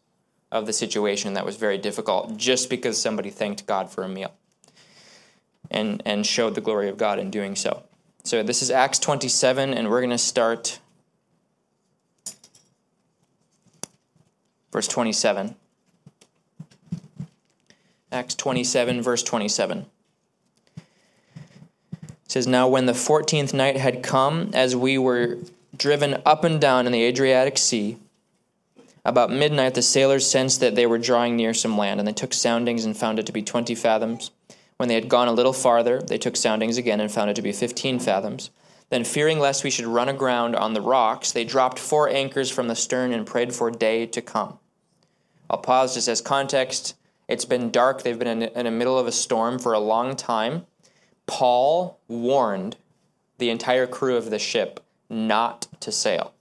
of 0.51 0.65
the 0.65 0.73
situation 0.73 1.35
that 1.35 1.45
was 1.45 1.55
very 1.55 1.77
difficult 1.77 2.35
just 2.35 2.71
because 2.71 2.99
somebody 2.99 3.29
thanked 3.29 3.67
God 3.67 3.91
for 3.91 4.03
a 4.03 4.09
meal 4.09 4.33
and, 5.69 6.01
and 6.07 6.25
showed 6.25 6.55
the 6.55 6.61
glory 6.61 6.89
of 6.89 6.97
God 6.97 7.19
in 7.19 7.29
doing 7.29 7.55
so. 7.55 7.83
So 8.23 8.41
this 8.41 8.63
is 8.63 8.71
Acts 8.71 8.97
27, 8.97 9.75
and 9.75 9.91
we're 9.91 10.01
going 10.01 10.09
to 10.09 10.17
start 10.17 10.79
verse 14.71 14.87
27. 14.87 15.55
Acts 18.11 18.35
27, 18.35 19.01
verse 19.01 19.23
27. 19.23 19.85
It 20.77 20.83
says, 22.27 22.47
Now 22.47 22.67
when 22.67 22.85
the 22.85 22.93
fourteenth 22.93 23.53
night 23.53 23.77
had 23.77 24.03
come, 24.03 24.51
as 24.53 24.75
we 24.75 24.97
were 24.97 25.37
driven 25.75 26.21
up 26.25 26.43
and 26.43 26.59
down 26.59 26.85
in 26.85 26.91
the 26.91 27.03
Adriatic 27.03 27.57
Sea, 27.57 27.97
about 29.05 29.31
midnight, 29.31 29.75
the 29.75 29.81
sailors 29.81 30.29
sensed 30.29 30.59
that 30.59 30.75
they 30.75 30.85
were 30.85 30.97
drawing 30.97 31.35
near 31.35 31.53
some 31.53 31.77
land, 31.77 31.99
and 31.99 32.07
they 32.07 32.13
took 32.13 32.33
soundings 32.33 32.85
and 32.85 32.97
found 32.97 33.17
it 33.17 33.25
to 33.25 33.31
be 33.31 33.41
twenty 33.41 33.75
fathoms. 33.75 34.31
When 34.77 34.89
they 34.89 34.95
had 34.95 35.09
gone 35.09 35.27
a 35.27 35.33
little 35.33 35.53
farther, 35.53 36.01
they 36.01 36.17
took 36.17 36.35
soundings 36.35 36.77
again 36.77 36.99
and 36.99 37.11
found 37.11 37.29
it 37.29 37.35
to 37.35 37.41
be 37.41 37.51
fifteen 37.51 37.99
fathoms. 37.99 38.49
Then, 38.89 39.03
fearing 39.03 39.39
lest 39.39 39.63
we 39.63 39.69
should 39.69 39.85
run 39.85 40.09
aground 40.09 40.55
on 40.55 40.73
the 40.73 40.81
rocks, 40.81 41.31
they 41.31 41.43
dropped 41.43 41.77
four 41.77 42.09
anchors 42.09 42.49
from 42.49 42.67
the 42.67 42.75
stern 42.75 43.13
and 43.13 43.25
prayed 43.25 43.53
for 43.53 43.69
day 43.69 44.05
to 44.07 44.21
come. 44.21 44.57
I'll 45.49 45.59
pause 45.59 45.93
just 45.93 46.07
as 46.07 46.21
context. 46.21 46.95
It's 47.27 47.45
been 47.45 47.69
dark. 47.69 48.01
They've 48.01 48.17
been 48.17 48.41
in 48.41 48.65
the 48.65 48.71
middle 48.71 48.97
of 48.97 49.05
a 49.05 49.11
storm 49.11 49.59
for 49.59 49.73
a 49.73 49.79
long 49.79 50.15
time. 50.15 50.65
Paul 51.27 51.99
warned 52.07 52.77
the 53.37 53.51
entire 53.51 53.85
crew 53.85 54.17
of 54.17 54.31
the 54.31 54.39
ship 54.39 54.79
not 55.09 55.67
to 55.81 55.91
sail. 55.91 56.33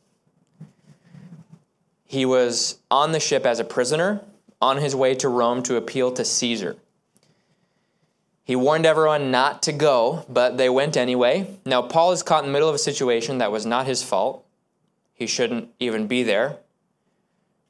He 2.07 2.25
was 2.25 2.79
on 2.91 3.13
the 3.13 3.21
ship 3.21 3.45
as 3.45 3.61
a 3.61 3.65
prisoner 3.65 4.23
on 4.63 4.79
his 4.79 4.97
way 4.97 5.15
to 5.17 5.29
Rome 5.29 5.63
to 5.65 5.77
appeal 5.77 6.11
to 6.13 6.25
Caesar. 6.25 6.77
He 8.49 8.57
warned 8.57 8.87
everyone 8.87 9.31
not 9.31 9.63
to 9.65 9.73
go, 9.73 10.25
but 10.27 10.57
they 10.57 10.71
went 10.71 10.97
anyway. 10.97 11.59
Now, 11.67 11.83
Paul 11.83 12.13
is 12.13 12.23
caught 12.23 12.45
in 12.45 12.49
the 12.49 12.53
middle 12.55 12.71
of 12.71 12.75
a 12.75 12.79
situation 12.79 13.37
that 13.39 13.53
was 13.53 13.67
not 13.67 13.85
his 13.85 14.03
fault. 14.03 14.43
He 15.13 15.27
shouldn't 15.27 15.69
even 15.79 16.07
be 16.07 16.23
there 16.23 16.57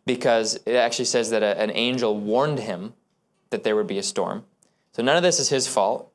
because 0.07 0.55
it 0.67 0.77
actually 0.77 1.07
says 1.07 1.31
that 1.31 1.43
a, 1.43 1.61
an 1.61 1.73
angel 1.73 2.17
warned 2.17 2.61
him 2.61 2.95
that 3.51 3.65
there 3.65 3.75
would 3.75 3.89
be 3.89 3.99
a 3.99 4.05
storm. 4.05 4.45
So, 4.93 5.03
none 5.03 5.17
of 5.17 5.25
this 5.25 5.41
is 5.41 5.49
his 5.49 5.67
fault. 5.67 6.13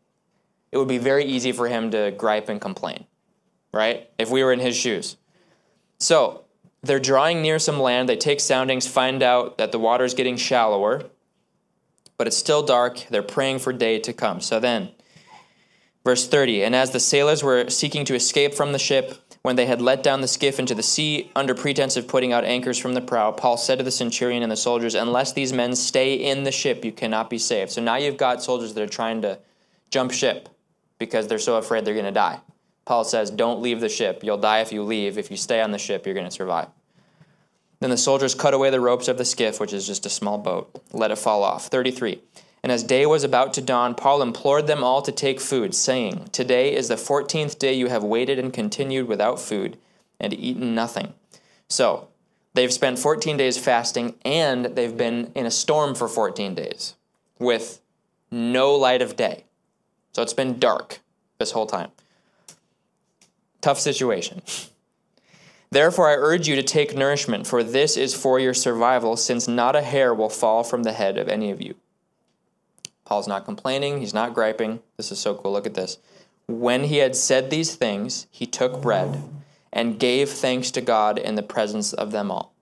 It 0.71 0.78
would 0.78 0.88
be 0.88 0.97
very 0.97 1.26
easy 1.26 1.52
for 1.52 1.67
him 1.67 1.91
to 1.91 2.12
gripe 2.12 2.47
and 2.47 2.62
complain, 2.62 3.06
right? 3.73 4.10
If 4.17 4.32
we 4.32 4.45
were 4.45 4.54
in 4.54 4.62
his 4.62 4.78
shoes. 4.78 5.17
So, 5.99 6.45
they're 6.82 7.02
drawing 7.02 7.41
near 7.41 7.60
some 7.60 7.82
land. 7.82 8.08
They 8.08 8.15
take 8.15 8.39
soundings, 8.39 8.88
find 8.88 9.23
out 9.23 9.58
that 9.58 9.73
the 9.73 9.80
water 9.80 10.06
is 10.06 10.13
getting 10.13 10.38
shallower, 10.38 11.10
but 12.17 12.28
it's 12.28 12.38
still 12.38 12.63
dark. 12.63 13.06
They're 13.10 13.23
praying 13.23 13.60
for 13.60 13.73
day 13.73 13.99
to 13.99 14.13
come. 14.13 14.41
So 14.41 14.60
then, 14.60 14.89
verse 16.04 16.28
30 16.28 16.63
And 16.63 16.76
as 16.76 16.91
the 16.91 16.99
sailors 16.99 17.43
were 17.43 17.69
seeking 17.69 18.06
to 18.06 18.15
escape 18.15 18.54
from 18.54 18.71
the 18.71 18.80
ship, 18.80 19.19
when 19.43 19.58
they 19.58 19.65
had 19.65 19.82
let 19.82 20.04
down 20.04 20.21
the 20.21 20.28
skiff 20.28 20.58
into 20.58 20.73
the 20.73 20.82
sea 20.84 21.30
under 21.36 21.54
pretense 21.54 21.97
of 21.97 22.08
putting 22.08 22.32
out 22.32 22.45
anchors 22.45 22.78
from 22.78 22.93
the 22.93 23.02
prow, 23.02 23.32
Paul 23.32 23.58
said 23.58 23.78
to 23.78 23.84
the 23.84 23.91
centurion 23.91 24.41
and 24.41 24.52
the 24.52 24.56
soldiers, 24.56 24.95
Unless 24.95 25.34
these 25.34 25.52
men 25.52 25.76
stay 25.76 26.13
in 26.13 26.43
the 26.43 26.52
ship, 26.52 26.86
you 26.86 26.93
cannot 26.93 27.30
be 27.30 27.38
saved. 27.38 27.71
So 27.71 27.82
now 27.82 27.97
you've 27.97 28.17
got 28.17 28.41
soldiers 28.41 28.73
that 28.73 28.82
are 28.82 28.88
trying 28.88 29.21
to 29.23 29.39
jump 29.89 30.12
ship 30.12 30.47
because 30.97 31.28
they're 31.28 31.39
so 31.39 31.58
afraid 31.58 31.84
they're 31.84 31.93
going 31.93 32.06
to 32.06 32.12
die. 32.12 32.39
Paul 32.86 33.04
says, 33.04 33.30
Don't 33.30 33.62
leave 33.62 33.82
the 33.82 33.89
ship. 33.89 34.23
You'll 34.23 34.38
die 34.38 34.62
if 34.62 34.71
you 34.71 34.84
leave. 34.84 35.17
If 35.17 35.30
you 35.30 35.36
stay 35.36 35.62
on 35.62 35.71
the 35.71 35.78
ship, 35.78 36.06
you're 36.06 36.15
going 36.15 36.28
to 36.28 36.32
survive. 36.32 36.69
Then 37.84 37.90
the 37.90 37.98
soldiers 37.98 38.34
cut 38.34 38.54
away 38.54 38.69
the 38.69 38.79
ropes 38.79 39.10
of 39.10 39.17
the 39.17 39.25
skiff, 39.25 39.60
which 39.60 39.73
is 39.73 39.86
just 39.86 40.06
a 40.06 40.10
small 40.10 40.38
boat, 40.38 40.81
let 40.94 41.12
it 41.12 41.17
fall 41.17 41.44
off. 41.44 41.65
33. 41.65 42.21
And 42.63 42.71
as 42.71 42.81
day 42.81 43.06
was 43.06 43.25
about 43.25 43.54
to 43.56 43.62
dawn, 43.62 43.94
Paul 43.94 44.21
implored 44.21 44.67
them 44.67 44.86
all 44.86 45.02
to 45.02 45.12
take 45.12 45.42
food, 45.42 45.75
saying, 45.75 46.29
Today 46.31 46.73
is 46.73 46.88
the 46.88 46.96
fourteenth 46.96 47.60
day 47.60 47.73
you 47.73 47.88
have 47.88 48.02
waited 48.02 48.40
and 48.40 48.54
continued 48.54 49.10
without 49.10 49.38
food, 49.38 49.77
and 50.17 50.31
eaten 50.31 50.73
nothing. 50.73 51.13
So, 51.67 52.08
they've 52.54 52.71
spent 52.71 53.00
14 53.00 53.36
days 53.36 53.58
fasting, 53.58 54.15
and 54.23 54.67
they've 54.77 54.96
been 54.96 55.34
in 55.36 55.46
a 55.46 55.52
storm 55.52 55.94
for 55.94 56.08
14 56.08 56.56
days 56.56 56.96
with 57.38 57.81
no 58.31 58.73
light 58.75 59.02
of 59.02 59.17
day. 59.17 59.44
So, 60.13 60.21
it's 60.21 60.31
been 60.31 60.58
dark 60.58 61.02
this 61.38 61.52
whole 61.52 61.67
time. 61.67 61.92
Tough 63.60 63.77
situation. 63.77 64.42
Therefore, 65.74 66.08
I 66.08 66.13
urge 66.13 66.48
you 66.48 66.56
to 66.56 66.62
take 66.62 66.96
nourishment, 66.96 67.48
for 67.48 67.63
this 67.63 67.98
is 67.98 68.13
for 68.13 68.40
your 68.40 68.54
survival, 68.54 69.17
since 69.17 69.48
not 69.48 69.76
a 69.76 69.82
hair 69.82 70.13
will 70.13 70.30
fall 70.30 70.63
from 70.63 70.84
the 70.84 70.94
head 70.94 71.17
of 71.17 71.28
any 71.28 71.50
of 71.50 71.63
you. 71.63 71.74
Paul's 73.06 73.28
not 73.28 73.44
complaining, 73.44 74.00
he's 74.00 74.13
not 74.13 74.36
griping. 74.36 74.82
This 74.98 75.12
is 75.12 75.17
so 75.17 75.34
cool. 75.34 75.52
Look 75.52 75.65
at 75.65 75.74
this. 75.74 75.98
When 76.48 76.84
he 76.84 76.98
had 76.98 77.15
said 77.15 77.50
these 77.50 77.74
things, 77.74 78.28
he 78.30 78.46
took 78.46 78.84
bread 78.84 79.24
and 79.71 80.00
gave 80.00 80.30
thanks 80.30 80.69
to 80.69 80.80
God 80.80 81.17
in 81.17 81.34
the 81.34 81.42
presence 81.42 81.92
of 81.92 82.12
them 82.12 82.30
all. 82.30 82.54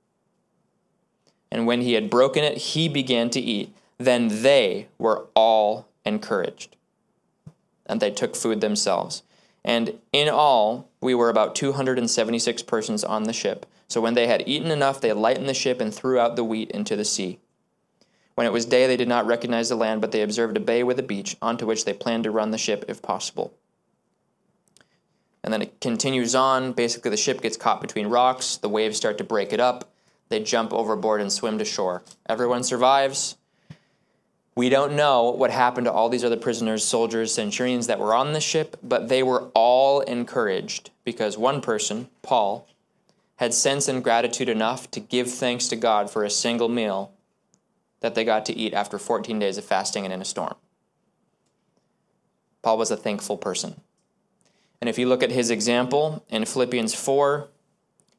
And 1.52 1.68
when 1.68 1.82
he 1.82 1.94
had 1.94 2.10
broken 2.10 2.46
it, 2.46 2.58
he 2.60 2.88
began 2.88 3.30
to 3.32 3.42
eat. 3.42 3.76
Then 3.98 4.42
they 4.42 4.88
were 4.98 5.28
all 5.36 5.90
encouraged. 6.06 6.78
And 7.86 8.00
they 8.00 8.12
took 8.12 8.38
food 8.38 8.62
themselves. 8.62 9.24
And 9.66 10.00
in 10.14 10.30
all, 10.30 10.88
we 11.02 11.16
were 11.16 11.30
about 11.30 11.56
276 11.56 12.62
persons 12.64 13.04
on 13.04 13.24
the 13.24 13.34
ship. 13.34 13.66
So 13.88 14.00
when 14.00 14.14
they 14.14 14.28
had 14.28 14.48
eaten 14.48 14.72
enough, 14.72 15.02
they 15.02 15.12
lightened 15.12 15.50
the 15.50 15.54
ship 15.54 15.82
and 15.82 15.94
threw 15.94 16.20
out 16.20 16.36
the 16.36 16.44
wheat 16.44 16.72
into 16.72 16.96
the 16.96 17.04
sea. 17.04 17.40
When 18.36 18.48
it 18.48 18.54
was 18.54 18.66
day, 18.66 18.88
they 18.88 18.98
did 18.98 19.10
not 19.10 19.26
recognize 19.26 19.70
the 19.70 19.76
land, 19.76 20.00
but 20.00 20.12
they 20.12 20.22
observed 20.22 20.56
a 20.56 20.62
bay 20.62 20.84
with 20.84 20.98
a 21.00 21.04
beach, 21.04 21.36
onto 21.42 21.66
which 21.66 21.84
they 21.84 21.94
planned 21.94 22.24
to 22.24 22.32
run 22.32 22.52
the 22.52 22.58
ship 22.58 22.86
if 22.88 23.02
possible. 23.02 23.54
And 25.44 25.52
then 25.52 25.62
it 25.62 25.82
continues 25.82 26.36
on. 26.36 26.72
Basically, 26.72 27.12
the 27.12 27.18
ship 27.18 27.42
gets 27.42 27.58
caught 27.58 27.82
between 27.82 28.08
rocks. 28.08 28.58
The 28.58 28.70
waves 28.70 28.98
start 28.98 29.18
to 29.18 29.24
break 29.24 29.52
it 29.52 29.60
up. 29.60 29.92
They 30.30 30.40
jump 30.40 30.72
overboard 30.72 31.20
and 31.20 31.32
swim 31.32 31.58
to 31.58 31.66
shore. 31.66 32.04
Everyone 32.30 32.64
survives. 32.64 33.36
We 34.56 34.68
don't 34.70 34.96
know 34.96 35.30
what 35.30 35.52
happened 35.52 35.86
to 35.86 35.92
all 35.92 36.10
these 36.10 36.26
other 36.26 36.38
prisoners, 36.38 36.84
soldiers, 36.84 37.34
centurions 37.34 37.88
that 37.88 38.00
were 38.00 38.14
on 38.14 38.34
the 38.34 38.42
ship, 38.42 38.78
but 38.84 39.08
they 39.08 39.24
were 39.24 39.50
all 39.54 40.02
encouraged 40.02 40.90
because 41.06 41.38
one 41.38 41.62
person, 41.62 42.10
Paul, 42.22 42.68
had 43.38 43.54
sense 43.54 43.88
and 43.88 44.04
gratitude 44.04 44.50
enough 44.50 44.92
to 44.92 45.00
give 45.00 45.32
thanks 45.32 45.68
to 45.70 45.76
God 45.76 46.10
for 46.10 46.24
a 46.24 46.30
single 46.30 46.70
meal 46.70 47.14
that 48.02 48.14
they 48.14 48.26
got 48.26 48.46
to 48.48 48.54
eat 48.56 48.74
after 48.74 49.00
14 49.00 49.40
days 49.40 49.58
of 49.58 49.64
fasting 49.64 50.04
and 50.04 50.14
in 50.14 50.22
a 50.22 50.26
storm. 50.26 50.56
Paul 52.62 52.78
was 52.78 52.92
a 52.92 52.98
thankful 52.98 53.38
person. 53.38 53.80
And 54.82 54.90
if 54.90 55.00
you 55.00 55.08
look 55.08 55.24
at 55.24 55.32
his 55.32 55.50
example 55.50 56.26
in 56.30 56.46
Philippians 56.46 56.94
4, 56.94 57.48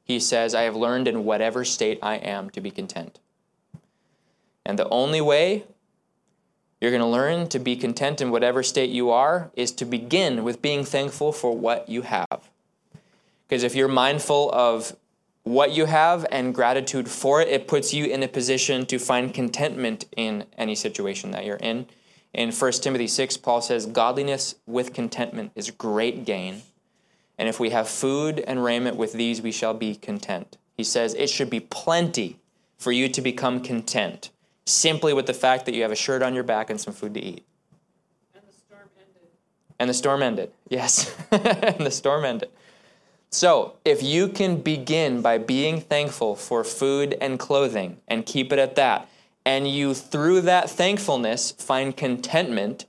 he 0.04 0.18
says, 0.18 0.54
I 0.54 0.62
have 0.62 0.76
learned 0.76 1.08
in 1.08 1.24
whatever 1.24 1.64
state 1.64 1.98
I 2.02 2.16
am 2.16 2.50
to 2.50 2.60
be 2.60 2.70
content. 2.70 3.18
And 4.64 4.78
the 4.78 4.88
only 4.88 5.20
way 5.20 5.64
you're 6.82 6.90
going 6.90 7.00
to 7.00 7.06
learn 7.06 7.46
to 7.46 7.60
be 7.60 7.76
content 7.76 8.20
in 8.20 8.32
whatever 8.32 8.60
state 8.60 8.90
you 8.90 9.10
are 9.10 9.52
is 9.54 9.70
to 9.70 9.84
begin 9.84 10.42
with 10.42 10.60
being 10.60 10.84
thankful 10.84 11.30
for 11.30 11.56
what 11.56 11.88
you 11.88 12.02
have. 12.02 12.50
Because 13.46 13.62
if 13.62 13.76
you're 13.76 13.86
mindful 13.86 14.50
of 14.52 14.96
what 15.44 15.70
you 15.70 15.84
have 15.84 16.26
and 16.32 16.52
gratitude 16.52 17.08
for 17.08 17.40
it, 17.40 17.46
it 17.46 17.68
puts 17.68 17.94
you 17.94 18.06
in 18.06 18.24
a 18.24 18.26
position 18.26 18.84
to 18.86 18.98
find 18.98 19.32
contentment 19.32 20.06
in 20.16 20.44
any 20.58 20.74
situation 20.74 21.30
that 21.30 21.44
you're 21.44 21.54
in. 21.58 21.86
In 22.34 22.50
1 22.50 22.72
Timothy 22.72 23.06
6, 23.06 23.36
Paul 23.36 23.60
says, 23.60 23.86
Godliness 23.86 24.56
with 24.66 24.92
contentment 24.92 25.52
is 25.54 25.70
great 25.70 26.24
gain. 26.24 26.62
And 27.38 27.48
if 27.48 27.60
we 27.60 27.70
have 27.70 27.88
food 27.88 28.40
and 28.40 28.64
raiment 28.64 28.96
with 28.96 29.12
these, 29.12 29.40
we 29.40 29.52
shall 29.52 29.74
be 29.74 29.94
content. 29.94 30.58
He 30.76 30.82
says 30.82 31.14
it 31.14 31.30
should 31.30 31.48
be 31.48 31.60
plenty 31.60 32.40
for 32.76 32.90
you 32.90 33.08
to 33.08 33.22
become 33.22 33.62
content, 33.62 34.30
simply 34.66 35.12
with 35.12 35.26
the 35.26 35.34
fact 35.34 35.66
that 35.66 35.74
you 35.74 35.82
have 35.82 35.92
a 35.92 35.96
shirt 35.96 36.22
on 36.22 36.34
your 36.34 36.44
back 36.44 36.70
and 36.70 36.80
some 36.80 36.94
food 36.94 37.14
to 37.14 37.20
eat. 37.20 37.44
And 38.34 38.44
the 38.48 38.52
storm 38.52 38.88
ended. 38.98 39.30
And 39.78 39.90
the 39.90 39.94
storm 39.94 40.22
ended. 40.22 40.52
Yes. 40.68 41.16
and 41.30 41.86
the 41.86 41.90
storm 41.90 42.24
ended. 42.24 42.50
So, 43.30 43.76
if 43.84 44.02
you 44.02 44.28
can 44.28 44.60
begin 44.60 45.22
by 45.22 45.38
being 45.38 45.80
thankful 45.80 46.36
for 46.36 46.64
food 46.64 47.16
and 47.20 47.38
clothing 47.38 47.96
and 48.06 48.26
keep 48.26 48.52
it 48.52 48.58
at 48.58 48.76
that, 48.76 49.08
and 49.44 49.66
you 49.66 49.94
through 49.94 50.42
that 50.42 50.68
thankfulness 50.68 51.52
find 51.52 51.96
contentment, 51.96 52.84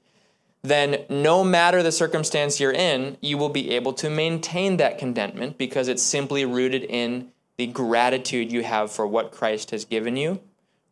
then 0.61 1.05
no 1.09 1.43
matter 1.43 1.81
the 1.81 1.91
circumstance 1.91 2.59
you're 2.59 2.73
in, 2.73 3.17
you 3.21 3.37
will 3.37 3.49
be 3.49 3.71
able 3.71 3.93
to 3.93 4.09
maintain 4.09 4.77
that 4.77 4.97
contentment 4.97 5.57
because 5.57 5.87
it's 5.87 6.03
simply 6.03 6.45
rooted 6.45 6.83
in 6.83 7.31
the 7.57 7.67
gratitude 7.67 8.51
you 8.51 8.63
have 8.63 8.91
for 8.91 9.07
what 9.07 9.31
Christ 9.31 9.71
has 9.71 9.85
given 9.85 10.17
you 10.17 10.41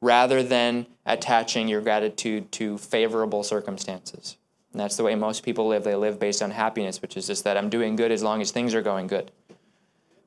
rather 0.02 0.44
than 0.44 0.88
attaching 1.06 1.68
your 1.68 1.82
gratitude 1.82 2.52
to 2.54 2.78
favorable 2.78 3.44
circumstances. 3.44 4.38
And 4.72 4.80
that's 4.80 4.98
the 4.98 5.04
way 5.04 5.16
most 5.16 5.44
people 5.44 5.68
live. 5.68 5.84
They 5.84 5.96
live 5.96 6.20
based 6.20 6.42
on 6.42 6.52
happiness, 6.52 7.02
which 7.02 7.16
is 7.16 7.28
just 7.28 7.44
that 7.44 7.58
I'm 7.58 7.70
doing 7.70 7.96
good 7.96 8.12
as 8.12 8.24
long 8.24 8.42
as 8.42 8.52
things 8.52 8.74
are 8.74 8.82
going 8.82 9.08
good 9.08 9.32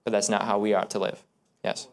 but 0.05 0.13
that's 0.13 0.29
not 0.29 0.43
how 0.43 0.59
we 0.59 0.75
ought 0.75 0.91
to 0.91 0.99
live. 0.99 1.23
Yes? 1.65 1.89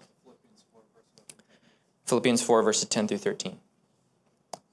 Philippians 2.06 2.42
4, 2.42 2.62
verses 2.62 2.88
10 2.90 3.08
through 3.08 3.18
13. 3.18 3.58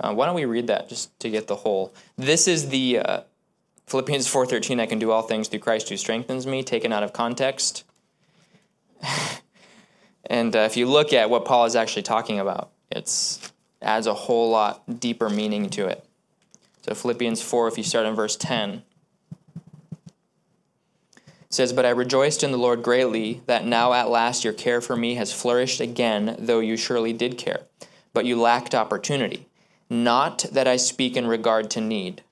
Uh, 0.01 0.13
why 0.13 0.27
don't 0.27 0.35
we 0.35 0.45
read 0.45 0.67
that 0.67 0.89
just 0.89 1.19
to 1.21 1.31
get 1.31 1.47
the 1.47 1.57
whole? 1.57 1.95
This 2.17 2.47
is 2.47 2.69
the 2.69 2.99
uh, 2.99 3.21
Philippians 3.87 4.29
4:13. 4.29 4.79
I 4.79 4.87
can 4.87 5.01
do 5.01 5.11
all 5.11 5.23
things 5.23 5.49
through 5.49 5.59
Christ 5.59 5.89
who 5.89 5.97
strengthens 5.97 6.47
me. 6.47 6.63
Taken 6.63 6.93
out 6.93 7.03
of 7.03 7.13
context. 7.13 7.83
and 10.25 10.55
uh, 10.55 10.61
if 10.61 10.77
you 10.77 10.87
look 10.87 11.13
at 11.13 11.31
what 11.31 11.45
Paul 11.45 11.65
is 11.65 11.75
actually 11.75 12.05
talking 12.05 12.39
about, 12.39 12.71
it 12.91 13.53
adds 13.83 14.07
a 14.07 14.15
whole 14.15 14.51
lot 14.51 15.01
deeper 15.01 15.29
meaning 15.29 15.71
to 15.71 15.87
it. 15.87 16.05
So 16.83 16.95
Philippians 16.95 17.43
4, 17.43 17.69
if 17.69 17.79
you 17.79 17.85
start 17.85 18.07
in 18.07 18.15
verse 18.15 18.37
10 18.37 18.83
says, 21.51 21.73
But 21.73 21.87
I 21.87 21.91
rejoiced 21.91 22.43
in 22.43 22.53
the 22.53 22.59
Lord 22.59 22.83
greatly 22.83 23.43
that 23.47 23.65
now 23.65 23.93
at 23.93 24.11
last 24.11 24.45
your 24.45 24.53
care 24.53 24.81
for 24.81 24.97
me 24.97 25.15
has 25.15 25.33
flourished 25.33 25.81
again, 25.81 26.37
though 26.39 26.61
you 26.61 26.77
surely 26.77 27.13
did 27.13 27.39
care. 27.39 27.63
But 28.13 28.25
you 28.25 28.41
lacked 28.41 28.75
opportunity. 28.75 29.47
Not 29.91 30.45
that 30.53 30.69
I 30.69 30.77
speak 30.77 31.17
in 31.17 31.27
regard 31.27 31.71
to 31.71 31.81
need. 31.81 32.23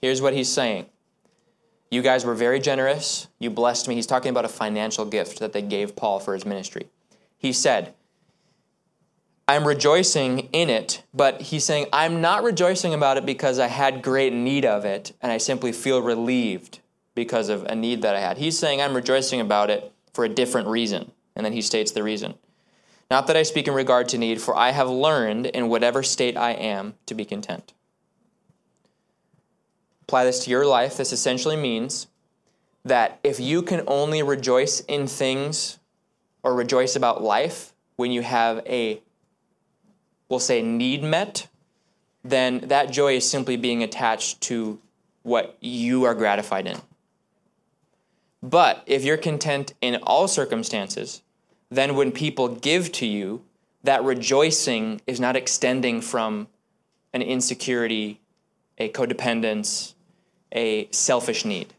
Here's 0.00 0.20
what 0.20 0.34
he's 0.34 0.52
saying 0.52 0.86
You 1.90 2.02
guys 2.02 2.24
were 2.24 2.34
very 2.34 2.58
generous. 2.58 3.28
You 3.38 3.50
blessed 3.50 3.88
me. 3.88 3.94
He's 3.94 4.06
talking 4.06 4.30
about 4.30 4.44
a 4.44 4.48
financial 4.48 5.04
gift 5.04 5.38
that 5.38 5.52
they 5.52 5.62
gave 5.62 5.96
Paul 5.96 6.18
for 6.18 6.34
his 6.34 6.44
ministry. 6.44 6.88
He 7.38 7.52
said, 7.52 7.94
I'm 9.48 9.66
rejoicing 9.66 10.48
in 10.52 10.70
it, 10.70 11.02
but 11.12 11.42
he's 11.42 11.64
saying, 11.64 11.86
I'm 11.92 12.20
not 12.20 12.42
rejoicing 12.42 12.94
about 12.94 13.16
it 13.16 13.26
because 13.26 13.58
I 13.58 13.66
had 13.66 14.02
great 14.02 14.32
need 14.32 14.64
of 14.64 14.84
it 14.84 15.12
and 15.20 15.32
I 15.32 15.38
simply 15.38 15.72
feel 15.72 16.00
relieved 16.00 16.78
because 17.14 17.48
of 17.48 17.64
a 17.64 17.74
need 17.74 18.02
that 18.02 18.16
I 18.16 18.20
had. 18.20 18.38
He's 18.38 18.58
saying 18.58 18.80
I'm 18.80 18.94
rejoicing 18.94 19.40
about 19.40 19.68
it 19.68 19.92
for 20.12 20.24
a 20.24 20.28
different 20.28 20.68
reason. 20.68 21.10
And 21.34 21.44
then 21.44 21.52
he 21.52 21.62
states 21.62 21.92
the 21.92 22.02
reason. 22.02 22.34
Not 23.10 23.26
that 23.26 23.36
I 23.36 23.42
speak 23.42 23.68
in 23.68 23.74
regard 23.74 24.08
to 24.10 24.18
need, 24.18 24.40
for 24.40 24.56
I 24.56 24.70
have 24.70 24.88
learned 24.88 25.46
in 25.46 25.68
whatever 25.68 26.02
state 26.02 26.36
I 26.36 26.52
am 26.52 26.94
to 27.06 27.14
be 27.14 27.24
content. 27.24 27.72
Apply 30.02 30.24
this 30.24 30.44
to 30.44 30.50
your 30.50 30.64
life. 30.64 30.96
This 30.96 31.12
essentially 31.12 31.56
means 31.56 32.06
that 32.84 33.18
if 33.22 33.38
you 33.38 33.62
can 33.62 33.82
only 33.86 34.22
rejoice 34.22 34.80
in 34.80 35.06
things 35.06 35.78
or 36.42 36.54
rejoice 36.54 36.96
about 36.96 37.22
life 37.22 37.72
when 37.96 38.10
you 38.10 38.22
have 38.22 38.66
a, 38.66 39.02
we'll 40.32 40.40
say, 40.40 40.62
need 40.62 41.02
met, 41.02 41.46
then 42.24 42.60
that 42.60 42.90
joy 42.90 43.16
is 43.16 43.28
simply 43.28 43.54
being 43.54 43.82
attached 43.82 44.40
to 44.40 44.80
what 45.24 45.58
you 45.60 46.04
are 46.04 46.14
gratified 46.14 46.66
in. 46.66 46.78
But 48.42 48.82
if 48.86 49.04
you're 49.04 49.18
content 49.18 49.74
in 49.82 49.96
all 50.04 50.26
circumstances, 50.26 51.20
then 51.68 51.96
when 51.96 52.12
people 52.12 52.48
give 52.48 52.92
to 52.92 53.06
you, 53.06 53.42
that 53.82 54.02
rejoicing 54.04 55.02
is 55.06 55.20
not 55.20 55.36
extending 55.36 56.00
from 56.00 56.48
an 57.12 57.20
insecurity, 57.20 58.18
a 58.78 58.88
codependence, 58.88 59.92
a 60.50 60.88
selfish 60.92 61.44
need. 61.44 61.74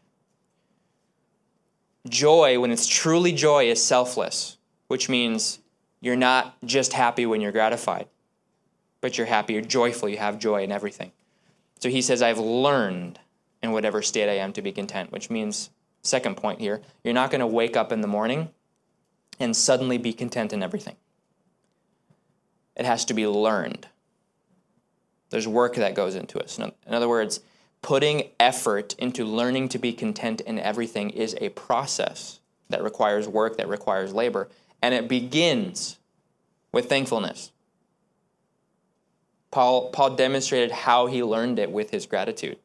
Joy, 2.08 2.60
when 2.60 2.70
it's 2.70 2.86
truly 2.86 3.32
joy, 3.32 3.64
is 3.64 3.82
selfless, 3.82 4.58
which 4.86 5.08
means 5.08 5.58
you're 6.00 6.14
not 6.14 6.56
just 6.64 6.92
happy 6.92 7.26
when 7.26 7.40
you're 7.40 7.50
gratified, 7.50 8.06
but 9.04 9.18
you're 9.18 9.26
happy, 9.26 9.52
you're 9.52 9.60
joyful, 9.60 10.08
you 10.08 10.16
have 10.16 10.38
joy 10.38 10.62
in 10.62 10.72
everything. 10.72 11.12
So 11.78 11.90
he 11.90 12.00
says, 12.00 12.22
I've 12.22 12.38
learned 12.38 13.18
in 13.62 13.72
whatever 13.72 14.00
state 14.00 14.30
I 14.30 14.38
am 14.38 14.54
to 14.54 14.62
be 14.62 14.72
content, 14.72 15.12
which 15.12 15.28
means 15.28 15.68
Second 16.04 16.36
point 16.36 16.60
here 16.60 16.82
you're 17.02 17.14
not 17.14 17.30
going 17.30 17.40
to 17.40 17.46
wake 17.46 17.76
up 17.76 17.90
in 17.90 18.02
the 18.02 18.06
morning 18.06 18.50
and 19.40 19.56
suddenly 19.56 19.98
be 19.98 20.12
content 20.12 20.52
in 20.52 20.62
everything. 20.62 20.96
It 22.76 22.84
has 22.84 23.04
to 23.06 23.14
be 23.14 23.26
learned. 23.26 23.88
There's 25.30 25.48
work 25.48 25.76
that 25.76 25.94
goes 25.94 26.14
into 26.14 26.38
it. 26.38 26.56
In 26.58 26.94
other 26.94 27.08
words, 27.08 27.40
putting 27.82 28.30
effort 28.38 28.94
into 28.98 29.24
learning 29.24 29.70
to 29.70 29.78
be 29.78 29.92
content 29.92 30.40
in 30.42 30.58
everything 30.58 31.10
is 31.10 31.34
a 31.40 31.48
process 31.50 32.40
that 32.68 32.82
requires 32.82 33.26
work, 33.26 33.56
that 33.56 33.68
requires 33.68 34.12
labor, 34.12 34.48
and 34.82 34.94
it 34.94 35.08
begins 35.08 35.98
with 36.70 36.88
thankfulness. 36.88 37.50
Paul, 39.54 39.90
Paul 39.90 40.16
demonstrated 40.16 40.72
how 40.72 41.06
he 41.06 41.22
learned 41.22 41.60
it 41.60 41.70
with 41.70 41.90
his 41.90 42.06
gratitude. 42.06 42.58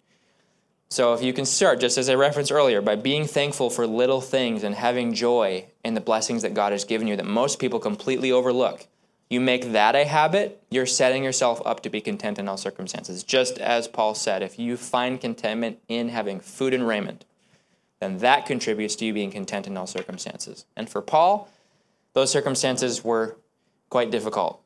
So 0.90 1.14
if 1.14 1.22
you 1.22 1.34
can 1.34 1.46
start, 1.46 1.80
just 1.80 2.00
as 2.00 2.10
I 2.10 2.16
referenced 2.16 2.52
earlier, 2.52 2.82
by 2.82 2.96
being 2.96 3.28
thankful 3.28 3.70
for 3.70 3.86
little 3.86 4.22
things 4.22 4.64
and 4.64 4.74
having 4.74 5.14
joy 5.14 5.68
in 5.86 5.94
the 5.94 6.02
blessings 6.02 6.42
that 6.42 6.56
God 6.56 6.72
has 6.72 6.86
given 6.86 7.08
you 7.08 7.16
that 7.16 7.28
most 7.28 7.60
people 7.60 7.80
completely 7.80 8.32
overlook. 8.32 8.88
you 9.30 9.40
make 9.40 9.74
that 9.74 9.96
a 9.96 10.04
habit, 10.04 10.64
you're 10.72 10.88
setting 10.88 11.24
yourself 11.24 11.62
up 11.64 11.84
to 11.84 11.92
be 11.92 12.02
content 12.02 12.40
in 12.40 12.48
all 12.48 12.58
circumstances. 12.58 13.24
Just 13.24 13.60
as 13.60 13.88
Paul 13.88 14.16
said, 14.16 14.42
if 14.42 14.58
you 14.58 14.76
find 14.76 15.22
contentment 15.22 15.78
in 15.88 16.10
having 16.10 16.40
food 16.40 16.74
and 16.74 16.88
raiment, 16.88 17.24
then 18.00 18.18
that 18.18 18.48
contributes 18.48 18.96
to 18.96 19.06
you 19.06 19.14
being 19.14 19.30
content 19.30 19.68
in 19.68 19.78
all 19.78 19.86
circumstances. 19.86 20.66
And 20.76 20.90
for 20.90 21.04
Paul, 21.04 21.50
those 22.14 22.32
circumstances 22.32 23.04
were 23.04 23.38
quite 23.92 24.10
difficult 24.10 24.64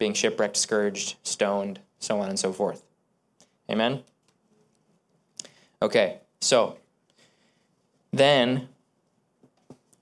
being 0.00 0.14
shipwrecked, 0.14 0.56
scourged, 0.56 1.14
stoned, 1.22 1.78
so 2.00 2.18
on 2.18 2.28
and 2.28 2.38
so 2.38 2.52
forth. 2.52 2.82
Amen? 3.70 4.02
Okay, 5.80 6.18
so 6.40 6.78
then 8.12 8.68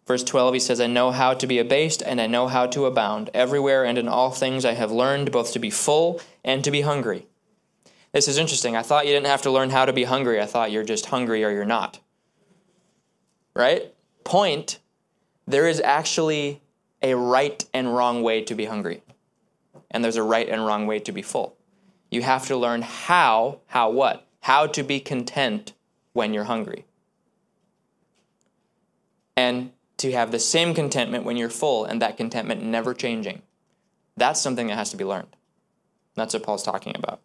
Verse 0.09 0.25
12, 0.25 0.55
he 0.55 0.61
says, 0.61 0.81
I 0.81 0.87
know 0.87 1.11
how 1.11 1.35
to 1.35 1.47
be 1.47 1.59
abased, 1.59 2.03
and 2.03 2.19
I 2.19 2.27
know 2.27 2.49
how 2.49 2.67
to 2.69 2.87
abound. 2.87 3.29
Everywhere 3.35 3.85
and 3.85 3.99
in 3.99 4.09
all 4.09 4.31
things 4.31 4.65
I 4.65 4.73
have 4.73 4.91
learned 4.91 5.31
both 5.31 5.53
to 5.53 5.59
be 5.59 5.69
full 5.69 6.19
and 6.43 6.65
to 6.65 6.71
be 6.71 6.81
hungry. 6.81 7.27
This 8.13 8.27
is 8.27 8.39
interesting. 8.39 8.75
I 8.75 8.81
thought 8.81 9.07
you 9.07 9.13
didn't 9.13 9.27
have 9.27 9.43
to 9.43 9.51
learn 9.51 9.69
how 9.69 9.85
to 9.85 9.93
be 9.93 10.05
hungry. 10.05 10.41
I 10.41 10.47
thought 10.47 10.73
you're 10.73 10.83
just 10.83 11.07
hungry 11.07 11.45
or 11.45 11.51
you're 11.51 11.67
not. 11.67 12.01
Right? 13.55 13.93
Point 14.25 14.79
there 15.47 15.69
is 15.69 15.79
actually 15.81 16.63
a 17.03 17.15
right 17.15 17.63
and 17.75 17.95
wrong 17.95 18.23
way 18.23 18.43
to 18.45 18.55
be 18.55 18.65
hungry, 18.65 19.03
and 19.91 20.05
there's 20.05 20.17
a 20.17 20.23
right 20.23 20.49
and 20.49 20.65
wrong 20.65 20.87
way 20.87 20.99
to 21.01 21.13
be 21.13 21.23
full. 21.23 21.57
You 22.11 22.23
have 22.23 22.47
to 22.47 22.57
learn 22.57 22.83
how, 22.83 23.61
how 23.67 23.91
what? 23.91 24.27
How 24.41 24.67
to 24.67 24.83
be 24.83 25.01
content 25.01 25.73
when 26.13 26.33
you're 26.33 26.45
hungry. 26.45 26.85
And 29.37 29.73
to 29.99 30.13
have 30.13 30.31
the 30.31 30.39
same 30.39 30.75
contentment 30.75 31.25
when 31.25 31.37
you're 31.37 31.51
full 31.51 31.85
and 31.85 32.01
that 32.01 32.17
contentment 32.17 32.63
never 32.63 32.95
changing. 32.95 33.43
That's 34.17 34.41
something 34.41 34.69
that 34.69 34.77
has 34.77 34.91
to 34.91 34.97
be 34.97 35.05
learned. 35.05 35.37
That's 36.15 36.35
what 36.35 36.43
Paul's 36.43 36.63
talking 36.63 36.95
about. 36.97 37.21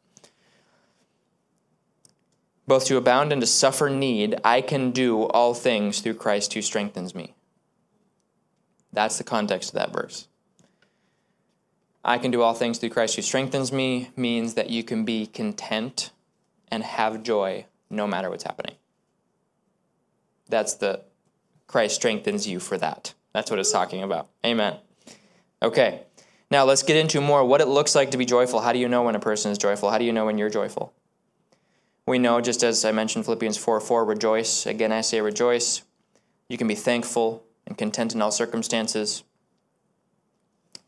Both 2.67 2.85
to 2.85 2.97
abound 2.97 3.31
and 3.31 3.41
to 3.41 3.47
suffer 3.47 3.89
need, 3.89 4.39
I 4.43 4.61
can 4.61 4.91
do 4.91 5.23
all 5.23 5.53
things 5.53 5.99
through 5.99 6.13
Christ 6.15 6.53
who 6.53 6.61
strengthens 6.61 7.13
me. 7.13 7.33
That's 8.91 9.17
the 9.17 9.23
context 9.23 9.71
of 9.71 9.75
that 9.75 9.91
verse. 9.91 10.27
I 12.03 12.17
can 12.17 12.31
do 12.31 12.41
all 12.41 12.53
things 12.53 12.79
through 12.79 12.89
Christ 12.89 13.15
who 13.15 13.21
strengthens 13.21 13.71
me 13.71 14.09
means 14.15 14.55
that 14.55 14.69
you 14.69 14.83
can 14.83 15.05
be 15.05 15.25
content 15.25 16.11
and 16.69 16.83
have 16.83 17.23
joy 17.23 17.65
no 17.89 18.07
matter 18.07 18.29
what's 18.29 18.43
happening. 18.43 18.75
That's 20.49 20.73
the 20.73 21.01
Christ 21.67 21.95
strengthens 21.95 22.47
you 22.47 22.59
for 22.59 22.77
that. 22.77 23.13
That's 23.33 23.49
what 23.49 23.59
it's 23.59 23.71
talking 23.71 24.03
about. 24.03 24.27
Amen. 24.45 24.77
Okay. 25.61 26.01
Now 26.51 26.65
let's 26.65 26.83
get 26.83 26.97
into 26.97 27.21
more 27.21 27.43
what 27.45 27.61
it 27.61 27.67
looks 27.67 27.95
like 27.95 28.11
to 28.11 28.17
be 28.17 28.25
joyful. 28.25 28.59
How 28.59 28.73
do 28.73 28.79
you 28.79 28.89
know 28.89 29.03
when 29.03 29.15
a 29.15 29.19
person 29.19 29.51
is 29.51 29.57
joyful? 29.57 29.89
How 29.89 29.97
do 29.97 30.05
you 30.05 30.13
know 30.13 30.25
when 30.25 30.37
you're 30.37 30.49
joyful? 30.49 30.93
We 32.05 32.19
know, 32.19 32.41
just 32.41 32.63
as 32.63 32.83
I 32.83 32.91
mentioned, 32.91 33.25
Philippians 33.25 33.57
4 33.57 33.79
4, 33.79 34.05
rejoice. 34.05 34.65
Again, 34.65 34.91
I 34.91 35.01
say 35.01 35.21
rejoice. 35.21 35.83
You 36.49 36.57
can 36.57 36.67
be 36.67 36.75
thankful 36.75 37.43
and 37.65 37.77
content 37.77 38.13
in 38.13 38.21
all 38.21 38.31
circumstances. 38.31 39.23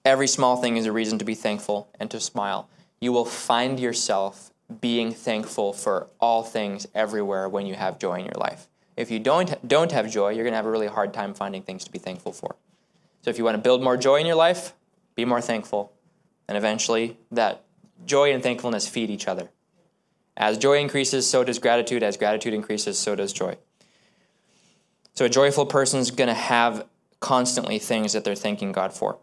Every 0.06 0.28
small 0.28 0.58
thing 0.58 0.78
is 0.78 0.86
a 0.86 0.92
reason 0.92 1.18
to 1.18 1.26
be 1.26 1.34
thankful 1.34 1.90
and 2.00 2.12
to 2.12 2.20
smile. 2.20 2.70
You 3.02 3.12
will 3.12 3.26
find 3.26 3.80
yourself 3.80 4.52
being 4.80 5.12
thankful 5.12 5.74
for 5.74 6.08
all 6.20 6.44
things 6.44 6.88
everywhere 6.94 7.50
when 7.50 7.66
you 7.66 7.74
have 7.74 7.98
joy 7.98 8.20
in 8.20 8.26
your 8.26 8.36
life. 8.38 8.68
If 8.96 9.10
you 9.10 9.20
don't, 9.20 9.68
don't 9.68 9.92
have 9.92 10.10
joy, 10.10 10.30
you're 10.30 10.44
going 10.44 10.54
to 10.54 10.58
have 10.58 10.68
a 10.68 10.72
really 10.72 10.88
hard 10.88 11.14
time 11.14 11.34
finding 11.34 11.64
things 11.64 11.84
to 11.86 11.92
be 11.92 11.98
thankful 11.98 12.32
for. 12.32 12.56
So 13.24 13.32
if 13.32 13.40
you 13.40 13.44
want 13.44 13.56
to 13.56 13.62
build 13.62 13.84
more 13.84 13.98
joy 13.98 14.18
in 14.18 14.28
your 14.28 14.36
life, 14.36 14.74
be 15.16 15.26
more 15.26 15.42
thankful. 15.42 15.92
And 16.48 16.56
eventually, 16.58 17.18
that 17.32 17.64
joy 18.06 18.32
and 18.32 18.44
thankfulness 18.44 18.88
feed 18.88 19.10
each 19.10 19.28
other. 19.28 19.50
As 20.38 20.60
joy 20.60 20.80
increases, 20.80 21.28
so 21.28 21.44
does 21.44 21.58
gratitude. 21.58 22.04
As 22.04 22.16
gratitude 22.16 22.54
increases, 22.54 23.00
so 23.00 23.16
does 23.16 23.34
joy. 23.34 23.58
So 25.16 25.26
a 25.26 25.30
joyful 25.30 25.66
person 25.66 26.00
is 26.00 26.12
going 26.12 26.28
to 26.28 26.34
have 26.34 26.86
constantly 27.20 27.80
things 27.80 28.14
that 28.14 28.24
they're 28.24 28.36
thanking 28.36 28.72
God 28.72 28.94
for. 28.94 29.18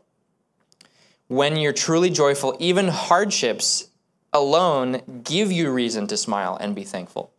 When 1.33 1.57
you're 1.57 1.73
truly 1.73 2.11
joyful, 2.11 2.55
even 2.59 2.89
hardships 2.89 3.89
alone 4.35 5.23
give 5.25 5.51
you 5.51 5.71
reason 5.71 6.07
to 6.09 6.17
smile 6.19 6.59
and 6.61 6.75
be 6.75 6.85
thankful. 6.85 7.33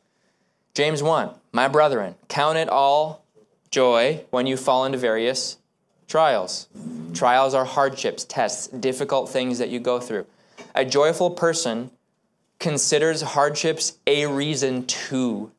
James 0.74 1.04
1 1.04 1.30
My 1.52 1.68
brethren, 1.68 2.16
count 2.28 2.58
it 2.58 2.70
all 2.70 3.24
joy 3.70 4.26
when 4.32 4.48
you 4.48 4.58
fall 4.58 4.86
into 4.86 4.98
various 4.98 5.58
trials. 6.08 6.70
Trials 7.14 7.54
are 7.54 7.66
hardships, 7.66 8.26
tests, 8.26 8.66
difficult 8.66 9.30
things 9.30 9.60
that 9.60 9.70
you 9.70 9.80
go 9.80 10.00
through. 10.00 10.26
A 10.74 10.86
joyful 10.86 11.30
person 11.30 11.92
considers 12.58 13.22
hardships 13.22 14.00
a 14.08 14.26
reason 14.26 14.88
to 14.88 15.52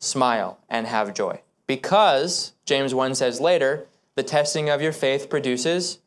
smile 0.00 0.58
and 0.68 0.88
have 0.88 1.14
joy. 1.14 1.40
Because, 1.68 2.52
James 2.64 2.96
1 2.96 3.14
says 3.14 3.40
later, 3.40 3.86
the 4.16 4.24
testing 4.24 4.68
of 4.68 4.82
your 4.82 4.90
faith 4.90 5.30
produces 5.30 6.00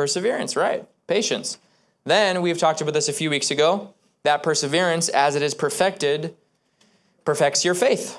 perseverance, 0.00 0.56
right? 0.56 0.88
Patience. 1.08 1.58
Then, 2.04 2.40
we've 2.40 2.56
talked 2.56 2.80
about 2.80 2.94
this 2.94 3.10
a 3.10 3.12
few 3.12 3.28
weeks 3.28 3.50
ago, 3.50 3.92
that 4.22 4.42
perseverance, 4.42 5.10
as 5.10 5.36
it 5.36 5.42
is 5.42 5.52
perfected, 5.52 6.34
perfects 7.26 7.66
your 7.66 7.74
faith, 7.74 8.18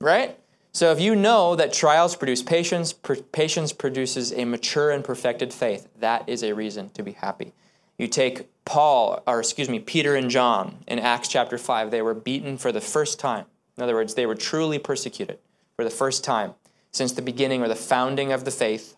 right? 0.00 0.36
So 0.72 0.90
if 0.90 1.00
you 1.00 1.14
know 1.14 1.54
that 1.54 1.72
trials 1.72 2.16
produce 2.16 2.42
patience, 2.42 2.92
per- 2.92 3.14
patience 3.14 3.72
produces 3.72 4.32
a 4.32 4.44
mature 4.44 4.90
and 4.90 5.04
perfected 5.04 5.54
faith, 5.54 5.86
that 6.00 6.28
is 6.28 6.42
a 6.42 6.52
reason 6.52 6.90
to 6.94 7.04
be 7.04 7.12
happy. 7.12 7.52
You 7.96 8.08
take 8.08 8.48
Paul, 8.64 9.22
or 9.24 9.38
excuse 9.38 9.68
me, 9.68 9.78
Peter 9.78 10.16
and 10.16 10.28
John 10.28 10.78
in 10.88 10.98
Acts 10.98 11.28
chapter 11.28 11.58
5, 11.58 11.92
they 11.92 12.02
were 12.02 12.14
beaten 12.14 12.58
for 12.58 12.72
the 12.72 12.80
first 12.80 13.20
time. 13.20 13.44
In 13.76 13.84
other 13.84 13.94
words, 13.94 14.14
they 14.14 14.26
were 14.26 14.34
truly 14.34 14.80
persecuted 14.80 15.38
for 15.76 15.84
the 15.84 15.90
first 15.90 16.24
time 16.24 16.54
since 16.90 17.12
the 17.12 17.22
beginning 17.22 17.62
or 17.62 17.68
the 17.68 17.76
founding 17.76 18.32
of 18.32 18.44
the 18.44 18.50
faith. 18.50 18.96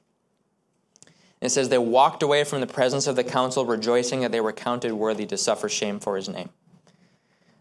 It 1.41 1.51
says 1.51 1.69
they 1.69 1.79
walked 1.79 2.23
away 2.23 2.45
from 2.45 2.61
the 2.61 2.67
presence 2.67 3.07
of 3.07 3.17
the 3.17 3.25
council, 3.25 3.67
rejoicing 3.67 4.21
that 4.21 4.33
they 4.33 4.41
were 4.41 4.53
counted 4.53 4.93
worthy 4.93 5.27
to 5.27 5.37
suffer 5.37 5.69
shame 5.69 6.01
for 6.01 6.17
his 6.17 6.29
name. 6.29 6.49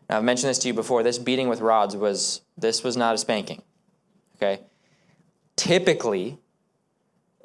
Now, 0.09 0.17
I've 0.17 0.23
mentioned 0.23 0.49
this 0.49 0.59
to 0.59 0.67
you 0.67 0.73
before. 0.73 1.03
This 1.03 1.17
beating 1.17 1.49
with 1.49 1.61
rods 1.61 1.95
was 1.95 2.41
this 2.57 2.83
was 2.83 2.95
not 2.95 3.15
a 3.15 3.17
spanking. 3.17 3.61
Okay. 4.37 4.61
Typically, 5.55 6.37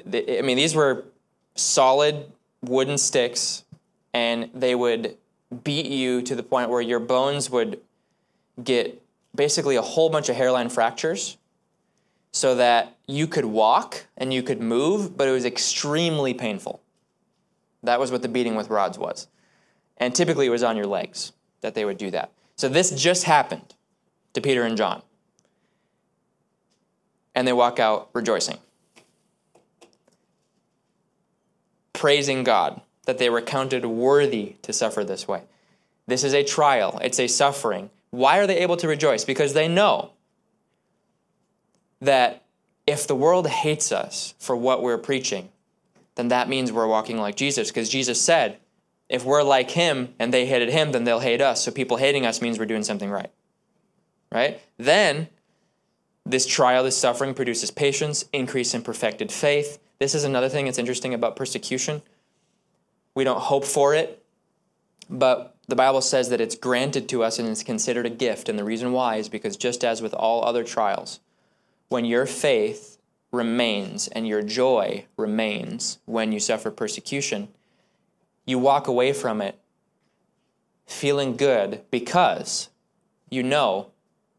I 0.06 0.42
mean, 0.42 0.56
these 0.56 0.74
were 0.74 1.04
solid 1.56 2.26
wooden 2.62 2.98
sticks, 2.98 3.64
and 4.12 4.50
they 4.54 4.74
would 4.74 5.16
beat 5.64 5.86
you 5.86 6.22
to 6.22 6.34
the 6.34 6.42
point 6.42 6.70
where 6.70 6.80
your 6.80 7.00
bones 7.00 7.50
would 7.50 7.80
get 8.62 9.02
basically 9.34 9.76
a 9.76 9.82
whole 9.82 10.10
bunch 10.10 10.28
of 10.28 10.36
hairline 10.36 10.68
fractures 10.68 11.38
so 12.32 12.54
that 12.54 12.96
you 13.06 13.26
could 13.26 13.44
walk 13.44 14.06
and 14.16 14.32
you 14.32 14.42
could 14.42 14.60
move, 14.60 15.16
but 15.16 15.28
it 15.28 15.32
was 15.32 15.44
extremely 15.44 16.32
painful. 16.32 16.80
That 17.82 17.98
was 17.98 18.12
what 18.12 18.22
the 18.22 18.28
beating 18.28 18.54
with 18.54 18.70
rods 18.70 18.98
was. 18.98 19.28
And 19.96 20.14
typically 20.14 20.46
it 20.46 20.50
was 20.50 20.62
on 20.62 20.76
your 20.76 20.86
legs 20.86 21.32
that 21.60 21.74
they 21.74 21.84
would 21.84 21.98
do 21.98 22.10
that. 22.10 22.32
So 22.56 22.68
this 22.68 22.90
just 22.90 23.24
happened 23.24 23.74
to 24.34 24.40
Peter 24.40 24.64
and 24.64 24.76
John. 24.76 25.02
And 27.34 27.46
they 27.46 27.52
walk 27.52 27.78
out 27.78 28.10
rejoicing, 28.12 28.58
praising 31.92 32.44
God 32.44 32.80
that 33.06 33.18
they 33.18 33.30
were 33.30 33.40
counted 33.40 33.84
worthy 33.84 34.56
to 34.62 34.72
suffer 34.72 35.04
this 35.04 35.26
way. 35.26 35.42
This 36.06 36.24
is 36.24 36.34
a 36.34 36.44
trial, 36.44 36.98
it's 37.02 37.20
a 37.20 37.28
suffering. 37.28 37.90
Why 38.10 38.38
are 38.38 38.46
they 38.46 38.58
able 38.58 38.76
to 38.78 38.88
rejoice? 38.88 39.24
Because 39.24 39.52
they 39.54 39.68
know 39.68 40.12
that 42.00 42.44
if 42.86 43.06
the 43.06 43.14
world 43.14 43.46
hates 43.46 43.92
us 43.92 44.34
for 44.38 44.56
what 44.56 44.82
we're 44.82 44.98
preaching, 44.98 45.50
then 46.14 46.28
that 46.28 46.48
means 46.48 46.72
we're 46.72 46.86
walking 46.86 47.18
like 47.18 47.36
Jesus. 47.36 47.68
Because 47.68 47.88
Jesus 47.88 48.20
said, 48.20 48.58
if 49.08 49.24
we're 49.24 49.42
like 49.42 49.72
him 49.72 50.14
and 50.18 50.32
they 50.32 50.46
hated 50.46 50.70
him, 50.70 50.92
then 50.92 51.04
they'll 51.04 51.20
hate 51.20 51.40
us. 51.40 51.64
So 51.64 51.70
people 51.70 51.96
hating 51.96 52.24
us 52.24 52.40
means 52.40 52.58
we're 52.58 52.66
doing 52.66 52.84
something 52.84 53.10
right. 53.10 53.30
Right? 54.32 54.60
Then 54.76 55.28
this 56.24 56.46
trial, 56.46 56.84
this 56.84 56.96
suffering 56.96 57.34
produces 57.34 57.70
patience, 57.70 58.24
increase 58.32 58.74
in 58.74 58.82
perfected 58.82 59.32
faith. 59.32 59.78
This 59.98 60.14
is 60.14 60.24
another 60.24 60.48
thing 60.48 60.66
that's 60.66 60.78
interesting 60.78 61.12
about 61.12 61.36
persecution. 61.36 62.02
We 63.14 63.24
don't 63.24 63.40
hope 63.40 63.64
for 63.64 63.94
it, 63.94 64.24
but 65.08 65.56
the 65.66 65.76
Bible 65.76 66.00
says 66.00 66.28
that 66.30 66.40
it's 66.40 66.54
granted 66.54 67.08
to 67.08 67.24
us 67.24 67.38
and 67.38 67.48
it's 67.48 67.62
considered 67.62 68.06
a 68.06 68.10
gift. 68.10 68.48
And 68.48 68.58
the 68.58 68.64
reason 68.64 68.92
why 68.92 69.16
is 69.16 69.28
because 69.28 69.56
just 69.56 69.84
as 69.84 70.00
with 70.00 70.14
all 70.14 70.44
other 70.44 70.62
trials, 70.62 71.20
when 71.90 72.06
your 72.06 72.24
faith 72.24 72.98
remains 73.32 74.08
and 74.08 74.26
your 74.26 74.42
joy 74.42 75.04
remains 75.16 75.98
when 76.06 76.32
you 76.32 76.40
suffer 76.40 76.70
persecution, 76.70 77.48
you 78.46 78.58
walk 78.58 78.88
away 78.88 79.12
from 79.12 79.42
it 79.42 79.58
feeling 80.86 81.36
good 81.36 81.82
because 81.90 82.70
you 83.28 83.42
know, 83.42 83.90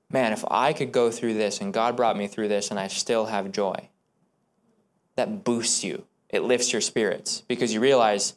man, 0.09 0.33
if 0.33 0.43
I 0.49 0.73
could 0.73 0.91
go 0.91 1.11
through 1.11 1.35
this 1.35 1.61
and 1.61 1.73
God 1.73 1.95
brought 1.95 2.17
me 2.17 2.27
through 2.27 2.49
this 2.49 2.71
and 2.71 2.79
I 2.79 2.87
still 2.87 3.27
have 3.27 3.53
joy, 3.53 3.89
that 5.15 5.45
boosts 5.45 5.83
you. 5.83 6.05
It 6.29 6.43
lifts 6.43 6.73
your 6.73 6.81
spirits 6.81 7.41
because 7.47 7.73
you 7.73 7.79
realize 7.79 8.33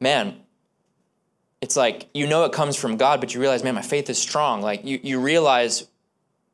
man, 0.00 0.36
it's 1.60 1.76
like 1.76 2.08
you 2.12 2.26
know 2.26 2.44
it 2.44 2.52
comes 2.52 2.76
from 2.76 2.96
God, 2.96 3.20
but 3.20 3.34
you 3.34 3.40
realize, 3.40 3.62
man, 3.62 3.76
my 3.76 3.82
faith 3.82 4.10
is 4.10 4.18
strong. 4.18 4.62
Like 4.62 4.84
you, 4.84 4.98
you 5.02 5.20
realize 5.20 5.86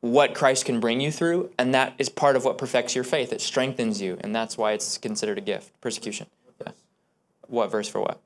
what 0.03 0.35
Christ 0.35 0.65
can 0.65 0.81
bring 0.81 0.99
you 0.99 1.13
through, 1.13 1.49
and 1.57 1.73
that 1.73 1.93
is 1.97 2.09
part 2.09 2.35
of 2.35 2.43
what 2.43 2.57
perfects 2.57 2.93
your 2.93 3.05
faith. 3.05 3.31
It 3.31 3.39
strengthens 3.39 4.01
you, 4.01 4.17
and 4.19 4.35
that's 4.35 4.57
why 4.57 4.73
it's 4.73 4.97
considered 4.97 5.37
a 5.37 5.41
gift. 5.41 5.79
Persecution. 5.79 6.27
What 6.43 6.65
verse, 6.67 6.75
yeah. 6.75 7.47
what 7.47 7.71
verse 7.71 7.87
for 7.87 8.01
what? 8.01 8.19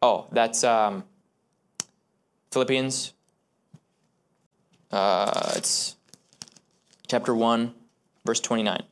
Oh, 0.00 0.28
that's 0.30 0.62
um, 0.62 1.02
Philippians. 2.52 3.12
Uh, 4.92 5.54
it's 5.56 5.96
chapter 7.08 7.34
1, 7.34 7.74
verse 8.24 8.38
29. 8.38 8.84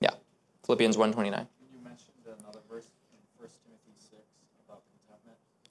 Yeah, 0.00 0.10
Philippians 0.64 0.98
1 0.98 1.12
29. 1.12 1.46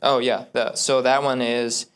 Oh 0.01 0.19
yeah, 0.19 0.45
the, 0.53 0.75
so 0.75 1.01
that 1.01 1.23
one 1.23 1.41
is. 1.41 1.87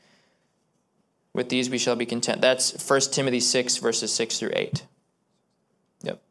With 1.33 1.49
these 1.49 1.69
we 1.69 1.79
shall 1.79 1.95
be 1.95 2.05
content. 2.05 2.41
That's 2.41 2.87
1 2.87 3.01
Timothy 3.11 3.39
six 3.39 3.77
verses 3.77 4.13
six 4.13 4.37
through 4.37 4.51
eight. 4.53 4.85
Yep. 6.03 6.21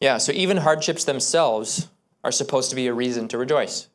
Yeah, 0.00 0.18
so 0.18 0.32
even 0.32 0.56
hardships 0.56 1.04
themselves 1.04 1.88
are 2.24 2.32
supposed 2.32 2.70
to 2.70 2.76
be 2.76 2.88
a 2.88 2.94
reason 2.94 3.28
to 3.28 3.38
rejoice, 3.38 3.88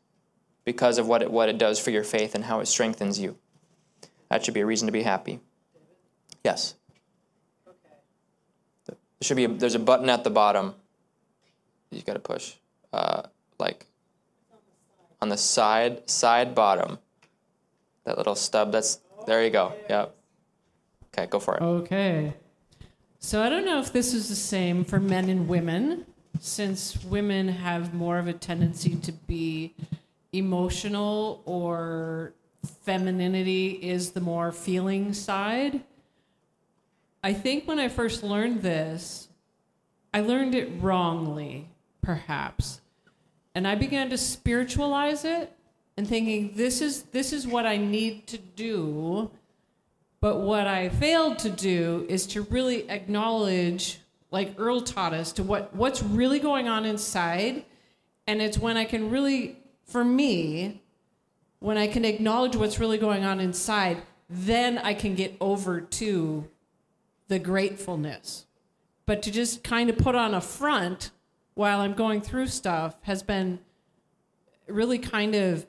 because 0.64 0.98
of 0.98 1.06
what 1.06 1.22
it 1.22 1.30
what 1.30 1.48
it 1.48 1.58
does 1.58 1.78
for 1.78 1.90
your 1.90 2.04
faith 2.04 2.34
and 2.34 2.44
how 2.44 2.60
it 2.60 2.66
strengthens 2.66 3.18
you. 3.18 3.36
That 4.30 4.44
should 4.44 4.54
be 4.54 4.60
a 4.60 4.66
reason 4.66 4.86
to 4.86 4.92
be 4.92 5.02
happy. 5.02 5.40
Yes. 6.44 6.74
Okay. 7.66 7.94
There 8.86 8.96
should 9.22 9.36
be 9.36 9.44
a, 9.44 9.48
there's 9.48 9.74
a 9.74 9.78
button 9.78 10.08
at 10.08 10.24
the 10.24 10.30
bottom. 10.30 10.74
You 11.90 12.02
got 12.02 12.14
to 12.14 12.18
push, 12.18 12.54
uh, 12.92 13.22
like 13.58 13.86
on 15.20 15.28
the 15.28 15.36
side 15.36 16.08
side 16.08 16.54
bottom. 16.54 16.98
That 18.04 18.16
little 18.16 18.34
stub. 18.34 18.72
That's 18.72 19.00
there. 19.26 19.44
You 19.44 19.50
go. 19.50 19.74
Yep. 19.88 20.14
Okay, 21.14 21.26
go 21.26 21.38
for 21.38 21.56
it. 21.56 21.62
Okay. 21.62 22.34
So 23.18 23.42
I 23.42 23.48
don't 23.48 23.64
know 23.64 23.80
if 23.80 23.92
this 23.92 24.14
is 24.14 24.28
the 24.28 24.36
same 24.36 24.84
for 24.84 25.00
men 25.00 25.28
and 25.28 25.48
women, 25.48 26.06
since 26.38 27.02
women 27.04 27.48
have 27.48 27.92
more 27.92 28.18
of 28.18 28.28
a 28.28 28.32
tendency 28.32 28.94
to 28.94 29.12
be 29.12 29.74
emotional 30.32 31.42
or 31.44 32.32
femininity 32.82 33.70
is 33.82 34.12
the 34.12 34.20
more 34.20 34.52
feeling 34.52 35.12
side. 35.12 35.82
I 37.22 37.32
think 37.32 37.66
when 37.66 37.78
I 37.80 37.88
first 37.88 38.22
learned 38.22 38.62
this, 38.62 39.28
I 40.14 40.20
learned 40.20 40.54
it 40.54 40.70
wrongly, 40.80 41.68
perhaps. 42.02 42.80
And 43.58 43.66
I 43.66 43.74
began 43.74 44.08
to 44.10 44.16
spiritualize 44.16 45.24
it 45.24 45.52
and 45.96 46.06
thinking 46.06 46.52
this 46.54 46.80
is 46.80 47.02
this 47.02 47.32
is 47.32 47.46
what 47.46 47.66
I 47.66 47.76
need 47.76 48.26
to 48.28 48.38
do 48.38 49.30
but 50.20 50.40
what 50.40 50.66
I 50.66 50.88
failed 50.88 51.38
to 51.40 51.50
do 51.50 52.04
is 52.08 52.26
to 52.28 52.42
really 52.42 52.90
acknowledge, 52.90 54.00
like 54.30 54.54
Earl 54.58 54.80
taught 54.80 55.12
us, 55.12 55.32
to 55.32 55.42
what, 55.42 55.74
what's 55.74 56.02
really 56.02 56.40
going 56.40 56.68
on 56.68 56.84
inside. 56.84 57.64
And 58.26 58.42
it's 58.42 58.58
when 58.58 58.76
I 58.76 58.84
can 58.84 59.10
really, 59.10 59.58
for 59.84 60.04
me, 60.04 60.82
when 61.60 61.78
I 61.78 61.86
can 61.86 62.04
acknowledge 62.04 62.56
what's 62.56 62.80
really 62.80 62.98
going 62.98 63.24
on 63.24 63.38
inside, 63.38 64.02
then 64.28 64.78
I 64.78 64.92
can 64.92 65.14
get 65.14 65.36
over 65.40 65.80
to 65.80 66.48
the 67.28 67.38
gratefulness. 67.38 68.46
But 69.06 69.22
to 69.22 69.30
just 69.30 69.62
kind 69.62 69.88
of 69.88 69.98
put 69.98 70.16
on 70.16 70.34
a 70.34 70.40
front 70.40 71.12
while 71.58 71.80
I'm 71.80 71.92
going 71.92 72.20
through 72.20 72.46
stuff 72.46 72.94
has 73.02 73.24
been 73.24 73.58
really 74.68 75.00
kind 75.00 75.34
of 75.34 75.66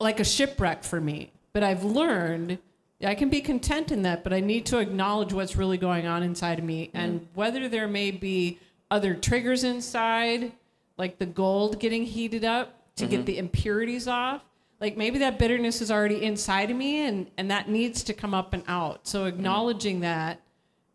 like 0.00 0.18
a 0.18 0.24
shipwreck 0.24 0.82
for 0.82 1.00
me. 1.00 1.30
But 1.52 1.62
I've 1.62 1.84
learned 1.84 2.58
I 3.04 3.14
can 3.14 3.28
be 3.28 3.40
content 3.40 3.92
in 3.92 4.02
that, 4.02 4.24
but 4.24 4.32
I 4.32 4.40
need 4.40 4.66
to 4.66 4.78
acknowledge 4.80 5.32
what's 5.32 5.54
really 5.54 5.78
going 5.78 6.08
on 6.08 6.24
inside 6.24 6.58
of 6.58 6.64
me 6.64 6.90
and 6.92 7.28
whether 7.34 7.68
there 7.68 7.86
may 7.86 8.10
be 8.10 8.58
other 8.90 9.14
triggers 9.14 9.62
inside, 9.62 10.50
like 10.98 11.20
the 11.20 11.26
gold 11.26 11.78
getting 11.78 12.04
heated 12.04 12.44
up 12.44 12.74
to 12.96 13.06
get 13.06 13.18
mm-hmm. 13.18 13.26
the 13.26 13.38
impurities 13.38 14.08
off. 14.08 14.42
Like 14.80 14.96
maybe 14.96 15.20
that 15.20 15.38
bitterness 15.38 15.80
is 15.80 15.92
already 15.92 16.20
inside 16.20 16.68
of 16.68 16.76
me 16.76 17.06
and, 17.06 17.30
and 17.38 17.48
that 17.52 17.68
needs 17.68 18.02
to 18.02 18.12
come 18.12 18.34
up 18.34 18.54
and 18.54 18.64
out. 18.66 19.06
So 19.06 19.20
mm-hmm. 19.20 19.28
acknowledging 19.28 20.00
that 20.00 20.40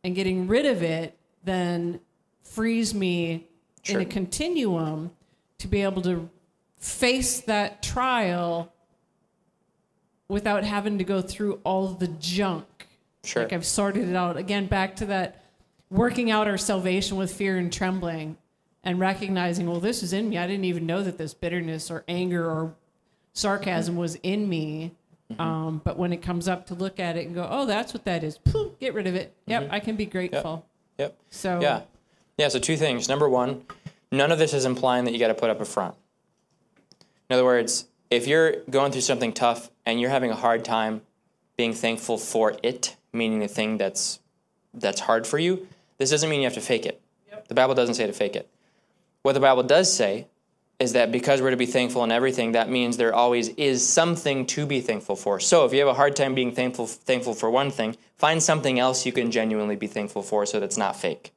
and 0.04 0.16
getting 0.16 0.48
rid 0.48 0.66
of 0.66 0.84
it 0.84 1.18
then 1.46 2.02
frees 2.48 2.94
me 2.94 3.48
Sure. 3.84 4.02
in 4.02 4.08
a 4.08 4.10
continuum 4.10 5.12
to 5.60 5.68
be 5.68 5.82
able 5.82 6.02
to 6.02 6.30
face 6.78 7.40
that 7.42 7.82
trial 7.82 8.74
without 10.28 10.64
having 10.64 10.98
to 10.98 11.04
go 11.04 11.22
through 11.22 11.60
all 11.64 11.88
the 11.90 12.08
junk. 12.08 12.88
Sure. 13.24 13.44
Like 13.44 13.54
I've 13.54 13.66
sorted 13.66 14.10
it 14.10 14.16
out. 14.16 14.36
Again, 14.38 14.66
back 14.68 14.96
to 14.98 15.06
that 15.08 15.44
working 15.90 16.30
out 16.32 16.48
our 16.48 16.58
salvation 16.58 17.18
with 17.18 17.34
fear 17.34 17.58
and 17.58 17.72
trembling 17.72 18.38
and 18.84 19.00
recognizing, 19.00 19.70
well, 19.70 19.80
this 19.80 20.04
is 20.04 20.12
in 20.14 20.30
me. 20.30 20.38
I 20.38 20.48
didn't 20.48 20.66
even 20.66 20.86
know 20.86 21.02
that 21.04 21.18
this 21.18 21.34
bitterness 21.34 21.90
or 21.90 22.04
anger 22.08 22.46
or 22.50 22.76
sarcasm 23.34 23.96
was 23.96 24.16
in 24.16 24.50
me. 24.50 24.92
Mm-hmm. 25.32 25.42
Um, 25.42 25.82
but 25.84 25.98
when 25.98 26.14
it 26.14 26.22
comes 26.22 26.48
up 26.48 26.68
to 26.68 26.74
look 26.74 27.00
at 27.00 27.16
it 27.18 27.26
and 27.26 27.36
go, 27.36 27.48
oh, 27.50 27.66
that's 27.66 27.94
what 27.94 28.06
that 28.06 28.24
is, 28.24 28.38
poof, 28.38 28.78
get 28.80 28.94
rid 28.94 29.08
of 29.08 29.16
it. 29.16 29.34
Yep, 29.46 29.70
I 29.72 29.80
can 29.80 29.96
be 29.96 30.06
grateful. 30.06 30.66
Yep. 30.98 31.18
So, 31.30 31.50
Mm-hmm. 31.56 31.62
Yeah. 31.64 31.82
Yeah, 32.38 32.50
so 32.50 32.60
two 32.60 32.78
things. 32.78 33.10
Number 33.10 33.28
one, 33.28 33.64
none 34.12 34.32
of 34.32 34.40
this 34.40 34.54
is 34.54 34.66
implying 34.66 35.06
that 35.06 35.12
you 35.12 35.20
got 35.20 35.30
to 35.30 35.34
put 35.34 35.50
up 35.50 35.60
a 35.60 35.66
front. 35.66 35.96
In 37.30 37.34
other 37.34 37.44
words, 37.44 37.88
if 38.10 38.28
you're 38.28 38.58
going 38.70 38.92
through 38.92 39.02
something 39.02 39.34
tough 39.34 39.70
and 39.86 40.00
you're 40.00 40.10
having 40.10 40.32
a 40.32 40.36
hard 40.36 40.64
time 40.64 41.02
being 41.58 41.74
thankful 41.74 42.18
for 42.18 42.56
it, 42.64 42.96
meaning 43.12 43.40
the 43.40 43.48
thing 43.48 43.78
that's 43.78 44.20
that's 44.74 45.02
hard 45.02 45.26
for 45.26 45.40
you, 45.40 45.68
this 45.98 46.12
doesn't 46.12 46.30
mean 46.30 46.40
you 46.40 46.46
have 46.46 46.54
to 46.54 46.62
fake 46.62 46.86
it. 46.86 47.02
The 47.48 47.56
Bible 47.56 47.74
doesn't 47.74 47.96
say 47.96 48.06
to 48.06 48.14
fake 48.14 48.36
it. 48.36 48.50
What 49.24 49.34
the 49.34 49.40
Bible 49.40 49.64
does 49.64 49.92
say 49.92 50.28
is 50.80 50.94
that 50.94 51.12
because 51.12 51.42
we're 51.42 51.50
to 51.50 51.58
be 51.58 51.66
thankful 51.66 52.04
in 52.04 52.12
everything, 52.12 52.52
that 52.52 52.70
means 52.70 52.98
there 52.98 53.16
always 53.16 53.50
is 53.50 53.88
something 53.88 54.46
to 54.46 54.66
be 54.66 54.80
thankful 54.80 55.16
for. 55.16 55.40
So 55.40 55.66
if 55.66 55.74
you 55.74 55.80
have 55.80 55.88
a 55.88 55.94
hard 55.96 56.16
time 56.16 56.36
being 56.36 56.52
thankful 56.52 56.86
thankful 56.86 57.34
for 57.34 57.50
one 57.50 57.72
thing, 57.72 57.98
find 58.18 58.44
something 58.44 58.78
else 58.80 59.06
you 59.06 59.12
can 59.12 59.32
genuinely 59.32 59.76
be 59.76 59.88
thankful 59.88 60.22
for 60.22 60.46
so 60.46 60.60
that's 60.60 60.78
not 60.78 60.96
fake 60.96 61.34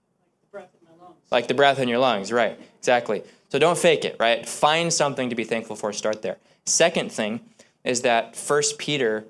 Breath 0.52 0.68
in 0.78 0.86
my 0.86 1.04
lungs. 1.04 1.19
Like 1.30 1.48
the 1.48 1.54
breath 1.54 1.78
in 1.78 1.88
your 1.88 1.98
lungs, 1.98 2.32
right? 2.32 2.58
Exactly. 2.78 3.22
So 3.50 3.58
don't 3.58 3.78
fake 3.78 4.04
it, 4.04 4.16
right? 4.18 4.48
Find 4.48 4.92
something 4.92 5.30
to 5.30 5.36
be 5.36 5.44
thankful 5.44 5.76
for. 5.76 5.92
Start 5.92 6.22
there. 6.22 6.38
Second 6.64 7.10
thing 7.10 7.40
is 7.84 8.02
that 8.02 8.36
First 8.36 8.78
Peter 8.78 9.24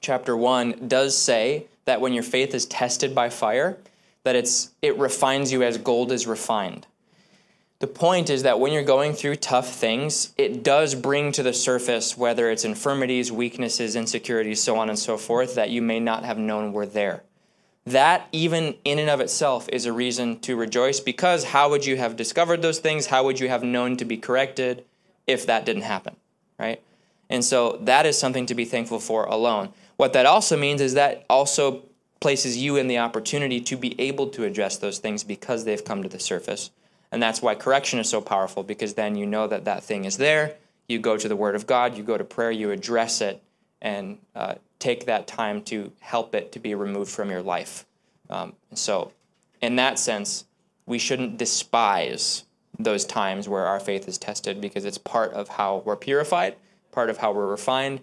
chapter 0.00 0.36
1 0.36 0.88
does 0.88 1.16
say 1.16 1.66
that 1.84 2.00
when 2.00 2.12
your 2.12 2.22
faith 2.22 2.54
is 2.54 2.66
tested 2.66 3.14
by 3.14 3.30
fire, 3.30 3.78
that 4.24 4.36
it's 4.36 4.72
it 4.82 4.98
refines 4.98 5.52
you 5.52 5.62
as 5.62 5.78
gold 5.78 6.12
is 6.12 6.26
refined. 6.26 6.86
The 7.78 7.86
point 7.86 8.30
is 8.30 8.42
that 8.42 8.58
when 8.58 8.72
you're 8.72 8.82
going 8.82 9.12
through 9.12 9.36
tough 9.36 9.68
things, 9.68 10.32
it 10.38 10.62
does 10.62 10.94
bring 10.94 11.30
to 11.32 11.42
the 11.42 11.52
surface 11.52 12.16
whether 12.16 12.50
it's 12.50 12.64
infirmities, 12.64 13.30
weaknesses, 13.30 13.94
insecurities, 13.94 14.62
so 14.62 14.78
on 14.78 14.88
and 14.88 14.98
so 14.98 15.18
forth 15.18 15.54
that 15.56 15.70
you 15.70 15.82
may 15.82 16.00
not 16.00 16.24
have 16.24 16.38
known 16.38 16.72
were 16.72 16.86
there 16.86 17.22
that 17.86 18.28
even 18.32 18.74
in 18.84 18.98
and 18.98 19.08
of 19.08 19.20
itself 19.20 19.68
is 19.72 19.86
a 19.86 19.92
reason 19.92 20.40
to 20.40 20.56
rejoice 20.56 21.00
because 21.00 21.44
how 21.44 21.70
would 21.70 21.86
you 21.86 21.96
have 21.96 22.16
discovered 22.16 22.60
those 22.60 22.80
things? 22.80 23.06
How 23.06 23.24
would 23.24 23.40
you 23.40 23.48
have 23.48 23.62
known 23.62 23.96
to 23.96 24.04
be 24.04 24.16
corrected 24.16 24.84
if 25.26 25.46
that 25.46 25.64
didn't 25.64 25.82
happen 25.82 26.16
right? 26.58 26.82
And 27.28 27.44
so 27.44 27.78
that 27.82 28.06
is 28.06 28.18
something 28.18 28.46
to 28.46 28.54
be 28.54 28.64
thankful 28.64 29.00
for 29.00 29.24
alone. 29.24 29.70
What 29.96 30.12
that 30.12 30.26
also 30.26 30.56
means 30.56 30.80
is 30.80 30.94
that 30.94 31.24
also 31.28 31.82
places 32.20 32.56
you 32.56 32.76
in 32.76 32.88
the 32.88 32.98
opportunity 32.98 33.60
to 33.60 33.76
be 33.76 33.98
able 34.00 34.28
to 34.28 34.44
address 34.44 34.76
those 34.78 34.98
things 34.98 35.24
because 35.24 35.64
they've 35.64 35.84
come 35.84 36.02
to 36.02 36.08
the 36.08 36.18
surface. 36.18 36.70
And 37.12 37.22
that's 37.22 37.42
why 37.42 37.54
correction 37.54 37.98
is 37.98 38.08
so 38.08 38.20
powerful 38.20 38.62
because 38.62 38.94
then 38.94 39.16
you 39.16 39.26
know 39.26 39.46
that 39.46 39.64
that 39.64 39.82
thing 39.82 40.04
is 40.04 40.16
there. 40.16 40.54
You 40.88 40.98
go 40.98 41.16
to 41.16 41.28
the 41.28 41.36
word 41.36 41.56
of 41.56 41.66
god 41.66 41.96
you 41.96 42.04
go 42.04 42.16
to 42.16 42.22
prayer 42.22 42.52
you 42.52 42.70
address 42.70 43.20
it 43.20 43.42
and 43.82 44.18
uh, 44.36 44.54
take 44.78 45.06
that 45.06 45.26
time 45.26 45.62
to 45.62 45.92
help 46.00 46.34
it 46.34 46.52
to 46.52 46.58
be 46.58 46.74
removed 46.74 47.10
from 47.10 47.30
your 47.30 47.42
life. 47.42 47.86
Um, 48.28 48.54
so, 48.74 49.12
in 49.60 49.76
that 49.76 49.98
sense, 49.98 50.44
we 50.84 50.98
shouldn't 50.98 51.38
despise 51.38 52.44
those 52.78 53.04
times 53.04 53.48
where 53.48 53.66
our 53.66 53.80
faith 53.80 54.06
is 54.06 54.18
tested 54.18 54.60
because 54.60 54.84
it's 54.84 54.98
part 54.98 55.32
of 55.32 55.48
how 55.48 55.82
we're 55.84 55.96
purified, 55.96 56.56
part 56.92 57.10
of 57.10 57.18
how 57.18 57.32
we're 57.32 57.46
refined, 57.46 58.00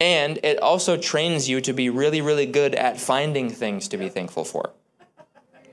and 0.00 0.38
it 0.42 0.58
also 0.60 0.96
trains 0.96 1.48
you 1.48 1.60
to 1.60 1.72
be 1.72 1.88
really, 1.88 2.20
really 2.20 2.46
good 2.46 2.74
at 2.74 3.00
finding 3.00 3.48
things 3.48 3.86
to 3.88 3.96
be 3.96 4.08
thankful 4.08 4.44
for. 4.44 4.72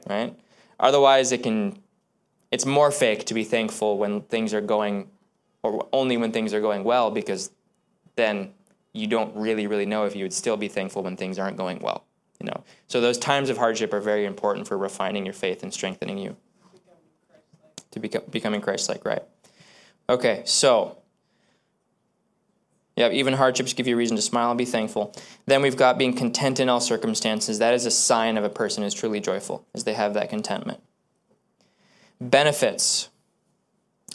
Right? 0.07 0.37
Otherwise, 0.79 1.31
it 1.31 1.43
can. 1.43 1.79
It's 2.51 2.65
more 2.65 2.91
fake 2.91 3.25
to 3.25 3.33
be 3.33 3.43
thankful 3.43 3.97
when 3.97 4.21
things 4.21 4.53
are 4.53 4.61
going, 4.61 5.09
or 5.61 5.87
only 5.93 6.17
when 6.17 6.31
things 6.31 6.53
are 6.53 6.61
going 6.61 6.83
well, 6.83 7.11
because 7.11 7.51
then 8.15 8.53
you 8.93 9.07
don't 9.07 9.35
really, 9.35 9.67
really 9.67 9.85
know 9.85 10.05
if 10.05 10.15
you 10.15 10.23
would 10.23 10.33
still 10.33 10.57
be 10.57 10.67
thankful 10.67 11.03
when 11.03 11.15
things 11.15 11.37
aren't 11.39 11.57
going 11.57 11.79
well. 11.79 12.05
You 12.39 12.47
know, 12.47 12.63
so 12.87 13.01
those 13.01 13.17
times 13.17 13.49
of 13.49 13.57
hardship 13.57 13.93
are 13.93 13.99
very 13.99 14.25
important 14.25 14.67
for 14.67 14.77
refining 14.77 15.25
your 15.25 15.33
faith 15.33 15.61
and 15.61 15.73
strengthening 15.73 16.17
you. 16.17 16.37
to 17.91 17.99
become 17.99 18.23
becoming 18.29 18.61
Christ-like, 18.61 19.05
right? 19.05 19.23
Okay, 20.07 20.43
so 20.45 20.97
yeah, 22.95 23.09
even 23.11 23.33
hardships 23.33 23.73
give 23.73 23.87
you 23.87 23.95
a 23.95 23.97
reason 23.97 24.15
to 24.17 24.21
smile 24.21 24.51
and 24.51 24.57
be 24.57 24.65
thankful. 24.65 25.13
Then 25.45 25.61
we've 25.61 25.77
got 25.77 25.97
being 25.97 26.13
content 26.13 26.59
in 26.59 26.67
all 26.67 26.81
circumstances. 26.81 27.59
That 27.59 27.73
is 27.73 27.85
a 27.85 27.91
sign 27.91 28.37
of 28.37 28.43
a 28.43 28.49
person 28.49 28.83
is 28.83 28.93
truly 28.93 29.19
joyful, 29.19 29.65
as 29.73 29.85
they 29.85 29.93
have 29.93 30.13
that 30.15 30.29
contentment. 30.29 30.81
Benefits 32.19 33.09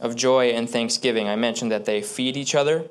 of 0.00 0.16
joy 0.16 0.48
and 0.50 0.68
thanksgiving. 0.68 1.28
I 1.28 1.36
mentioned 1.36 1.70
that 1.72 1.86
they 1.86 2.02
feed 2.02 2.36
each 2.36 2.54
other. 2.54 2.86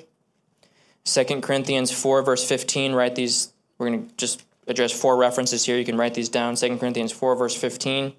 2 1.06 1.42
Corinthians 1.42 1.92
4, 1.92 2.22
verse 2.24 2.48
15, 2.48 2.94
write 2.94 3.16
these, 3.16 3.52
we're 3.78 3.88
going 3.88 4.08
to 4.08 4.16
just 4.16 4.44
address 4.68 4.92
four 4.92 5.18
references 5.18 5.66
here. 5.66 5.78
You 5.78 5.86
can 5.86 5.98
write 5.98 6.14
these 6.14 6.30
down. 6.30 6.56
2 6.56 6.78
Corinthians 6.78 7.12
4, 7.12 7.36
verse 7.36 7.56
15 7.56 8.14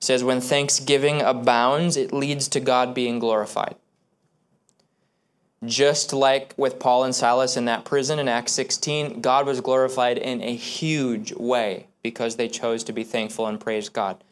says, 0.00 0.24
When 0.24 0.40
thanksgiving 0.40 1.20
abounds, 1.20 1.96
it 1.96 2.12
leads 2.12 2.48
to 2.48 2.60
God 2.60 2.94
being 2.94 3.18
glorified. 3.18 3.76
Just 5.64 6.12
like 6.12 6.54
with 6.56 6.80
Paul 6.80 7.04
and 7.04 7.14
Silas 7.14 7.56
in 7.56 7.66
that 7.66 7.84
prison 7.84 8.18
in 8.18 8.26
Acts 8.26 8.52
16, 8.52 9.20
God 9.20 9.46
was 9.46 9.60
glorified 9.60 10.18
in 10.18 10.42
a 10.42 10.56
huge 10.56 11.32
way 11.34 11.86
because 12.02 12.34
they 12.34 12.48
chose 12.48 12.82
to 12.84 12.92
be 12.92 13.04
thankful 13.04 13.46
and 13.46 13.60
praise 13.60 13.88
God. 13.88 14.24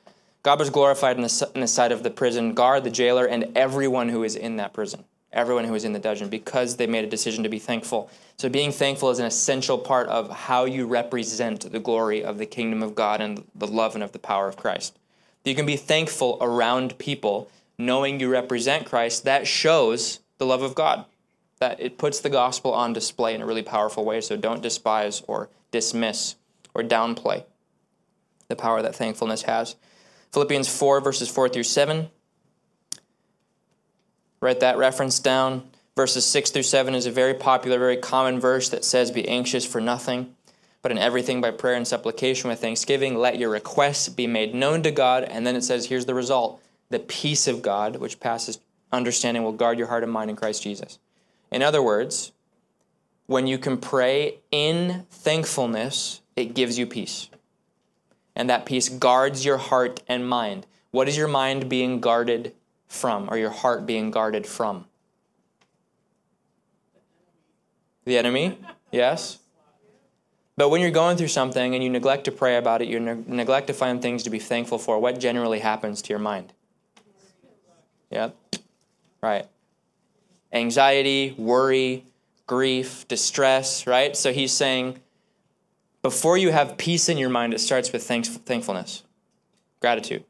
God 0.42 0.58
was 0.58 0.70
glorified 0.70 1.16
in 1.16 1.22
the, 1.22 1.50
in 1.54 1.60
the 1.60 1.68
sight 1.68 1.92
of 1.92 2.02
the 2.02 2.10
prison 2.10 2.54
guard, 2.54 2.82
the 2.82 2.90
jailer, 2.90 3.26
and 3.26 3.52
everyone 3.56 4.08
who 4.08 4.24
is 4.24 4.34
in 4.34 4.56
that 4.56 4.72
prison, 4.72 5.04
everyone 5.32 5.64
who 5.64 5.72
was 5.72 5.84
in 5.84 5.92
the 5.92 5.98
dungeon, 5.98 6.28
because 6.28 6.76
they 6.76 6.86
made 6.86 7.04
a 7.04 7.08
decision 7.08 7.42
to 7.44 7.48
be 7.48 7.58
thankful. 7.58 8.10
So, 8.36 8.48
being 8.48 8.72
thankful 8.72 9.10
is 9.10 9.18
an 9.18 9.26
essential 9.26 9.78
part 9.78 10.08
of 10.08 10.30
how 10.30 10.64
you 10.64 10.86
represent 10.86 11.70
the 11.70 11.80
glory 11.80 12.24
of 12.24 12.38
the 12.38 12.46
kingdom 12.46 12.82
of 12.82 12.94
God 12.94 13.20
and 13.20 13.44
the 13.54 13.66
love 13.66 13.94
and 13.94 14.04
of 14.04 14.12
the 14.12 14.18
power 14.18 14.48
of 14.48 14.56
Christ. 14.56 14.98
You 15.44 15.54
can 15.54 15.66
be 15.66 15.76
thankful 15.76 16.38
around 16.40 16.98
people, 16.98 17.50
knowing 17.78 18.20
you 18.20 18.30
represent 18.30 18.86
Christ. 18.86 19.24
That 19.24 19.46
shows 19.46 20.20
the 20.38 20.46
love 20.46 20.62
of 20.62 20.74
God 20.74 21.04
that 21.60 21.78
it 21.78 21.98
puts 21.98 22.20
the 22.20 22.30
gospel 22.30 22.72
on 22.72 22.92
display 22.92 23.34
in 23.34 23.42
a 23.42 23.46
really 23.46 23.62
powerful 23.62 24.04
way. 24.04 24.20
So 24.20 24.36
don't 24.36 24.62
despise 24.62 25.22
or 25.28 25.50
dismiss 25.70 26.36
or 26.74 26.82
downplay 26.82 27.44
the 28.48 28.56
power 28.56 28.82
that 28.82 28.96
thankfulness 28.96 29.42
has. 29.42 29.76
Philippians 30.32 30.68
4, 30.68 31.00
verses 31.00 31.28
4 31.28 31.48
through 31.50 31.64
7. 31.64 32.08
Write 34.40 34.60
that 34.60 34.78
reference 34.78 35.18
down. 35.18 35.70
Verses 35.96 36.24
6 36.24 36.50
through 36.50 36.62
7 36.62 36.94
is 36.94 37.06
a 37.06 37.10
very 37.10 37.34
popular, 37.34 37.78
very 37.78 37.96
common 37.96 38.40
verse 38.40 38.68
that 38.70 38.84
says, 38.84 39.10
Be 39.10 39.28
anxious 39.28 39.66
for 39.66 39.80
nothing, 39.80 40.34
but 40.82 40.90
in 40.90 40.98
everything 40.98 41.40
by 41.40 41.50
prayer 41.50 41.74
and 41.74 41.86
supplication 41.86 42.48
with 42.48 42.60
thanksgiving, 42.60 43.16
let 43.16 43.38
your 43.38 43.50
requests 43.50 44.08
be 44.08 44.26
made 44.26 44.54
known 44.54 44.82
to 44.82 44.90
God. 44.90 45.24
And 45.24 45.46
then 45.46 45.56
it 45.56 45.64
says, 45.64 45.86
Here's 45.86 46.06
the 46.06 46.14
result 46.14 46.62
the 46.88 46.98
peace 46.98 47.46
of 47.46 47.62
God, 47.62 47.96
which 47.96 48.18
passes 48.18 48.60
understanding, 48.92 49.42
will 49.42 49.52
guard 49.52 49.78
your 49.78 49.88
heart 49.88 50.02
and 50.02 50.12
mind 50.12 50.30
in 50.30 50.36
Christ 50.36 50.62
Jesus. 50.62 50.98
In 51.50 51.62
other 51.62 51.82
words, 51.82 52.32
when 53.26 53.46
you 53.46 53.58
can 53.58 53.76
pray 53.76 54.38
in 54.50 55.06
thankfulness, 55.10 56.20
it 56.34 56.54
gives 56.54 56.78
you 56.78 56.86
peace. 56.86 57.28
And 58.34 58.48
that 58.48 58.66
peace 58.66 58.88
guards 58.88 59.44
your 59.44 59.58
heart 59.58 60.02
and 60.08 60.28
mind. 60.28 60.66
What 60.90 61.08
is 61.08 61.16
your 61.16 61.28
mind 61.28 61.68
being 61.68 62.00
guarded 62.00 62.54
from, 62.90 63.30
or 63.30 63.38
your 63.38 63.48
heart 63.48 63.86
being 63.86 64.10
guarded 64.10 64.46
from? 64.46 64.84
The 68.04 68.18
enemy? 68.18 68.58
Yes? 68.92 69.38
But 70.58 70.68
when 70.68 70.82
you're 70.82 70.90
going 70.90 71.16
through 71.16 71.28
something 71.28 71.74
and 71.74 71.82
you 71.82 71.88
neglect 71.88 72.24
to 72.24 72.32
pray 72.32 72.56
about 72.56 72.82
it, 72.82 72.88
you 72.88 73.00
ne- 73.00 73.24
neglect 73.26 73.68
to 73.68 73.72
find 73.72 74.02
things 74.02 74.22
to 74.24 74.30
be 74.30 74.38
thankful 74.38 74.78
for, 74.78 74.98
what 74.98 75.18
generally 75.18 75.60
happens 75.60 76.02
to 76.02 76.10
your 76.10 76.18
mind? 76.18 76.52
Yep. 78.10 78.36
Right 79.22 79.46
anxiety, 80.52 81.34
worry, 81.36 82.04
grief, 82.46 83.06
distress, 83.08 83.86
right? 83.86 84.16
So 84.16 84.32
he's 84.32 84.52
saying, 84.52 85.00
before 86.02 86.36
you 86.36 86.50
have 86.50 86.78
peace 86.78 87.08
in 87.08 87.18
your 87.18 87.28
mind, 87.28 87.54
it 87.54 87.60
starts 87.60 87.92
with 87.92 88.02
thanks, 88.02 88.28
thankfulness, 88.28 89.04
gratitude. 89.80 90.24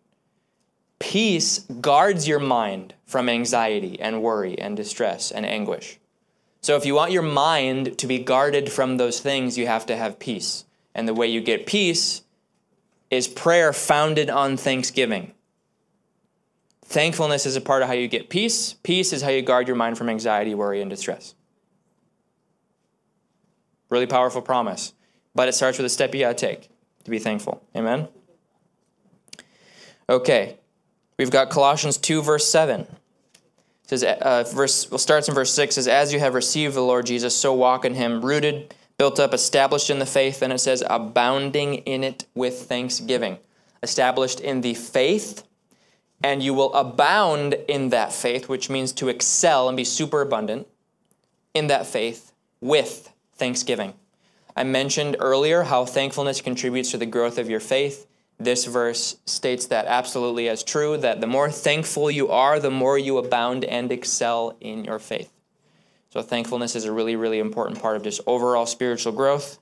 Peace 1.00 1.60
guards 1.80 2.28
your 2.28 2.38
mind 2.38 2.94
from 3.06 3.28
anxiety 3.28 3.98
and 4.00 4.22
worry 4.22 4.56
and 4.56 4.76
distress 4.76 5.32
and 5.32 5.44
anguish. 5.44 5.98
So 6.60 6.76
if 6.76 6.86
you 6.86 6.94
want 6.94 7.10
your 7.10 7.22
mind 7.22 7.98
to 7.98 8.06
be 8.06 8.18
guarded 8.18 8.70
from 8.70 8.96
those 8.96 9.18
things, 9.18 9.58
you 9.58 9.66
have 9.66 9.86
to 9.86 9.96
have 9.96 10.18
peace. 10.18 10.66
And 10.94 11.08
the 11.08 11.14
way 11.14 11.26
you 11.26 11.40
get 11.40 11.66
peace 11.66 12.22
is 13.10 13.26
prayer 13.26 13.72
founded 13.72 14.30
on 14.30 14.56
thanksgiving. 14.56 15.32
Thankfulness 16.84 17.46
is 17.46 17.56
a 17.56 17.60
part 17.60 17.82
of 17.82 17.88
how 17.88 17.94
you 17.94 18.08
get 18.08 18.28
peace. 18.28 18.74
Peace 18.82 19.12
is 19.12 19.22
how 19.22 19.30
you 19.30 19.42
guard 19.42 19.68
your 19.68 19.76
mind 19.76 19.96
from 19.96 20.08
anxiety, 20.08 20.54
worry, 20.54 20.80
and 20.80 20.90
distress. 20.90 21.34
Really 23.88 24.06
powerful 24.06 24.42
promise. 24.42 24.92
But 25.34 25.48
it 25.48 25.54
starts 25.54 25.78
with 25.78 25.86
a 25.86 25.90
step 25.90 26.14
you 26.14 26.20
got 26.20 26.36
to 26.36 26.46
take 26.46 26.68
to 27.04 27.10
be 27.10 27.18
thankful. 27.18 27.62
Amen? 27.74 28.08
Okay. 30.08 30.59
We've 31.20 31.30
got 31.30 31.50
Colossians 31.50 31.98
2, 31.98 32.22
verse 32.22 32.50
7. 32.50 32.80
It 32.80 32.88
says, 33.84 34.02
uh, 34.02 34.44
verse, 34.54 34.90
well, 34.90 34.96
starts 34.96 35.28
in 35.28 35.34
verse 35.34 35.52
6 35.52 35.74
says, 35.74 35.86
As 35.86 36.14
you 36.14 36.18
have 36.18 36.32
received 36.32 36.74
the 36.74 36.80
Lord 36.80 37.04
Jesus, 37.04 37.36
so 37.36 37.52
walk 37.52 37.84
in 37.84 37.92
him, 37.92 38.24
rooted, 38.24 38.74
built 38.96 39.20
up, 39.20 39.34
established 39.34 39.90
in 39.90 39.98
the 39.98 40.06
faith. 40.06 40.40
And 40.40 40.50
it 40.50 40.60
says, 40.60 40.82
abounding 40.88 41.74
in 41.74 42.04
it 42.04 42.24
with 42.34 42.62
thanksgiving. 42.62 43.36
Established 43.82 44.40
in 44.40 44.62
the 44.62 44.72
faith 44.72 45.42
and 46.22 46.42
you 46.42 46.54
will 46.54 46.72
abound 46.72 47.54
in 47.68 47.90
that 47.90 48.14
faith, 48.14 48.48
which 48.48 48.70
means 48.70 48.90
to 48.92 49.08
excel 49.10 49.68
and 49.68 49.76
be 49.76 49.84
super 49.84 50.22
abundant 50.22 50.66
in 51.52 51.66
that 51.66 51.86
faith 51.86 52.32
with 52.62 53.12
thanksgiving. 53.34 53.92
I 54.56 54.64
mentioned 54.64 55.16
earlier 55.20 55.64
how 55.64 55.84
thankfulness 55.84 56.40
contributes 56.40 56.90
to 56.92 56.96
the 56.96 57.04
growth 57.04 57.36
of 57.36 57.50
your 57.50 57.60
faith. 57.60 58.06
This 58.40 58.64
verse 58.64 59.18
states 59.26 59.66
that 59.66 59.84
absolutely 59.84 60.48
as 60.48 60.64
true 60.64 60.96
that 60.96 61.20
the 61.20 61.26
more 61.26 61.50
thankful 61.50 62.10
you 62.10 62.30
are, 62.30 62.58
the 62.58 62.70
more 62.70 62.96
you 62.96 63.18
abound 63.18 63.66
and 63.66 63.92
excel 63.92 64.56
in 64.62 64.82
your 64.82 64.98
faith. 64.98 65.30
So, 66.08 66.22
thankfulness 66.22 66.74
is 66.74 66.86
a 66.86 66.92
really, 66.92 67.16
really 67.16 67.38
important 67.38 67.82
part 67.82 67.96
of 67.96 68.02
just 68.02 68.22
overall 68.26 68.64
spiritual 68.64 69.12
growth. 69.12 69.58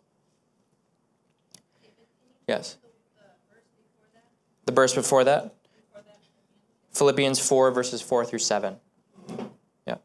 Yes. 2.46 2.78
The 4.64 4.72
verse 4.72 4.94
before 4.94 5.24
that? 5.24 5.54
Philippians 6.92 7.40
4, 7.40 7.72
verses 7.72 8.00
4 8.00 8.24
through 8.24 8.38
7. 8.38 8.76
Yeah. 9.86 9.96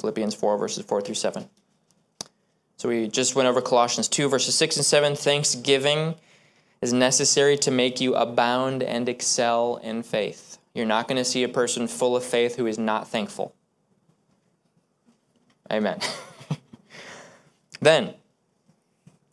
Philippians 0.00 0.34
4, 0.34 0.58
verses 0.58 0.84
4 0.84 1.00
through 1.00 1.14
7. 1.14 1.48
So 2.76 2.88
we 2.88 3.06
just 3.06 3.36
went 3.36 3.48
over 3.48 3.62
Colossians 3.62 4.08
2, 4.08 4.28
verses 4.28 4.56
6 4.56 4.76
and 4.78 4.84
7. 4.84 5.14
Thanksgiving 5.14 6.16
is 6.82 6.92
necessary 6.92 7.56
to 7.56 7.70
make 7.70 8.00
you 8.00 8.14
abound 8.16 8.82
and 8.82 9.08
excel 9.08 9.76
in 9.82 10.02
faith. 10.02 10.58
You're 10.74 10.84
not 10.84 11.06
going 11.06 11.16
to 11.16 11.24
see 11.24 11.44
a 11.44 11.48
person 11.48 11.86
full 11.86 12.16
of 12.16 12.24
faith 12.24 12.56
who 12.56 12.66
is 12.66 12.76
not 12.76 13.08
thankful. 13.08 13.54
Amen. 15.70 16.00
then, 17.80 18.14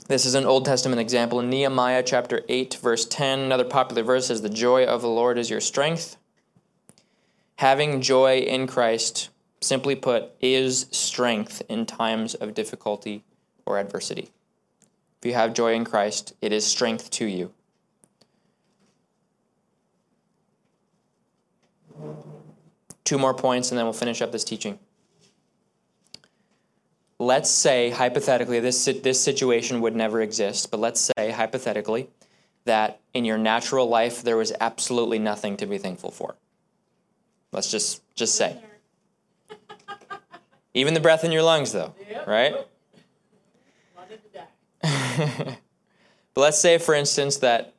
this 0.07 0.25
is 0.25 0.35
an 0.35 0.45
Old 0.45 0.65
Testament 0.65 1.01
example 1.01 1.39
in 1.39 1.49
Nehemiah 1.49 2.03
chapter 2.03 2.43
8, 2.47 2.75
verse 2.75 3.05
10. 3.05 3.39
Another 3.39 3.65
popular 3.65 4.03
verse 4.03 4.29
is 4.29 4.41
The 4.41 4.49
joy 4.49 4.85
of 4.85 5.01
the 5.01 5.09
Lord 5.09 5.37
is 5.37 5.49
your 5.49 5.61
strength. 5.61 6.17
Having 7.57 8.01
joy 8.01 8.39
in 8.39 8.67
Christ, 8.67 9.29
simply 9.59 9.95
put, 9.95 10.31
is 10.39 10.85
strength 10.91 11.61
in 11.67 11.85
times 11.85 12.35
of 12.35 12.53
difficulty 12.53 13.23
or 13.65 13.77
adversity. 13.79 14.31
If 15.21 15.25
you 15.25 15.33
have 15.33 15.53
joy 15.53 15.73
in 15.73 15.83
Christ, 15.83 16.33
it 16.41 16.53
is 16.53 16.65
strength 16.65 17.09
to 17.11 17.25
you. 17.25 17.51
Two 23.03 23.17
more 23.17 23.33
points, 23.33 23.71
and 23.71 23.77
then 23.77 23.85
we'll 23.85 23.93
finish 23.93 24.21
up 24.21 24.31
this 24.31 24.45
teaching. 24.45 24.79
Let's 27.17 27.49
say, 27.49 27.89
hypothetically, 27.89 28.61
this, 28.61 28.85
this 28.85 29.21
situation 29.21 29.81
would 29.81 29.95
never 29.95 30.21
exist, 30.21 30.71
but 30.71 30.79
let's 30.79 31.11
say, 31.17 31.31
hypothetically, 31.31 32.07
that 32.63 33.01
in 33.13 33.25
your 33.25 33.37
natural 33.37 33.89
life 33.89 34.23
there 34.23 34.37
was 34.37 34.53
absolutely 34.61 35.19
nothing 35.19 35.57
to 35.57 35.65
be 35.65 35.77
thankful 35.77 36.11
for. 36.11 36.35
Let's 37.51 37.71
just 37.71 38.01
just 38.15 38.35
say. 38.35 38.57
Even 40.73 40.93
the 40.93 40.99
breath 40.99 41.23
in 41.23 41.31
your 41.31 41.41
lungs, 41.41 41.71
though, 41.71 41.95
yep. 42.07 42.27
right? 42.27 42.55
but 44.81 45.57
let's 46.35 46.59
say, 46.59 46.77
for 46.77 46.93
instance, 46.93 47.37
that 47.37 47.73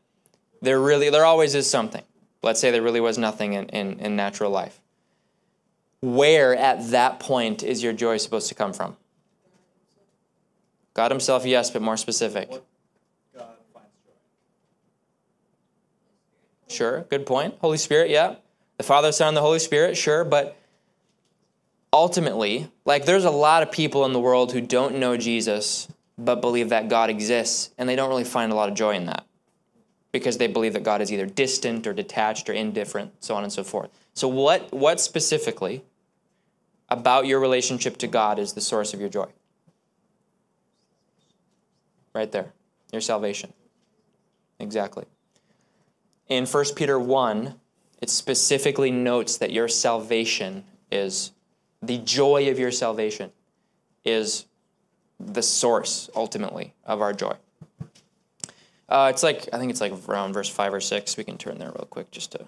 there 0.61 0.81
really 0.81 1.11
there 1.11 1.25
always 1.25 1.55
is 1.55 1.69
something. 1.69 2.03
Let's 2.43 2.61
say 2.61 2.71
there 2.71 2.83
really 2.83 3.01
was 3.01 3.19
nothing 3.19 3.53
in, 3.55 3.69
in, 3.69 3.99
in 4.01 4.17
natural 4.17 4.51
life. 4.51 4.81
Where 6.01 6.57
at 6.57 6.91
that 6.91 7.21
point 7.21 7.63
is 7.63 7.83
your 7.83 7.93
joy 7.93 8.17
supposed 8.17 8.49
to 8.49 8.55
come 8.55 8.73
from? 8.73 8.97
God 10.95 11.11
Himself, 11.11 11.45
yes, 11.45 11.71
but 11.71 11.83
more 11.83 11.97
specific. 11.97 12.51
Sure, 16.69 17.03
good 17.11 17.27
point. 17.27 17.55
Holy 17.61 17.79
Spirit, 17.79 18.11
yeah. 18.11 18.37
The 18.77 18.85
Father, 18.85 19.13
Son, 19.13 19.29
and 19.29 19.37
the 19.37 19.41
Holy 19.43 19.59
Spirit, 19.59 19.97
sure, 19.97 20.25
but 20.25 20.57
ultimately, 21.93 22.71
like 22.85 23.05
there's 23.05 23.25
a 23.25 23.31
lot 23.31 23.63
of 23.63 23.73
people 23.73 24.05
in 24.05 24.13
the 24.13 24.21
world 24.21 24.53
who 24.53 24.61
don't 24.61 24.97
know 24.97 25.17
Jesus 25.17 25.89
but 26.21 26.41
believe 26.43 26.69
that 26.69 26.89
God 26.89 27.09
exists, 27.09 27.71
and 27.79 27.89
they 27.89 27.97
don't 27.97 28.11
really 28.11 28.25
find 28.25 28.53
a 28.53 28.55
lot 28.55 28.69
of 28.69 28.75
joy 28.75 28.95
in 28.95 29.07
that 29.07 29.27
because 30.13 30.37
they 30.37 30.47
believe 30.47 30.75
that 30.75 30.83
God 30.83 31.01
is 31.01 31.11
either 31.11 31.27
distant 31.27 31.87
or 31.87 31.93
detached 31.93 32.51
or 32.51 32.53
indifferent, 32.53 33.13
so 33.21 33.35
on 33.35 33.43
and 33.43 33.53
so 33.53 33.65
forth. 33.65 33.91
So, 34.13 34.29
what, 34.29 34.73
what 34.73 35.01
specifically 35.01 35.83
about 36.89 37.27
your 37.27 37.41
relationship 37.41 37.97
to 37.99 38.07
God 38.07 38.39
is 38.39 38.53
the 38.53 38.61
source 38.61 38.93
of 38.93 39.01
your 39.01 39.09
joy? 39.09 39.29
Right 42.15 42.31
there, 42.31 42.53
your 42.93 43.01
salvation. 43.01 43.53
Exactly. 44.59 45.07
In 46.29 46.45
1 46.45 46.65
Peter 46.77 46.99
1, 46.99 47.55
it 48.03 48.11
specifically 48.11 48.91
notes 48.91 49.39
that 49.39 49.53
your 49.53 49.69
salvation 49.69 50.65
is 50.91 51.33
the 51.83 51.99
joy 51.99 52.51
of 52.51 52.59
your 52.59 52.73
salvation 52.73 53.33
is 54.05 54.47
the 55.21 55.43
source 55.43 56.09
ultimately 56.17 56.75
of 56.85 57.01
our 57.01 57.13
joy. 57.13 57.35
Uh, 58.89 59.09
it's 59.13 59.23
like 59.23 59.49
I 59.53 59.59
think 59.59 59.71
it's 59.71 59.81
like 59.81 59.93
around 60.09 60.33
verse 60.33 60.49
five 60.49 60.75
or 60.75 60.81
six. 60.81 61.17
We 61.17 61.25
can 61.25 61.39
turn 61.39 61.59
there 61.59 61.69
real 61.69 61.87
quick 61.89 62.11
just 62.11 62.33
to. 62.33 62.47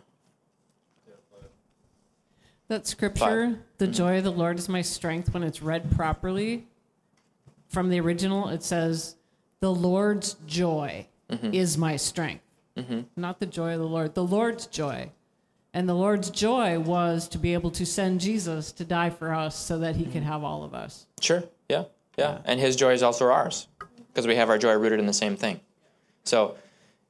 That 2.68 2.86
scripture, 2.86 3.58
the 3.76 3.84
mm-hmm. 3.84 3.92
joy 3.92 4.18
of 4.18 4.24
the 4.24 4.32
Lord 4.32 4.58
is 4.58 4.68
my 4.68 4.80
strength, 4.80 5.34
when 5.34 5.42
it's 5.42 5.60
read 5.60 5.94
properly 5.94 6.66
from 7.68 7.90
the 7.90 8.00
original, 8.00 8.48
it 8.48 8.62
says, 8.62 9.16
the 9.60 9.72
Lord's 9.72 10.36
joy 10.46 11.06
mm-hmm. 11.30 11.52
is 11.52 11.76
my 11.76 11.96
strength. 11.96 12.44
Mm-hmm. 12.76 13.00
Not 13.16 13.40
the 13.40 13.46
joy 13.46 13.74
of 13.74 13.80
the 13.80 13.86
Lord, 13.86 14.14
the 14.14 14.24
Lord's 14.24 14.66
joy. 14.66 15.10
And 15.74 15.88
the 15.88 15.94
Lord's 15.94 16.30
joy 16.30 16.78
was 16.78 17.28
to 17.28 17.38
be 17.38 17.54
able 17.54 17.70
to 17.72 17.86
send 17.86 18.20
Jesus 18.20 18.72
to 18.72 18.84
die 18.84 19.10
for 19.10 19.34
us 19.34 19.56
so 19.56 19.78
that 19.78 19.96
he 19.96 20.04
could 20.04 20.22
have 20.22 20.44
all 20.44 20.64
of 20.64 20.74
us. 20.74 21.06
Sure. 21.20 21.44
Yeah. 22.16 22.38
And 22.44 22.60
His 22.60 22.76
joy 22.76 22.92
is 22.92 23.02
also 23.02 23.30
ours 23.30 23.68
because 24.08 24.26
we 24.26 24.36
have 24.36 24.50
our 24.50 24.58
joy 24.58 24.74
rooted 24.74 25.00
in 25.00 25.06
the 25.06 25.12
same 25.12 25.36
thing. 25.36 25.60
So, 26.24 26.56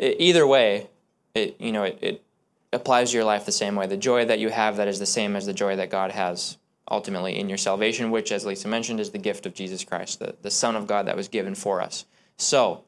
e- 0.00 0.14
either 0.18 0.46
way, 0.46 0.88
it 1.34 1.60
you 1.60 1.72
know 1.72 1.84
it, 1.84 1.98
it 2.00 2.24
applies 2.72 3.10
to 3.10 3.16
your 3.16 3.24
life 3.24 3.44
the 3.44 3.52
same 3.52 3.76
way. 3.76 3.86
The 3.86 3.96
joy 3.96 4.24
that 4.24 4.38
you 4.38 4.48
have 4.48 4.76
that 4.76 4.88
is 4.88 4.98
the 4.98 5.06
same 5.06 5.36
as 5.36 5.46
the 5.46 5.52
joy 5.52 5.76
that 5.76 5.90
God 5.90 6.12
has 6.12 6.56
ultimately 6.90 7.38
in 7.38 7.48
your 7.48 7.58
salvation, 7.58 8.10
which, 8.10 8.32
as 8.32 8.44
Lisa 8.44 8.68
mentioned, 8.68 9.00
is 9.00 9.10
the 9.10 9.18
gift 9.18 9.46
of 9.46 9.54
Jesus 9.54 9.84
Christ, 9.84 10.18
the, 10.18 10.34
the 10.42 10.50
Son 10.50 10.76
of 10.76 10.86
God 10.86 11.06
that 11.06 11.16
was 11.16 11.28
given 11.28 11.54
for 11.54 11.80
us. 11.80 12.04
So, 12.36 12.84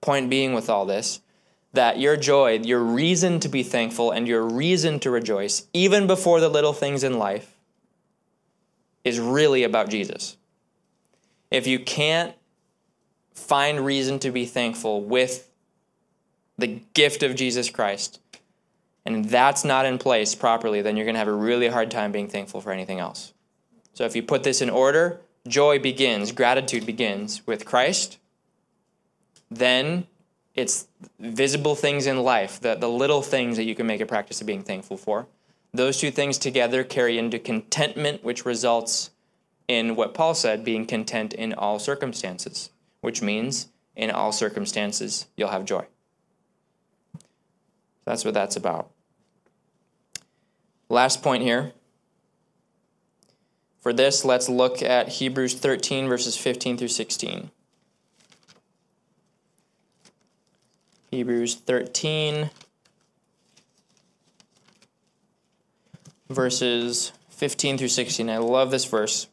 point 0.00 0.30
being 0.30 0.54
with 0.54 0.70
all 0.70 0.86
this, 0.86 1.20
that 1.72 1.98
your 1.98 2.16
joy, 2.16 2.58
your 2.58 2.82
reason 2.82 3.40
to 3.40 3.48
be 3.48 3.62
thankful, 3.62 4.10
and 4.10 4.26
your 4.26 4.42
reason 4.42 4.98
to 5.00 5.10
rejoice, 5.10 5.66
even 5.72 6.06
before 6.06 6.40
the 6.40 6.48
little 6.48 6.72
things 6.72 7.04
in 7.04 7.18
life, 7.18 7.56
is 9.04 9.18
really 9.20 9.64
about 9.64 9.88
Jesus. 9.88 10.36
If 11.50 11.66
you 11.66 11.78
can't 11.78 12.34
find 13.34 13.84
reason 13.84 14.18
to 14.20 14.30
be 14.30 14.46
thankful 14.46 15.02
with 15.02 15.50
the 16.56 16.82
gift 16.94 17.22
of 17.22 17.34
Jesus 17.34 17.70
Christ, 17.70 18.20
and 19.04 19.24
that's 19.24 19.64
not 19.64 19.86
in 19.86 19.98
place 19.98 20.34
properly, 20.34 20.82
then 20.82 20.96
you're 20.96 21.06
going 21.06 21.14
to 21.14 21.20
have 21.20 21.28
a 21.28 21.32
really 21.32 21.68
hard 21.68 21.90
time 21.90 22.12
being 22.12 22.28
thankful 22.28 22.60
for 22.60 22.70
anything 22.70 23.00
else. 23.00 23.32
So 23.94 24.04
if 24.04 24.14
you 24.14 24.22
put 24.22 24.44
this 24.44 24.60
in 24.60 24.70
order, 24.70 25.20
joy 25.48 25.78
begins, 25.78 26.32
gratitude 26.32 26.86
begins 26.86 27.46
with 27.46 27.64
Christ. 27.64 28.18
Then 29.50 30.06
it's 30.54 30.86
visible 31.18 31.74
things 31.74 32.06
in 32.06 32.22
life, 32.22 32.60
the, 32.60 32.74
the 32.74 32.88
little 32.88 33.22
things 33.22 33.56
that 33.56 33.64
you 33.64 33.74
can 33.74 33.86
make 33.86 34.00
a 34.00 34.06
practice 34.06 34.40
of 34.40 34.46
being 34.46 34.62
thankful 34.62 34.96
for. 34.96 35.26
Those 35.72 35.98
two 35.98 36.10
things 36.10 36.38
together 36.38 36.84
carry 36.84 37.18
into 37.18 37.38
contentment, 37.38 38.22
which 38.22 38.44
results 38.44 39.10
in 39.70 39.94
what 39.94 40.14
Paul 40.14 40.34
said, 40.34 40.64
being 40.64 40.84
content 40.84 41.32
in 41.32 41.52
all 41.52 41.78
circumstances, 41.78 42.70
which 43.02 43.22
means 43.22 43.68
in 43.94 44.10
all 44.10 44.32
circumstances 44.32 45.28
you'll 45.36 45.50
have 45.50 45.64
joy. 45.64 45.86
That's 48.04 48.24
what 48.24 48.34
that's 48.34 48.56
about. 48.56 48.90
Last 50.88 51.22
point 51.22 51.44
here. 51.44 51.70
For 53.78 53.92
this, 53.92 54.24
let's 54.24 54.48
look 54.48 54.82
at 54.82 55.08
Hebrews 55.08 55.54
13, 55.54 56.08
verses 56.08 56.36
15 56.36 56.76
through 56.76 56.88
16. 56.88 57.52
Hebrews 61.12 61.54
13, 61.54 62.50
verses 66.28 67.12
15 67.28 67.78
through 67.78 67.86
16. 67.86 68.28
I 68.28 68.38
love 68.38 68.72
this 68.72 68.84
verse. 68.84 69.28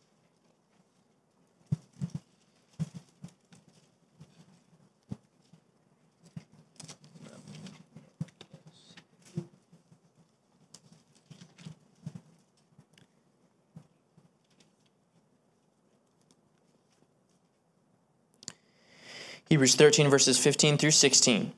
Hebrews 19.57 19.73
13, 19.73 20.07
verses 20.07 20.37
15 20.37 20.77
through 20.77 20.91
16 20.91 21.51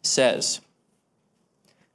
says, 0.00 0.60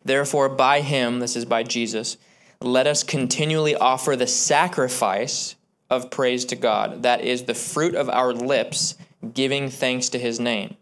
Therefore, 0.03 0.49
by 0.49 0.81
him, 0.81 1.21
this 1.21 1.37
is 1.37 1.45
by 1.45 1.63
Jesus, 1.63 2.17
let 2.59 2.85
us 2.85 3.01
continually 3.01 3.75
offer 3.75 4.17
the 4.17 4.27
sacrifice 4.27 5.55
of 5.89 6.11
praise 6.11 6.43
to 6.43 6.57
God. 6.57 7.03
That 7.03 7.21
is 7.21 7.43
the 7.43 7.53
fruit 7.53 7.95
of 7.95 8.09
our 8.09 8.33
lips, 8.33 8.95
giving 9.33 9.69
thanks 9.69 10.09
to 10.09 10.19
his 10.19 10.37
name. 10.37 10.75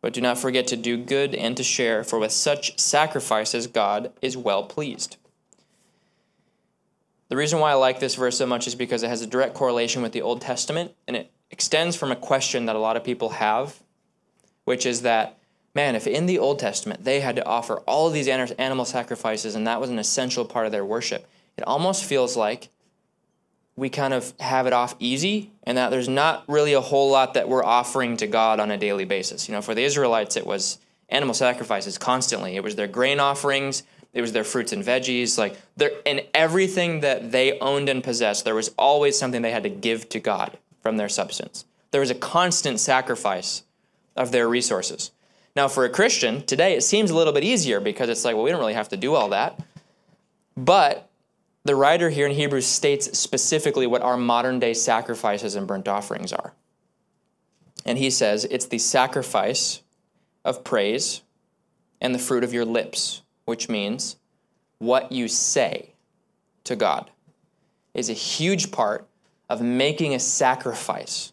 But 0.00 0.12
do 0.12 0.20
not 0.20 0.36
forget 0.36 0.66
to 0.66 0.76
do 0.76 0.96
good 0.96 1.32
and 1.32 1.56
to 1.56 1.62
share, 1.62 2.02
for 2.02 2.18
with 2.18 2.32
such 2.32 2.76
sacrifices 2.76 3.68
God 3.68 4.12
is 4.20 4.36
well 4.36 4.64
pleased. 4.64 5.16
The 7.28 7.36
reason 7.36 7.60
why 7.60 7.70
I 7.70 7.74
like 7.74 8.00
this 8.00 8.16
verse 8.16 8.38
so 8.38 8.46
much 8.46 8.66
is 8.66 8.74
because 8.74 9.04
it 9.04 9.10
has 9.10 9.22
a 9.22 9.28
direct 9.28 9.54
correlation 9.54 10.02
with 10.02 10.10
the 10.10 10.22
Old 10.22 10.40
Testament, 10.40 10.92
and 11.06 11.14
it 11.14 11.30
extends 11.50 11.96
from 11.96 12.12
a 12.12 12.16
question 12.16 12.66
that 12.66 12.76
a 12.76 12.80
lot 12.80 12.96
of 12.96 13.04
people 13.04 13.30
have, 13.30 13.82
which 14.64 14.84
is 14.84 15.02
that, 15.02 15.38
man, 15.74 15.94
if 15.94 16.06
in 16.06 16.26
the 16.26 16.38
Old 16.38 16.58
Testament 16.58 17.04
they 17.04 17.20
had 17.20 17.36
to 17.36 17.46
offer 17.46 17.78
all 17.86 18.06
of 18.08 18.12
these 18.12 18.28
animal 18.28 18.84
sacrifices 18.84 19.54
and 19.54 19.66
that 19.66 19.80
was 19.80 19.90
an 19.90 19.98
essential 19.98 20.44
part 20.44 20.66
of 20.66 20.72
their 20.72 20.84
worship, 20.84 21.26
it 21.56 21.64
almost 21.64 22.04
feels 22.04 22.36
like 22.36 22.68
we 23.76 23.90
kind 23.90 24.14
of 24.14 24.32
have 24.40 24.66
it 24.66 24.72
off 24.72 24.96
easy 24.98 25.52
and 25.62 25.76
that 25.76 25.90
there's 25.90 26.08
not 26.08 26.44
really 26.48 26.72
a 26.72 26.80
whole 26.80 27.10
lot 27.10 27.34
that 27.34 27.48
we're 27.48 27.64
offering 27.64 28.16
to 28.16 28.26
God 28.26 28.58
on 28.58 28.70
a 28.70 28.78
daily 28.78 29.04
basis. 29.04 29.48
You 29.48 29.54
know, 29.54 29.62
for 29.62 29.74
the 29.74 29.84
Israelites, 29.84 30.36
it 30.36 30.46
was 30.46 30.78
animal 31.08 31.34
sacrifices 31.34 31.98
constantly, 31.98 32.56
it 32.56 32.62
was 32.62 32.74
their 32.74 32.88
grain 32.88 33.20
offerings. 33.20 33.82
It 34.12 34.22
was 34.22 34.32
their 34.32 34.44
fruits 34.44 34.72
and 34.72 34.82
veggies, 34.82 35.36
like 35.36 35.58
there, 35.76 35.90
in 36.06 36.22
everything 36.32 37.00
that 37.00 37.32
they 37.32 37.58
owned 37.58 37.90
and 37.90 38.02
possessed. 38.02 38.46
There 38.46 38.54
was 38.54 38.70
always 38.78 39.18
something 39.18 39.42
they 39.42 39.50
had 39.50 39.64
to 39.64 39.68
give 39.68 40.08
to 40.08 40.20
God 40.20 40.56
from 40.86 40.98
their 40.98 41.08
substance. 41.08 41.64
There 41.90 42.00
was 42.00 42.12
a 42.12 42.14
constant 42.14 42.78
sacrifice 42.78 43.64
of 44.14 44.30
their 44.30 44.48
resources. 44.48 45.10
Now, 45.56 45.66
for 45.66 45.84
a 45.84 45.90
Christian 45.90 46.46
today, 46.46 46.76
it 46.76 46.84
seems 46.84 47.10
a 47.10 47.16
little 47.16 47.32
bit 47.32 47.42
easier 47.42 47.80
because 47.80 48.08
it's 48.08 48.24
like, 48.24 48.36
well, 48.36 48.44
we 48.44 48.52
don't 48.52 48.60
really 48.60 48.74
have 48.74 48.90
to 48.90 48.96
do 48.96 49.16
all 49.16 49.30
that. 49.30 49.58
But 50.56 51.10
the 51.64 51.74
writer 51.74 52.08
here 52.08 52.24
in 52.24 52.36
Hebrews 52.36 52.68
states 52.68 53.18
specifically 53.18 53.88
what 53.88 54.02
our 54.02 54.16
modern 54.16 54.60
day 54.60 54.74
sacrifices 54.74 55.56
and 55.56 55.66
burnt 55.66 55.88
offerings 55.88 56.32
are. 56.32 56.52
And 57.84 57.98
he 57.98 58.08
says 58.08 58.44
it's 58.44 58.66
the 58.66 58.78
sacrifice 58.78 59.82
of 60.44 60.62
praise 60.62 61.22
and 62.00 62.14
the 62.14 62.20
fruit 62.20 62.44
of 62.44 62.52
your 62.52 62.64
lips, 62.64 63.22
which 63.44 63.68
means 63.68 64.18
what 64.78 65.10
you 65.10 65.26
say 65.26 65.94
to 66.62 66.76
God 66.76 67.10
is 67.92 68.08
a 68.08 68.12
huge 68.12 68.70
part 68.70 69.05
of 69.48 69.60
making 69.60 70.14
a 70.14 70.18
sacrifice. 70.18 71.32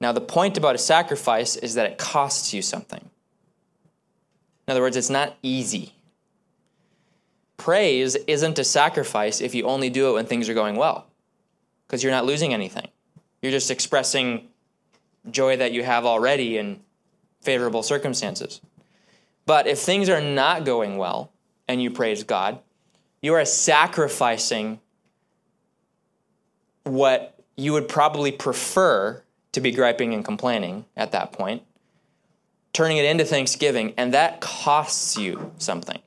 Now, 0.00 0.12
the 0.12 0.20
point 0.20 0.56
about 0.56 0.74
a 0.74 0.78
sacrifice 0.78 1.56
is 1.56 1.74
that 1.74 1.86
it 1.86 1.98
costs 1.98 2.54
you 2.54 2.62
something. 2.62 3.10
In 4.66 4.72
other 4.72 4.80
words, 4.80 4.96
it's 4.96 5.10
not 5.10 5.36
easy. 5.42 5.94
Praise 7.56 8.14
isn't 8.14 8.58
a 8.58 8.64
sacrifice 8.64 9.40
if 9.40 9.54
you 9.54 9.64
only 9.64 9.90
do 9.90 10.10
it 10.10 10.12
when 10.12 10.26
things 10.26 10.48
are 10.48 10.54
going 10.54 10.76
well, 10.76 11.06
because 11.86 12.02
you're 12.02 12.12
not 12.12 12.24
losing 12.24 12.54
anything. 12.54 12.88
You're 13.42 13.52
just 13.52 13.70
expressing 13.70 14.48
joy 15.30 15.56
that 15.56 15.72
you 15.72 15.82
have 15.82 16.06
already 16.06 16.58
in 16.58 16.80
favorable 17.40 17.82
circumstances. 17.82 18.60
But 19.46 19.66
if 19.66 19.78
things 19.78 20.08
are 20.08 20.20
not 20.20 20.64
going 20.64 20.96
well 20.96 21.32
and 21.66 21.82
you 21.82 21.90
praise 21.90 22.22
God, 22.22 22.60
you 23.20 23.34
are 23.34 23.44
sacrificing 23.44 24.80
what 26.88 27.38
you 27.56 27.72
would 27.72 27.88
probably 27.88 28.32
prefer 28.32 29.22
to 29.52 29.60
be 29.60 29.72
griping 29.72 30.14
and 30.14 30.24
complaining 30.24 30.84
at 30.96 31.12
that 31.12 31.32
point, 31.32 31.62
turning 32.72 32.96
it 32.96 33.04
into 33.04 33.24
thanksgiving, 33.24 33.94
and 33.96 34.14
that 34.14 34.40
costs 34.40 35.16
you 35.16 35.52
something. 35.58 36.00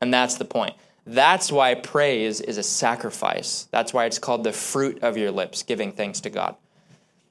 And 0.00 0.12
that's 0.12 0.36
the 0.36 0.44
point. 0.44 0.74
That's 1.06 1.52
why 1.52 1.74
praise 1.74 2.40
is 2.40 2.58
a 2.58 2.62
sacrifice. 2.62 3.68
That's 3.70 3.92
why 3.92 4.06
it's 4.06 4.18
called 4.18 4.44
the 4.44 4.52
fruit 4.52 5.02
of 5.02 5.16
your 5.16 5.30
lips, 5.30 5.62
giving 5.62 5.92
thanks 5.92 6.20
to 6.20 6.30
God. 6.30 6.56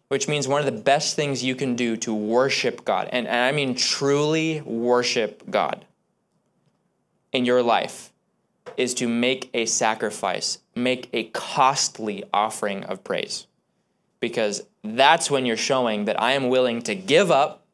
Which 0.07 0.27
means 0.27 0.47
one 0.47 0.59
of 0.59 0.65
the 0.65 0.81
best 0.81 1.15
things 1.15 1.43
you 1.43 1.55
can 1.55 1.75
do 1.75 1.97
to 1.97 2.13
worship 2.13 2.85
God, 2.85 3.09
and, 3.11 3.27
and 3.27 3.37
I 3.37 3.51
mean 3.51 3.75
truly 3.75 4.61
worship 4.61 5.49
God 5.49 5.83
in 7.33 7.43
your 7.43 7.61
life, 7.63 8.13
is 8.77 8.93
to 8.95 9.07
make 9.07 9.49
a 9.53 9.65
sacrifice, 9.65 10.59
make 10.75 11.09
a 11.13 11.25
costly 11.25 12.23
offering 12.33 12.83
of 12.83 13.03
praise. 13.03 13.47
Because 14.19 14.63
that's 14.83 15.29
when 15.29 15.45
you're 15.45 15.57
showing 15.57 16.05
that 16.05 16.21
I 16.21 16.33
am 16.33 16.49
willing 16.49 16.81
to 16.83 16.95
give 16.95 17.31
up 17.31 17.65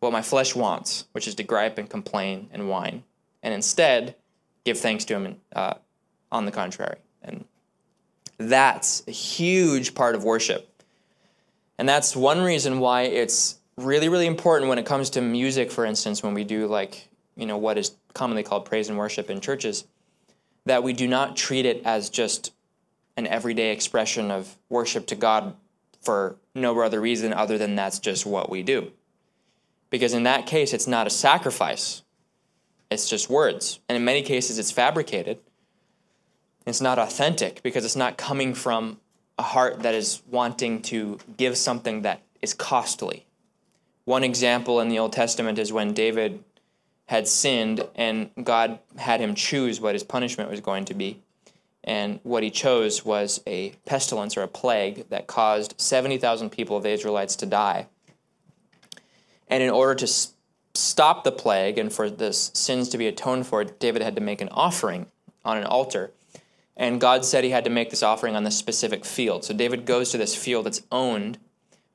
what 0.00 0.12
my 0.12 0.22
flesh 0.22 0.54
wants, 0.54 1.06
which 1.12 1.28
is 1.28 1.34
to 1.36 1.42
gripe 1.42 1.78
and 1.78 1.88
complain 1.88 2.48
and 2.52 2.68
whine, 2.68 3.04
and 3.42 3.52
instead 3.52 4.16
give 4.64 4.78
thanks 4.78 5.04
to 5.06 5.14
Him 5.14 5.36
uh, 5.54 5.74
on 6.32 6.46
the 6.46 6.52
contrary. 6.52 6.98
And 7.22 7.44
that's 8.38 9.02
a 9.06 9.10
huge 9.10 9.94
part 9.94 10.14
of 10.14 10.24
worship. 10.24 10.66
And 11.78 11.88
that's 11.88 12.16
one 12.16 12.40
reason 12.40 12.80
why 12.80 13.02
it's 13.02 13.58
really, 13.76 14.08
really 14.08 14.26
important 14.26 14.68
when 14.68 14.78
it 14.78 14.86
comes 14.86 15.10
to 15.10 15.20
music, 15.20 15.70
for 15.70 15.84
instance, 15.84 16.22
when 16.22 16.34
we 16.34 16.44
do 16.44 16.66
like, 16.66 17.08
you 17.36 17.46
know, 17.46 17.56
what 17.56 17.78
is 17.78 17.96
commonly 18.14 18.42
called 18.42 18.64
praise 18.64 18.88
and 18.88 18.98
worship 18.98 19.30
in 19.30 19.40
churches, 19.40 19.84
that 20.64 20.82
we 20.82 20.92
do 20.92 21.08
not 21.08 21.36
treat 21.36 21.66
it 21.66 21.82
as 21.84 22.10
just 22.10 22.52
an 23.16 23.26
everyday 23.26 23.72
expression 23.72 24.30
of 24.30 24.56
worship 24.68 25.06
to 25.06 25.14
God 25.14 25.54
for 26.00 26.36
no 26.54 26.78
other 26.80 27.00
reason 27.00 27.32
other 27.32 27.58
than 27.58 27.74
that's 27.74 27.98
just 27.98 28.24
what 28.24 28.50
we 28.50 28.62
do. 28.62 28.92
Because 29.90 30.14
in 30.14 30.22
that 30.22 30.46
case, 30.46 30.72
it's 30.72 30.86
not 30.86 31.06
a 31.06 31.10
sacrifice, 31.10 32.02
it's 32.90 33.08
just 33.08 33.28
words. 33.28 33.80
And 33.88 33.96
in 33.96 34.04
many 34.04 34.22
cases, 34.22 34.58
it's 34.58 34.70
fabricated. 34.70 35.38
It's 36.66 36.80
not 36.80 36.98
authentic 36.98 37.62
because 37.62 37.84
it's 37.84 37.96
not 37.96 38.16
coming 38.16 38.54
from 38.54 38.98
a 39.38 39.42
heart 39.42 39.82
that 39.82 39.94
is 39.94 40.22
wanting 40.30 40.82
to 40.82 41.18
give 41.36 41.56
something 41.56 42.02
that 42.02 42.20
is 42.42 42.52
costly. 42.52 43.26
One 44.04 44.24
example 44.24 44.80
in 44.80 44.88
the 44.88 44.98
Old 44.98 45.12
Testament 45.12 45.58
is 45.58 45.72
when 45.72 45.94
David 45.94 46.44
had 47.10 47.26
sinned 47.26 47.84
and 47.96 48.30
God 48.40 48.78
had 48.96 49.18
him 49.18 49.34
choose 49.34 49.80
what 49.80 49.96
his 49.96 50.04
punishment 50.04 50.48
was 50.48 50.60
going 50.60 50.84
to 50.84 50.94
be. 50.94 51.20
And 51.82 52.20
what 52.22 52.44
he 52.44 52.52
chose 52.52 53.04
was 53.04 53.42
a 53.48 53.70
pestilence 53.84 54.36
or 54.36 54.42
a 54.42 54.48
plague 54.48 55.08
that 55.08 55.26
caused 55.26 55.74
70,000 55.80 56.50
people 56.50 56.76
of 56.76 56.84
the 56.84 56.90
Israelites 56.90 57.34
to 57.36 57.46
die. 57.46 57.88
And 59.48 59.60
in 59.60 59.70
order 59.70 59.96
to 59.96 60.28
stop 60.76 61.24
the 61.24 61.32
plague 61.32 61.78
and 61.78 61.92
for 61.92 62.08
the 62.08 62.32
sins 62.32 62.88
to 62.90 62.98
be 62.98 63.08
atoned 63.08 63.48
for, 63.48 63.64
David 63.64 64.02
had 64.02 64.14
to 64.14 64.22
make 64.22 64.40
an 64.40 64.48
offering 64.50 65.06
on 65.44 65.58
an 65.58 65.64
altar. 65.64 66.12
And 66.76 67.00
God 67.00 67.24
said 67.24 67.42
he 67.42 67.50
had 67.50 67.64
to 67.64 67.70
make 67.70 67.90
this 67.90 68.04
offering 68.04 68.36
on 68.36 68.44
this 68.44 68.56
specific 68.56 69.04
field. 69.04 69.44
So 69.44 69.52
David 69.52 69.84
goes 69.84 70.12
to 70.12 70.18
this 70.18 70.36
field 70.36 70.66
that's 70.66 70.82
owned 70.92 71.38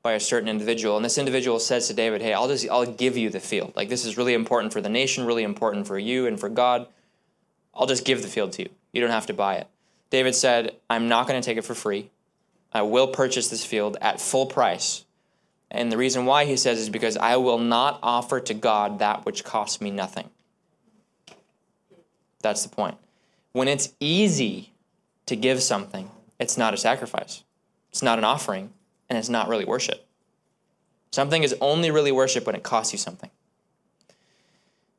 by 0.06 0.14
a 0.14 0.20
certain 0.20 0.48
individual, 0.48 0.98
and 0.98 1.04
this 1.04 1.18
individual 1.18 1.58
says 1.60 1.88
to 1.88 1.94
David, 1.96 2.22
"Hey, 2.22 2.32
I'll 2.32 2.48
just 2.48 2.70
I'll 2.70 2.86
give 2.86 3.18
you 3.18 3.32
the 3.32 3.40
field. 3.40 3.74
Like 3.76 3.90
this 3.90 4.06
is 4.06 4.18
really 4.18 4.36
important 4.36 4.72
for 4.72 4.80
the 4.80 4.88
nation, 4.88 5.26
really 5.26 5.42
important 5.42 5.88
for 5.88 5.98
you 5.98 6.28
and 6.28 6.40
for 6.40 6.48
God. 6.48 6.86
I'll 7.74 7.88
just 7.88 8.06
give 8.06 8.22
the 8.22 8.28
field 8.28 8.52
to 8.54 8.62
you. 8.62 8.70
You 8.94 9.02
don't 9.02 9.10
have 9.10 9.26
to 9.26 9.34
buy 9.34 9.56
it." 9.56 9.68
David 10.12 10.36
said, 10.36 10.76
"I'm 10.92 11.08
not 11.08 11.28
going 11.28 11.42
to 11.42 11.46
take 11.46 11.58
it 11.58 11.64
for 11.64 11.74
free. 11.74 12.12
I 12.72 12.84
will 12.84 13.08
purchase 13.08 13.48
this 13.48 13.66
field 13.66 13.98
at 14.00 14.22
full 14.22 14.46
price." 14.46 15.06
And 15.72 15.92
the 15.92 15.98
reason 15.98 16.28
why 16.28 16.46
he 16.46 16.56
says 16.56 16.78
is 16.78 16.90
because 16.92 17.18
I 17.18 17.38
will 17.38 17.58
not 17.58 17.98
offer 18.04 18.40
to 18.40 18.54
God 18.54 19.00
that 19.00 19.26
which 19.26 19.44
costs 19.44 19.82
me 19.82 19.90
nothing. 19.90 20.30
That's 22.44 22.62
the 22.62 22.70
point. 22.70 22.98
When 23.54 23.68
it's 23.68 23.92
easy 24.00 24.72
to 25.26 25.36
give 25.36 25.64
something, 25.64 26.12
it's 26.40 26.60
not 26.60 26.76
a 26.76 26.78
sacrifice. 26.78 27.44
It's 27.90 28.04
not 28.04 28.20
an 28.20 28.24
offering, 28.24 28.72
and 29.10 29.18
it's 29.18 29.30
not 29.30 29.48
really 29.48 29.66
worship. 29.66 30.06
Something 31.12 31.44
is 31.44 31.56
only 31.62 31.92
really 31.92 32.12
worship 32.12 32.46
when 32.46 32.56
it 32.56 32.64
costs 32.64 32.92
you 32.92 33.00
something. 33.00 33.30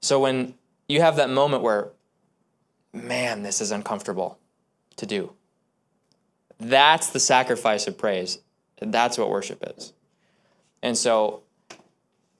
So 0.00 0.20
when 0.20 0.54
you 0.88 1.00
have 1.00 1.16
that 1.16 1.30
moment 1.30 1.62
where, 1.62 1.88
man, 2.92 3.42
this 3.42 3.60
is 3.60 3.70
uncomfortable 3.70 4.38
to 4.96 5.06
do, 5.06 5.32
that's 6.58 7.10
the 7.10 7.20
sacrifice 7.20 7.86
of 7.86 7.98
praise. 7.98 8.38
That's 8.80 9.18
what 9.18 9.30
worship 9.30 9.62
is. 9.76 9.92
And 10.82 10.96
so 10.96 11.42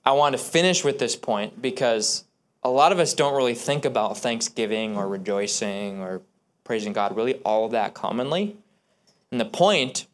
I 0.05 0.13
want 0.13 0.35
to 0.35 0.39
finish 0.39 0.85
with 0.85 0.99
this 0.99 1.17
point 1.17 1.61
because 1.61 2.25
a 2.63 2.71
lot 2.71 2.93
of 2.93 2.99
us 2.99 3.15
don't 3.15 3.35
really 3.35 3.55
think 3.55 3.85
about 3.85 4.19
thanksgiving 4.19 4.97
or 4.97 5.09
rejoicing 5.09 6.01
or 6.01 6.23
praising 6.65 6.93
God 6.93 7.17
really 7.17 7.35
all 7.45 7.69
that 7.71 7.95
commonly. 7.95 8.57
And 9.31 9.41
the 9.41 9.45
point 9.45 10.07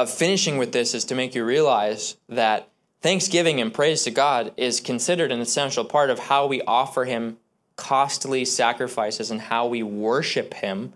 of 0.00 0.10
finishing 0.10 0.56
with 0.56 0.72
this 0.72 0.94
is 0.94 1.04
to 1.04 1.14
make 1.14 1.34
you 1.34 1.44
realize 1.44 2.16
that 2.28 2.68
thanksgiving 3.02 3.60
and 3.60 3.72
praise 3.72 4.02
to 4.04 4.10
God 4.10 4.52
is 4.56 4.80
considered 4.80 5.30
an 5.30 5.40
essential 5.40 5.84
part 5.84 6.10
of 6.10 6.18
how 6.18 6.46
we 6.46 6.62
offer 6.62 7.04
Him 7.04 7.36
costly 7.76 8.44
sacrifices 8.44 9.30
and 9.30 9.42
how 9.42 9.66
we 9.66 9.82
worship 9.82 10.54
Him 10.54 10.94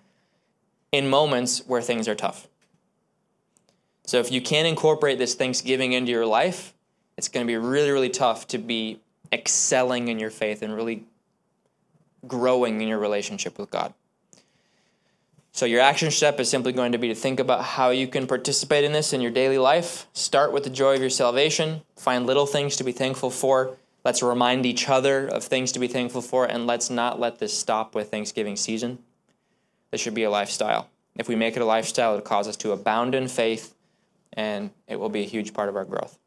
in 0.91 1.09
moments 1.09 1.67
where 1.67 1.83
things 1.83 2.09
are 2.09 2.15
tough. 2.15 2.49
So 4.07 4.21
if 4.21 4.33
you 4.33 4.41
can't 4.41 4.67
incorporate 4.67 5.19
this 5.19 5.35
thanksgiving 5.35 5.93
into 5.93 6.11
your 6.11 6.27
life, 6.27 6.73
it's 7.17 7.29
going 7.29 7.47
to 7.47 7.51
be 7.51 7.57
really, 7.57 7.91
really 7.91 8.11
tough 8.11 8.47
to 8.49 8.59
be 8.59 9.01
excelling 9.33 10.09
in 10.09 10.19
your 10.19 10.31
faith 10.31 10.63
and 10.63 10.75
really 10.75 11.05
growing 12.27 12.81
in 12.81 12.89
your 12.89 12.99
relationship 12.99 13.59
with 13.59 13.71
God. 13.71 13.93
So, 15.57 15.67
your 15.67 15.81
action 15.81 16.11
step 16.11 16.41
is 16.41 16.51
simply 16.51 16.73
going 16.73 16.91
to 16.91 16.99
be 16.99 17.07
to 17.07 17.15
think 17.15 17.39
about 17.39 17.63
how 17.63 17.91
you 17.91 18.09
can 18.09 18.27
participate 18.27 18.83
in 18.83 18.91
this 18.91 19.13
in 19.13 19.21
your 19.21 19.31
daily 19.31 19.57
life. 19.57 20.09
Start 20.13 20.53
with 20.53 20.65
the 20.65 20.71
joy 20.71 20.97
of 20.97 21.01
your 21.01 21.11
salvation. 21.11 21.83
Find 21.95 22.27
little 22.27 22.45
things 22.45 22.75
to 22.77 22.83
be 22.83 22.91
thankful 22.91 23.31
for. 23.31 23.77
Let's 24.05 24.21
remind 24.21 24.67
each 24.67 24.89
other 24.89 25.29
of 25.29 25.45
things 25.45 25.71
to 25.71 25.79
be 25.79 25.87
thankful 25.87 26.23
for, 26.23 26.45
and 26.45 26.67
let's 26.67 26.91
not 26.91 27.21
let 27.21 27.39
this 27.39 27.57
stop 27.57 27.95
with 27.95 28.11
Thanksgiving 28.11 28.57
season. 28.57 28.99
This 29.93 30.01
should 30.01 30.13
be 30.13 30.25
a 30.25 30.31
lifestyle. 30.31 30.89
If 31.15 31.29
we 31.29 31.37
make 31.37 31.55
it 31.55 31.63
a 31.63 31.65
lifestyle, 31.65 32.15
it'll 32.15 32.27
cause 32.27 32.49
us 32.49 32.57
to 32.57 32.73
abound 32.73 33.15
in 33.15 33.29
faith, 33.29 33.77
and 34.33 34.73
it 34.89 34.99
will 34.99 35.09
be 35.09 35.23
a 35.23 35.29
huge 35.29 35.55
part 35.55 35.69
of 35.69 35.77
our 35.77 35.85
growth. 35.85 36.19